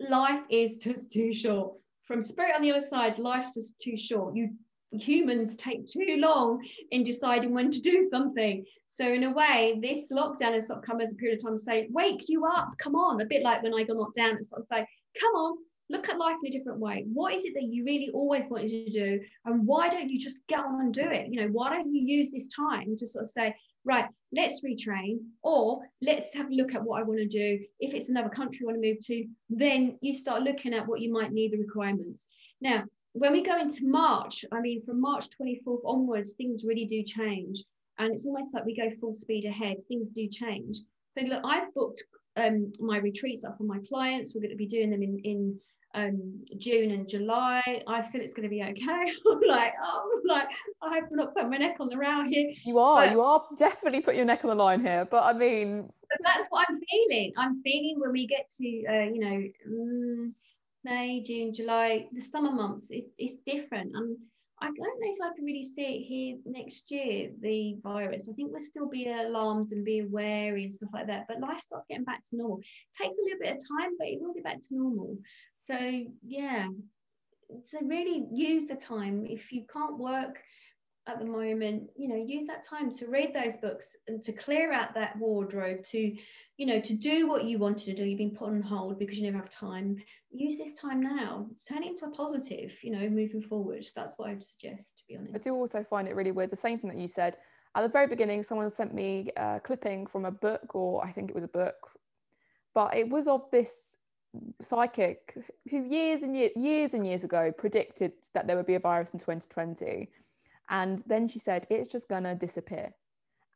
life 0.09 0.41
is 0.49 0.77
just 0.83 1.11
too 1.11 1.33
short. 1.33 1.73
From 2.03 2.21
spirit 2.21 2.55
on 2.55 2.61
the 2.61 2.71
other 2.71 2.85
side, 2.85 3.17
life's 3.17 3.55
just 3.55 3.73
too 3.81 3.97
short. 3.97 4.35
You 4.35 4.51
humans 4.91 5.55
take 5.55 5.87
too 5.87 6.17
long 6.19 6.63
in 6.91 7.03
deciding 7.03 7.53
when 7.53 7.71
to 7.71 7.81
do 7.81 8.07
something. 8.09 8.63
So 8.87 9.05
in 9.11 9.23
a 9.23 9.31
way, 9.31 9.77
this 9.81 10.11
lockdown 10.11 10.53
has 10.53 10.67
sort 10.67 10.79
of 10.79 10.85
come 10.85 11.01
as 11.01 11.13
a 11.13 11.15
period 11.15 11.39
of 11.39 11.43
time 11.43 11.57
to 11.57 11.63
say, 11.63 11.87
wake 11.89 12.25
you 12.27 12.45
up, 12.45 12.71
come 12.77 12.95
on. 12.95 13.19
A 13.19 13.25
bit 13.25 13.43
like 13.43 13.61
when 13.61 13.73
I 13.73 13.83
got 13.83 13.97
knocked 13.97 14.15
down, 14.15 14.37
it's 14.37 14.49
sort 14.49 14.61
of 14.61 14.67
say, 14.67 14.87
come 15.19 15.33
on, 15.33 15.57
look 15.89 16.09
at 16.09 16.17
life 16.17 16.35
in 16.43 16.47
a 16.47 16.57
different 16.57 16.79
way. 16.79 17.05
What 17.11 17.33
is 17.33 17.45
it 17.45 17.53
that 17.53 17.63
you 17.63 17.85
really 17.85 18.09
always 18.13 18.47
wanted 18.49 18.69
to 18.69 18.89
do? 18.89 19.19
And 19.45 19.65
why 19.65 19.89
don't 19.89 20.09
you 20.09 20.19
just 20.19 20.45
get 20.47 20.59
on 20.59 20.81
and 20.81 20.93
do 20.93 21.03
it? 21.03 21.27
You 21.29 21.41
know, 21.41 21.47
why 21.47 21.69
don't 21.69 21.93
you 21.93 22.01
use 22.01 22.31
this 22.31 22.47
time 22.47 22.95
to 22.97 23.07
sort 23.07 23.23
of 23.23 23.29
say, 23.29 23.55
right, 23.83 24.05
let's 24.35 24.63
retrain, 24.63 25.19
or 25.43 25.81
let's 26.01 26.33
have 26.33 26.47
a 26.47 26.53
look 26.53 26.73
at 26.73 26.83
what 26.83 26.99
I 26.99 27.03
want 27.03 27.19
to 27.19 27.27
do. 27.27 27.63
If 27.79 27.93
it's 27.93 28.09
another 28.09 28.29
country 28.29 28.61
I 28.63 28.65
want 28.65 28.81
to 28.81 28.87
move 28.87 29.05
to, 29.05 29.25
then 29.49 29.97
you 30.01 30.13
start 30.13 30.41
looking 30.41 30.73
at 30.73 30.87
what 30.87 31.01
you 31.01 31.13
might 31.13 31.31
need 31.31 31.51
the 31.51 31.57
requirements. 31.57 32.25
Now, 32.61 32.83
when 33.13 33.31
we 33.31 33.43
go 33.43 33.59
into 33.59 33.87
March, 33.87 34.43
I 34.51 34.59
mean, 34.59 34.83
from 34.83 34.99
March 34.99 35.27
24th 35.39 35.81
onwards, 35.85 36.33
things 36.33 36.65
really 36.65 36.85
do 36.85 37.03
change. 37.03 37.63
And 37.97 38.11
it's 38.11 38.25
almost 38.25 38.53
like 38.53 38.65
we 38.65 38.75
go 38.75 38.89
full 38.99 39.13
speed 39.13 39.45
ahead, 39.45 39.77
things 39.87 40.09
do 40.09 40.27
change. 40.27 40.79
So, 41.11 41.21
look, 41.21 41.41
I've 41.45 41.73
booked 41.73 42.03
um, 42.35 42.73
my 42.79 42.97
retreats 42.97 43.45
up 43.45 43.57
for 43.57 43.63
my 43.63 43.79
clients. 43.87 44.33
We're 44.33 44.41
going 44.41 44.51
to 44.51 44.57
be 44.57 44.67
doing 44.67 44.89
them 44.89 45.01
in, 45.01 45.19
in 45.19 45.59
um, 45.95 46.43
June 46.57 46.91
and 46.91 47.07
July. 47.07 47.83
I 47.87 48.01
feel 48.03 48.21
it's 48.21 48.33
going 48.33 48.43
to 48.43 48.49
be 48.49 48.61
okay. 48.61 49.11
I'm 49.31 49.41
like, 49.47 49.73
oh, 49.83 50.21
I'm 50.21 50.27
like, 50.27 50.49
I 50.81 50.95
hope 50.95 51.05
I'm 51.11 51.17
not 51.17 51.33
putting 51.33 51.49
my 51.49 51.57
neck 51.57 51.77
on 51.79 51.89
the 51.89 51.97
round 51.97 52.29
here. 52.29 52.51
You 52.65 52.77
are, 52.79 53.01
but, 53.01 53.11
you 53.11 53.21
are 53.21 53.43
definitely 53.57 54.01
putting 54.01 54.19
your 54.19 54.27
neck 54.27 54.43
on 54.43 54.49
the 54.49 54.55
line 54.55 54.81
here. 54.81 55.05
But 55.05 55.23
I 55.23 55.33
mean, 55.37 55.89
but 56.09 56.19
that's 56.23 56.47
what 56.49 56.67
I'm 56.69 56.79
feeling. 56.89 57.33
I'm 57.37 57.61
feeling 57.63 57.95
when 57.99 58.11
we 58.11 58.27
get 58.27 58.49
to, 58.57 58.85
uh, 58.87 59.09
you 59.11 59.19
know, 59.19 59.43
mm, 59.67 60.31
May, 60.83 61.23
June, 61.23 61.53
July, 61.53 62.07
the 62.13 62.21
summer 62.21 62.51
months, 62.51 62.87
it's, 62.89 63.09
it's 63.17 63.39
different. 63.39 63.95
And 63.95 64.17
I 64.61 64.67
don't 64.67 64.77
know 64.77 65.11
if 65.11 65.17
I 65.21 65.35
can 65.35 65.45
really 65.45 65.63
see 65.63 65.81
it 65.83 66.03
here 66.03 66.37
next 66.45 66.91
year, 66.91 67.31
the 67.41 67.75
virus. 67.83 68.29
I 68.29 68.33
think 68.33 68.51
we'll 68.51 68.61
still 68.61 68.87
be 68.87 69.07
alarmed 69.07 69.71
and 69.71 69.83
be 69.83 70.03
wary 70.03 70.63
and 70.63 70.73
stuff 70.73 70.89
like 70.93 71.07
that. 71.07 71.25
But 71.27 71.41
life 71.41 71.59
starts 71.59 71.87
getting 71.89 72.05
back 72.05 72.21
to 72.29 72.35
normal. 72.37 72.59
It 72.59 73.03
takes 73.03 73.17
a 73.17 73.23
little 73.23 73.39
bit 73.39 73.53
of 73.53 73.67
time, 73.67 73.91
but 73.97 74.07
it 74.07 74.21
will 74.21 74.33
get 74.33 74.43
back 74.43 74.59
to 74.59 74.67
normal. 74.71 75.17
So 75.65 75.77
yeah, 76.21 76.67
so 77.65 77.79
really 77.81 78.27
use 78.31 78.65
the 78.67 78.75
time. 78.75 79.25
If 79.25 79.51
you 79.51 79.65
can't 79.71 79.97
work 79.97 80.37
at 81.07 81.19
the 81.19 81.25
moment, 81.25 81.89
you 81.95 82.07
know, 82.07 82.15
use 82.15 82.47
that 82.47 82.65
time 82.65 82.91
to 82.91 83.07
read 83.07 83.33
those 83.33 83.57
books 83.57 83.95
and 84.07 84.21
to 84.23 84.31
clear 84.31 84.71
out 84.71 84.93
that 84.93 85.17
wardrobe, 85.17 85.83
to, 85.85 86.15
you 86.57 86.65
know, 86.65 86.79
to 86.79 86.93
do 86.93 87.27
what 87.27 87.45
you 87.45 87.57
wanted 87.57 87.85
to 87.85 87.93
do. 87.93 88.05
You've 88.05 88.17
been 88.17 88.35
put 88.35 88.49
on 88.49 88.61
hold 88.61 88.99
because 88.99 89.17
you 89.17 89.23
never 89.23 89.37
have 89.37 89.49
time. 89.49 89.97
Use 90.31 90.57
this 90.57 90.75
time 90.75 91.01
now. 91.01 91.47
Turn 91.67 91.83
it 91.83 91.89
into 91.89 92.05
a 92.05 92.11
positive, 92.11 92.75
you 92.83 92.91
know, 92.91 93.07
moving 93.09 93.41
forward. 93.41 93.85
That's 93.95 94.13
what 94.17 94.29
I'd 94.29 94.43
suggest, 94.43 94.99
to 94.99 95.03
be 95.07 95.17
honest. 95.17 95.35
I 95.35 95.39
do 95.39 95.53
also 95.55 95.83
find 95.83 96.07
it 96.07 96.15
really 96.15 96.31
weird. 96.31 96.51
The 96.51 96.57
same 96.57 96.77
thing 96.77 96.89
that 96.91 96.99
you 96.99 97.07
said 97.07 97.37
at 97.75 97.81
the 97.81 97.89
very 97.89 98.07
beginning, 98.07 98.43
someone 98.43 98.69
sent 98.69 98.93
me 98.93 99.29
a 99.35 99.59
clipping 99.63 100.07
from 100.07 100.25
a 100.25 100.31
book, 100.31 100.75
or 100.75 101.03
I 101.03 101.11
think 101.11 101.29
it 101.29 101.35
was 101.35 101.43
a 101.43 101.47
book, 101.47 101.75
but 102.73 102.95
it 102.95 103.09
was 103.09 103.27
of 103.27 103.49
this 103.51 103.97
psychic 104.61 105.37
who 105.69 105.83
years 105.83 106.21
and 106.21 106.35
years, 106.35 106.51
years 106.55 106.93
and 106.93 107.05
years 107.05 107.23
ago 107.23 107.51
predicted 107.51 108.13
that 108.33 108.47
there 108.47 108.55
would 108.55 108.65
be 108.65 108.75
a 108.75 108.79
virus 108.79 109.11
in 109.11 109.19
2020 109.19 110.09
and 110.69 110.99
then 111.07 111.27
she 111.27 111.39
said 111.39 111.67
it's 111.69 111.91
just 111.91 112.09
gonna 112.09 112.35
disappear. 112.35 112.93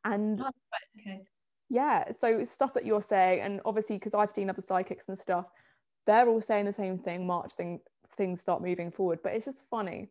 And 0.04 0.40
oh, 0.40 0.50
okay. 0.98 1.22
yeah 1.68 2.10
so 2.10 2.42
stuff 2.44 2.72
that 2.74 2.86
you're 2.86 3.02
saying 3.02 3.40
and 3.40 3.60
obviously 3.66 3.96
because 3.96 4.14
i've 4.14 4.30
seen 4.30 4.48
other 4.48 4.62
psychics 4.62 5.10
and 5.10 5.18
stuff 5.18 5.44
they're 6.06 6.26
all 6.26 6.40
saying 6.40 6.64
the 6.64 6.72
same 6.72 6.98
thing 6.98 7.26
march 7.26 7.52
thing 7.52 7.80
things 8.12 8.40
start 8.40 8.62
moving 8.62 8.90
forward 8.90 9.20
but 9.22 9.32
it's 9.32 9.44
just 9.44 9.68
funny. 9.68 10.08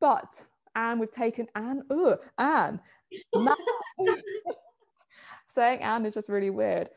But 0.00 0.42
and 0.74 1.00
we've 1.00 1.10
taken 1.10 1.46
anne 1.54 1.82
oh 1.90 2.18
anne. 2.38 2.80
Saying 5.48 5.80
anne 5.80 6.04
is 6.04 6.14
just 6.14 6.28
really 6.28 6.50
weird. 6.50 6.90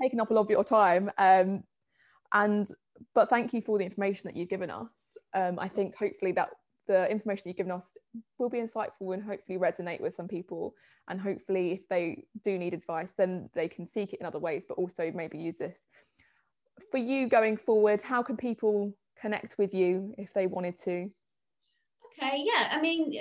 Taken 0.00 0.20
up 0.20 0.30
a 0.30 0.34
lot 0.34 0.42
of 0.42 0.50
your 0.50 0.64
time 0.64 1.10
um, 1.18 1.62
and 2.32 2.68
but 3.14 3.30
thank 3.30 3.52
you 3.52 3.60
for 3.60 3.78
the 3.78 3.84
information 3.84 4.22
that 4.24 4.36
you've 4.36 4.48
given 4.48 4.70
us. 4.70 4.88
Um, 5.34 5.58
i 5.58 5.68
think 5.68 5.94
hopefully 5.96 6.32
that 6.32 6.50
the 6.88 7.08
information 7.10 7.48
you've 7.48 7.56
given 7.56 7.72
us 7.72 7.96
will 8.38 8.48
be 8.48 8.58
insightful 8.58 9.12
and 9.12 9.22
hopefully 9.22 9.58
resonate 9.58 10.00
with 10.00 10.14
some 10.14 10.26
people. 10.26 10.74
And 11.08 11.20
hopefully 11.20 11.72
if 11.72 11.88
they 11.88 12.24
do 12.42 12.58
need 12.58 12.74
advice 12.74 13.12
then 13.16 13.50
they 13.54 13.68
can 13.68 13.86
seek 13.86 14.14
it 14.14 14.20
in 14.20 14.26
other 14.26 14.38
ways 14.38 14.64
but 14.66 14.78
also 14.78 15.12
maybe 15.12 15.38
use 15.38 15.58
this. 15.58 15.84
For 16.90 16.98
you 16.98 17.28
going 17.28 17.56
forward 17.56 18.02
how 18.02 18.22
can 18.22 18.36
people 18.36 18.94
connect 19.20 19.58
with 19.58 19.74
you 19.74 20.14
if 20.18 20.32
they 20.32 20.46
wanted 20.46 20.78
to? 20.84 21.10
Okay 22.20 22.44
yeah 22.44 22.70
i 22.72 22.80
mean 22.80 23.12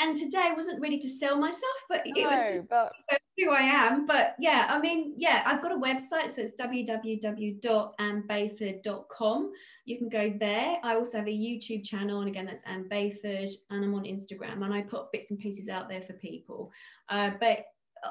and 0.00 0.16
today 0.16 0.48
I 0.50 0.54
wasn't 0.54 0.80
ready 0.80 0.98
to 0.98 1.08
sell 1.08 1.36
myself, 1.36 1.62
but 1.88 2.04
it 2.06 2.14
no, 2.16 2.24
was 2.24 2.60
but... 2.68 2.92
who 3.38 3.50
I 3.50 3.60
am. 3.60 4.06
But 4.06 4.34
yeah, 4.38 4.66
I 4.70 4.80
mean, 4.80 5.14
yeah, 5.16 5.42
I've 5.44 5.60
got 5.62 5.72
a 5.72 5.76
website, 5.76 6.32
so 6.34 6.42
it's 6.42 6.60
www.annebayford.com. 6.60 9.52
You 9.84 9.98
can 9.98 10.08
go 10.08 10.32
there. 10.38 10.78
I 10.82 10.94
also 10.94 11.18
have 11.18 11.28
a 11.28 11.30
YouTube 11.30 11.84
channel, 11.84 12.20
and 12.20 12.28
again, 12.28 12.46
that's 12.46 12.62
Anne 12.64 12.88
Bayford, 12.88 13.52
and 13.70 13.84
I'm 13.84 13.94
on 13.94 14.04
Instagram, 14.04 14.64
and 14.64 14.72
I 14.72 14.80
put 14.82 15.10
bits 15.12 15.30
and 15.30 15.38
pieces 15.38 15.68
out 15.68 15.88
there 15.88 16.02
for 16.02 16.14
people. 16.14 16.72
Uh, 17.08 17.30
but 17.38 17.66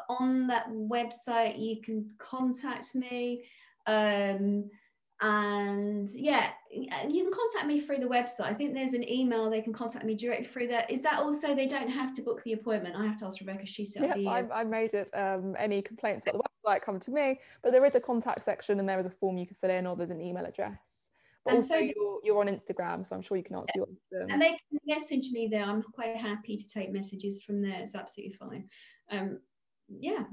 on 0.07 0.47
that 0.47 0.69
website 0.69 1.59
you 1.59 1.81
can 1.81 2.09
contact 2.19 2.95
me. 2.95 3.43
Um, 3.87 4.69
and 5.21 6.07
yeah 6.11 6.51
you 6.71 7.23
can 7.23 7.33
contact 7.33 7.67
me 7.67 7.81
through 7.81 7.97
the 7.97 8.05
website. 8.05 8.41
I 8.41 8.53
think 8.53 8.73
there's 8.73 8.93
an 8.93 9.07
email 9.09 9.49
they 9.49 9.61
can 9.61 9.73
contact 9.73 10.05
me 10.05 10.13
directly 10.13 10.45
through 10.45 10.67
that. 10.67 10.89
Is 10.89 11.01
that 11.01 11.19
also 11.19 11.55
they 11.55 11.67
don't 11.67 11.89
have 11.89 12.13
to 12.15 12.21
book 12.21 12.43
the 12.43 12.53
appointment? 12.53 12.95
I 12.95 13.05
have 13.05 13.17
to 13.17 13.25
ask 13.25 13.39
rebecca 13.39 13.65
she 13.65 13.85
set 13.85 14.19
yeah, 14.19 14.29
I, 14.29 14.43
I, 14.53 14.63
made 14.63 14.93
it 14.93 15.09
um, 15.15 15.55
any 15.57 15.81
complaints 15.81 16.25
about 16.27 16.43
the 16.43 16.69
website 16.69 16.81
come 16.81 16.99
to 16.99 17.11
me 17.11 17.39
but 17.63 17.71
there 17.71 17.83
is 17.85 17.95
a 17.95 17.99
contact 17.99 18.43
section 18.43 18.79
and 18.79 18.87
there 18.87 18.99
is 18.99 19.05
a 19.05 19.09
form 19.09 19.37
you 19.37 19.47
can 19.47 19.55
fill 19.59 19.71
in 19.71 19.87
or 19.87 19.95
there's 19.95 20.11
an 20.11 20.21
email 20.21 20.45
address. 20.45 21.09
But 21.43 21.55
and 21.55 21.57
also 21.63 21.75
so, 21.75 21.79
you're, 21.79 22.19
you're 22.23 22.39
on 22.39 22.47
instagram 22.47 23.05
so 23.05 23.15
i'm 23.15 23.21
sure 23.21 23.37
you 23.37 23.43
can 23.43 23.55
answer 23.55 23.71
yeah. 23.75 23.83
your 24.11 24.27
and 24.29 24.41
they 24.41 24.49
can 24.49 24.79
message 24.85 25.29
me 25.31 25.47
there. 25.49 25.63
I'm 25.63 25.81
quite 25.81 26.17
happy 26.17 26.57
to 26.57 26.69
take 26.69 26.91
messages 26.91 27.41
from 27.41 27.61
there. 27.61 27.79
It's 27.79 27.95
absolutely 27.95 28.35
fine. 28.35 28.69
Um, 29.09 29.39
yeah 29.87 30.23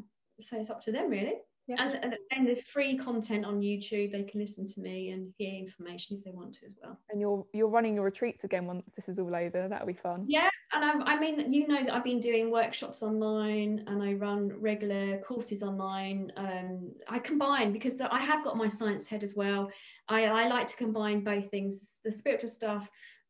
so 0.43 0.61
it's 0.61 0.68
up 0.68 0.82
to 0.82 0.93
them 0.93 1.09
really 1.09 1.34
yeah. 1.67 1.91
And, 2.03 2.17
and 2.31 2.47
the 2.47 2.62
free 2.73 2.97
content 2.97 3.45
on 3.45 3.61
YouTube, 3.61 4.12
they 4.12 4.23
can 4.23 4.41
listen 4.41 4.67
to 4.73 4.81
me 4.81 5.11
and 5.11 5.33
hear 5.37 5.55
information 5.55 6.17
if 6.17 6.25
they 6.25 6.31
want 6.31 6.55
to 6.55 6.67
as 6.67 6.75
well. 6.83 6.99
And 7.11 7.21
you're 7.21 7.45
you're 7.53 7.69
running 7.69 7.97
your 7.97 8.05
retreats 8.05 8.45
again 8.45 8.67
once 8.67 8.95
this 8.95 9.09
is 9.09 9.19
all 9.19 9.35
over. 9.35 9.69
That'll 9.69 9.87
be 9.87 9.93
fun. 9.93 10.25
Yeah, 10.29 10.49
and 10.73 10.85
I'm, 10.85 11.03
I 11.03 11.19
mean, 11.19 11.53
you 11.53 11.67
know 11.67 11.83
that 11.85 11.93
I've 11.93 12.05
been 12.05 12.21
doing 12.21 12.51
workshops 12.51 13.03
online 13.03 13.85
and 13.87 14.03
I 14.03 14.14
run 14.14 14.53
regular 14.61 15.19
courses 15.19 15.62
online. 15.62 16.33
Um, 16.37 16.93
I 17.09 17.19
combine 17.19 17.73
because 17.73 17.97
the, 17.97 18.12
I 18.14 18.21
have 18.21 18.45
got 18.45 18.57
my 18.57 18.69
science 18.69 19.07
head 19.07 19.25
as 19.25 19.35
well. 19.35 19.71
I, 20.09 20.27
I 20.27 20.49
like 20.49 20.69
to 20.69 20.77
combine 20.77 21.25
both 21.25 21.51
things, 21.51 21.99
the 22.05 22.12
spiritual 22.12 22.49
stuff 22.49 22.89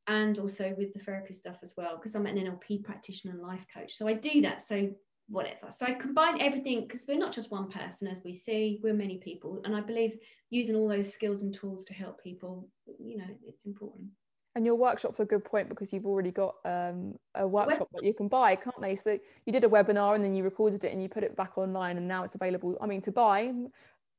and 0.08 0.38
also 0.38 0.74
with 0.78 0.92
the 0.92 1.00
therapy 1.00 1.34
stuff 1.34 1.56
as 1.62 1.74
well 1.76 1.96
because 1.96 2.14
I'm 2.14 2.26
an 2.26 2.36
NLP 2.36 2.84
practitioner 2.84 3.34
and 3.34 3.42
life 3.42 3.64
coach. 3.72 3.94
So 3.94 4.06
I 4.06 4.12
do 4.12 4.42
that. 4.42 4.62
So 4.62 4.90
whatever. 5.28 5.70
So 5.70 5.86
I 5.86 5.92
combine 5.92 6.40
everything 6.40 6.82
because 6.82 7.04
we're 7.08 7.18
not 7.18 7.32
just 7.32 7.50
one 7.50 7.70
person, 7.70 8.08
as 8.08 8.20
we 8.24 8.34
see, 8.34 8.80
we're 8.82 8.94
many 8.94 9.18
people. 9.18 9.60
And 9.64 9.74
I 9.74 9.80
believe 9.80 10.16
using 10.50 10.76
all 10.76 10.88
those 10.88 11.12
skills 11.12 11.42
and 11.42 11.54
tools 11.54 11.84
to 11.86 11.94
help 11.94 12.22
people, 12.22 12.68
you 12.98 13.18
know, 13.18 13.26
it's 13.46 13.66
important. 13.66 14.08
And 14.54 14.64
your 14.64 14.76
workshop's 14.76 15.20
a 15.20 15.24
good 15.24 15.44
point 15.44 15.68
because 15.68 15.92
you've 15.92 16.06
already 16.06 16.30
got 16.30 16.54
um, 16.64 17.14
a 17.34 17.46
workshop 17.46 17.88
that 17.92 18.04
you 18.04 18.14
can 18.14 18.28
buy, 18.28 18.54
can't 18.56 18.80
they? 18.80 18.94
So 18.94 19.18
you 19.44 19.52
did 19.52 19.64
a 19.64 19.68
webinar 19.68 20.14
and 20.14 20.24
then 20.24 20.34
you 20.34 20.44
recorded 20.44 20.82
it 20.82 20.92
and 20.92 21.02
you 21.02 21.10
put 21.10 21.24
it 21.24 21.36
back 21.36 21.58
online 21.58 21.98
and 21.98 22.08
now 22.08 22.24
it's 22.24 22.34
available, 22.34 22.74
I 22.80 22.86
mean, 22.86 23.02
to 23.02 23.12
buy, 23.12 23.52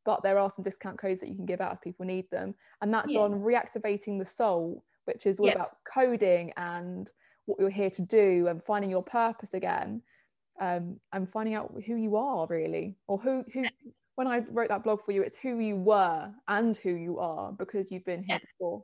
but 0.05 0.21
there 0.21 0.37
are 0.37 0.49
some 0.49 0.61
discount 0.61 0.99
codes 0.99 1.21
that 1.21 1.29
you 1.29 1.35
can 1.35 1.47
give 1.47 1.59
out 1.59 1.73
if 1.73 1.81
people 1.81 2.05
need 2.05 2.29
them. 2.29 2.53
And 2.81 2.93
that's 2.93 3.13
yeah. 3.13 3.21
on 3.21 3.41
reactivating 3.41 4.19
the 4.19 4.25
soul, 4.25 4.83
which 5.05 5.25
is 5.25 5.39
all 5.39 5.49
about 5.49 5.77
coding 5.91 6.53
and 6.55 7.09
what 7.45 7.59
you're 7.59 7.69
here 7.71 7.89
to 7.89 8.01
do 8.03 8.47
and 8.47 8.63
finding 8.63 8.91
your 8.91 9.03
purpose 9.03 9.55
again 9.55 10.03
um, 10.59 10.99
and 11.13 11.29
finding 11.29 11.55
out 11.55 11.71
who 11.85 11.95
you 11.95 12.15
are 12.15 12.47
really 12.47 12.95
or 13.07 13.17
who 13.17 13.43
who 13.53 13.65
when 14.15 14.27
i 14.27 14.39
wrote 14.49 14.69
that 14.69 14.83
blog 14.83 15.01
for 15.01 15.11
you 15.11 15.21
it's 15.21 15.37
who 15.37 15.59
you 15.59 15.75
were 15.75 16.31
and 16.47 16.77
who 16.77 16.91
you 16.91 17.19
are 17.19 17.51
because 17.51 17.91
you've 17.91 18.05
been 18.05 18.23
here 18.23 18.39
yeah. 18.41 18.47
before 18.59 18.83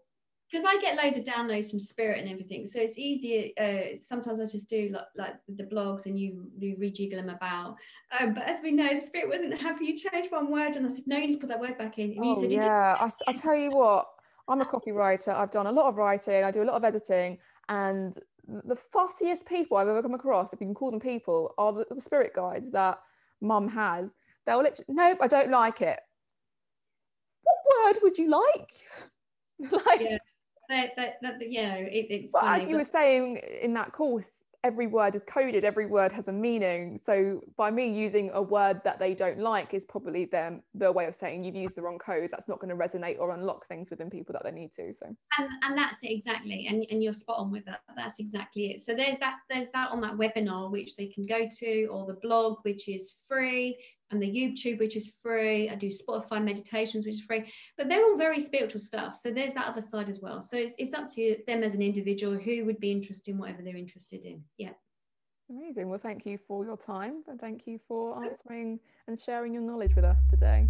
because 0.53 0.67
I 0.69 0.79
get 0.79 1.03
loads 1.03 1.17
of 1.17 1.23
downloads 1.23 1.71
from 1.71 1.79
Spirit 1.79 2.19
and 2.19 2.29
everything, 2.29 2.67
so 2.67 2.79
it's 2.79 2.99
easier. 2.99 3.49
Uh, 3.59 3.97
sometimes 4.01 4.39
I 4.39 4.45
just 4.45 4.69
do 4.69 4.89
like, 4.93 5.05
like 5.17 5.33
the 5.47 5.63
blogs 5.63 6.05
and 6.05 6.19
you, 6.19 6.45
you 6.59 6.75
rejiggle 6.75 7.15
them 7.15 7.29
about. 7.29 7.75
Um, 8.19 8.35
but 8.35 8.43
as 8.43 8.59
we 8.61 8.71
know, 8.71 8.93
the 8.93 9.01
Spirit 9.01 9.29
wasn't 9.29 9.57
happy. 9.59 9.85
You 9.85 9.97
changed 9.97 10.31
one 10.31 10.51
word, 10.51 10.75
and 10.75 10.85
I 10.85 10.89
said, 10.89 11.05
"No, 11.07 11.17
you 11.17 11.27
need 11.27 11.33
to 11.33 11.39
put 11.39 11.49
that 11.49 11.59
word 11.59 11.77
back 11.79 11.97
in." 11.97 12.11
And 12.11 12.19
oh, 12.21 12.39
said, 12.39 12.51
yeah, 12.51 12.95
I, 12.99 13.09
I 13.27 13.33
tell 13.33 13.55
you 13.55 13.71
what, 13.71 14.07
I'm 14.47 14.61
a 14.61 14.65
copywriter. 14.73 15.33
I've 15.33 15.49
done 15.49 15.65
a 15.65 15.71
lot 15.71 15.89
of 15.89 15.95
writing. 15.95 16.43
I 16.43 16.51
do 16.51 16.61
a 16.61 16.65
lot 16.65 16.75
of 16.75 16.83
editing, 16.83 17.39
and 17.69 18.15
the 18.47 18.75
fussiest 18.75 19.45
people 19.45 19.77
I've 19.77 19.87
ever 19.87 20.01
come 20.01 20.13
across, 20.13 20.53
if 20.53 20.59
you 20.59 20.67
can 20.67 20.75
call 20.75 20.91
them 20.91 20.99
people, 20.99 21.53
are 21.57 21.71
the, 21.71 21.85
the 21.89 22.01
spirit 22.01 22.33
guides 22.33 22.71
that 22.71 22.99
mum 23.41 23.67
has. 23.69 24.15
They'll 24.45 24.61
literally, 24.61 24.85
nope, 24.89 25.19
I 25.21 25.27
don't 25.27 25.51
like 25.51 25.81
it. 25.81 25.99
What 27.43 27.95
word 27.95 28.01
would 28.03 28.17
you 28.17 28.29
like? 28.29 29.71
like, 29.85 30.01
yeah, 30.01 30.17
that, 30.69 30.89
that, 30.97 31.13
that, 31.21 31.51
yeah, 31.51 31.75
it, 31.75 32.07
it's. 32.09 32.31
But 32.31 32.41
funny, 32.41 32.63
as 32.63 32.69
you 32.69 32.75
but... 32.75 32.79
were 32.79 32.85
saying 32.85 33.37
in 33.61 33.73
that 33.75 33.93
course, 33.93 34.31
every 34.63 34.87
word 34.87 35.13
is 35.13 35.23
coded 35.23 35.65
every 35.65 35.85
word 35.85 36.11
has 36.11 36.27
a 36.27 36.31
meaning. 36.31 36.97
So 36.97 37.41
by 37.57 37.69
me 37.69 37.87
using 37.87 38.31
a 38.33 38.41
word 38.41 38.81
that 38.85 38.97
they 38.97 39.13
don't 39.13 39.39
like 39.39 39.73
is 39.73 39.83
probably 39.83 40.25
them 40.25 40.63
their 40.73 40.91
way 40.91 41.05
of 41.05 41.15
saying 41.15 41.43
you've 41.43 41.55
used 41.55 41.75
the 41.75 41.81
wrong 41.81 41.99
code 41.99 42.29
that's 42.31 42.47
not 42.47 42.59
going 42.59 42.69
to 42.69 42.75
resonate 42.75 43.19
or 43.19 43.33
unlock 43.33 43.67
things 43.67 43.89
within 43.89 44.09
people 44.09 44.33
that 44.33 44.43
they 44.43 44.51
need 44.51 44.71
to 44.73 44.93
so. 44.93 45.07
And, 45.37 45.49
and 45.63 45.77
that's 45.77 45.97
it 46.01 46.11
exactly 46.11 46.67
and, 46.69 46.85
and 46.89 47.03
you're 47.03 47.13
spot 47.13 47.37
on 47.39 47.51
with 47.51 47.65
that 47.65 47.81
that's 47.95 48.19
exactly 48.19 48.71
it. 48.71 48.81
So 48.81 48.95
there's 48.95 49.19
that 49.19 49.37
there's 49.49 49.69
that 49.71 49.91
on 49.91 50.01
that 50.01 50.13
webinar 50.13 50.71
which 50.71 50.95
they 50.95 51.07
can 51.07 51.25
go 51.25 51.47
to 51.59 51.85
or 51.87 52.05
the 52.05 52.19
blog 52.21 52.59
which 52.63 52.87
is 52.87 53.15
free 53.27 53.77
and 54.13 54.21
the 54.21 54.27
YouTube, 54.27 54.79
which 54.79 54.95
is 54.95 55.13
free. 55.21 55.69
I 55.69 55.75
do 55.75 55.89
Spotify 55.89 56.43
meditations, 56.43 57.05
which 57.05 57.15
is 57.15 57.21
free, 57.21 57.51
but 57.77 57.89
they're 57.89 58.03
all 58.03 58.17
very 58.17 58.39
spiritual 58.39 58.79
stuff. 58.79 59.15
So 59.15 59.31
there's 59.31 59.53
that 59.53 59.67
other 59.67 59.81
side 59.81 60.09
as 60.09 60.21
well. 60.21 60.41
So 60.41 60.57
it's, 60.57 60.75
it's 60.77 60.93
up 60.93 61.09
to 61.15 61.37
them 61.47 61.63
as 61.63 61.73
an 61.73 61.81
individual 61.81 62.35
who 62.35 62.65
would 62.65 62.79
be 62.79 62.91
interested 62.91 63.31
in 63.31 63.37
whatever 63.37 63.61
they're 63.61 63.75
interested 63.75 64.25
in. 64.25 64.43
Yeah. 64.57 64.71
Amazing. 65.49 65.89
Well, 65.89 65.99
thank 65.99 66.25
you 66.25 66.37
for 66.47 66.65
your 66.65 66.77
time 66.77 67.23
and 67.27 67.39
thank 67.39 67.67
you 67.67 67.79
for 67.87 68.23
answering 68.23 68.79
and 69.07 69.19
sharing 69.19 69.53
your 69.53 69.63
knowledge 69.63 69.95
with 69.95 70.05
us 70.05 70.25
today. 70.29 70.69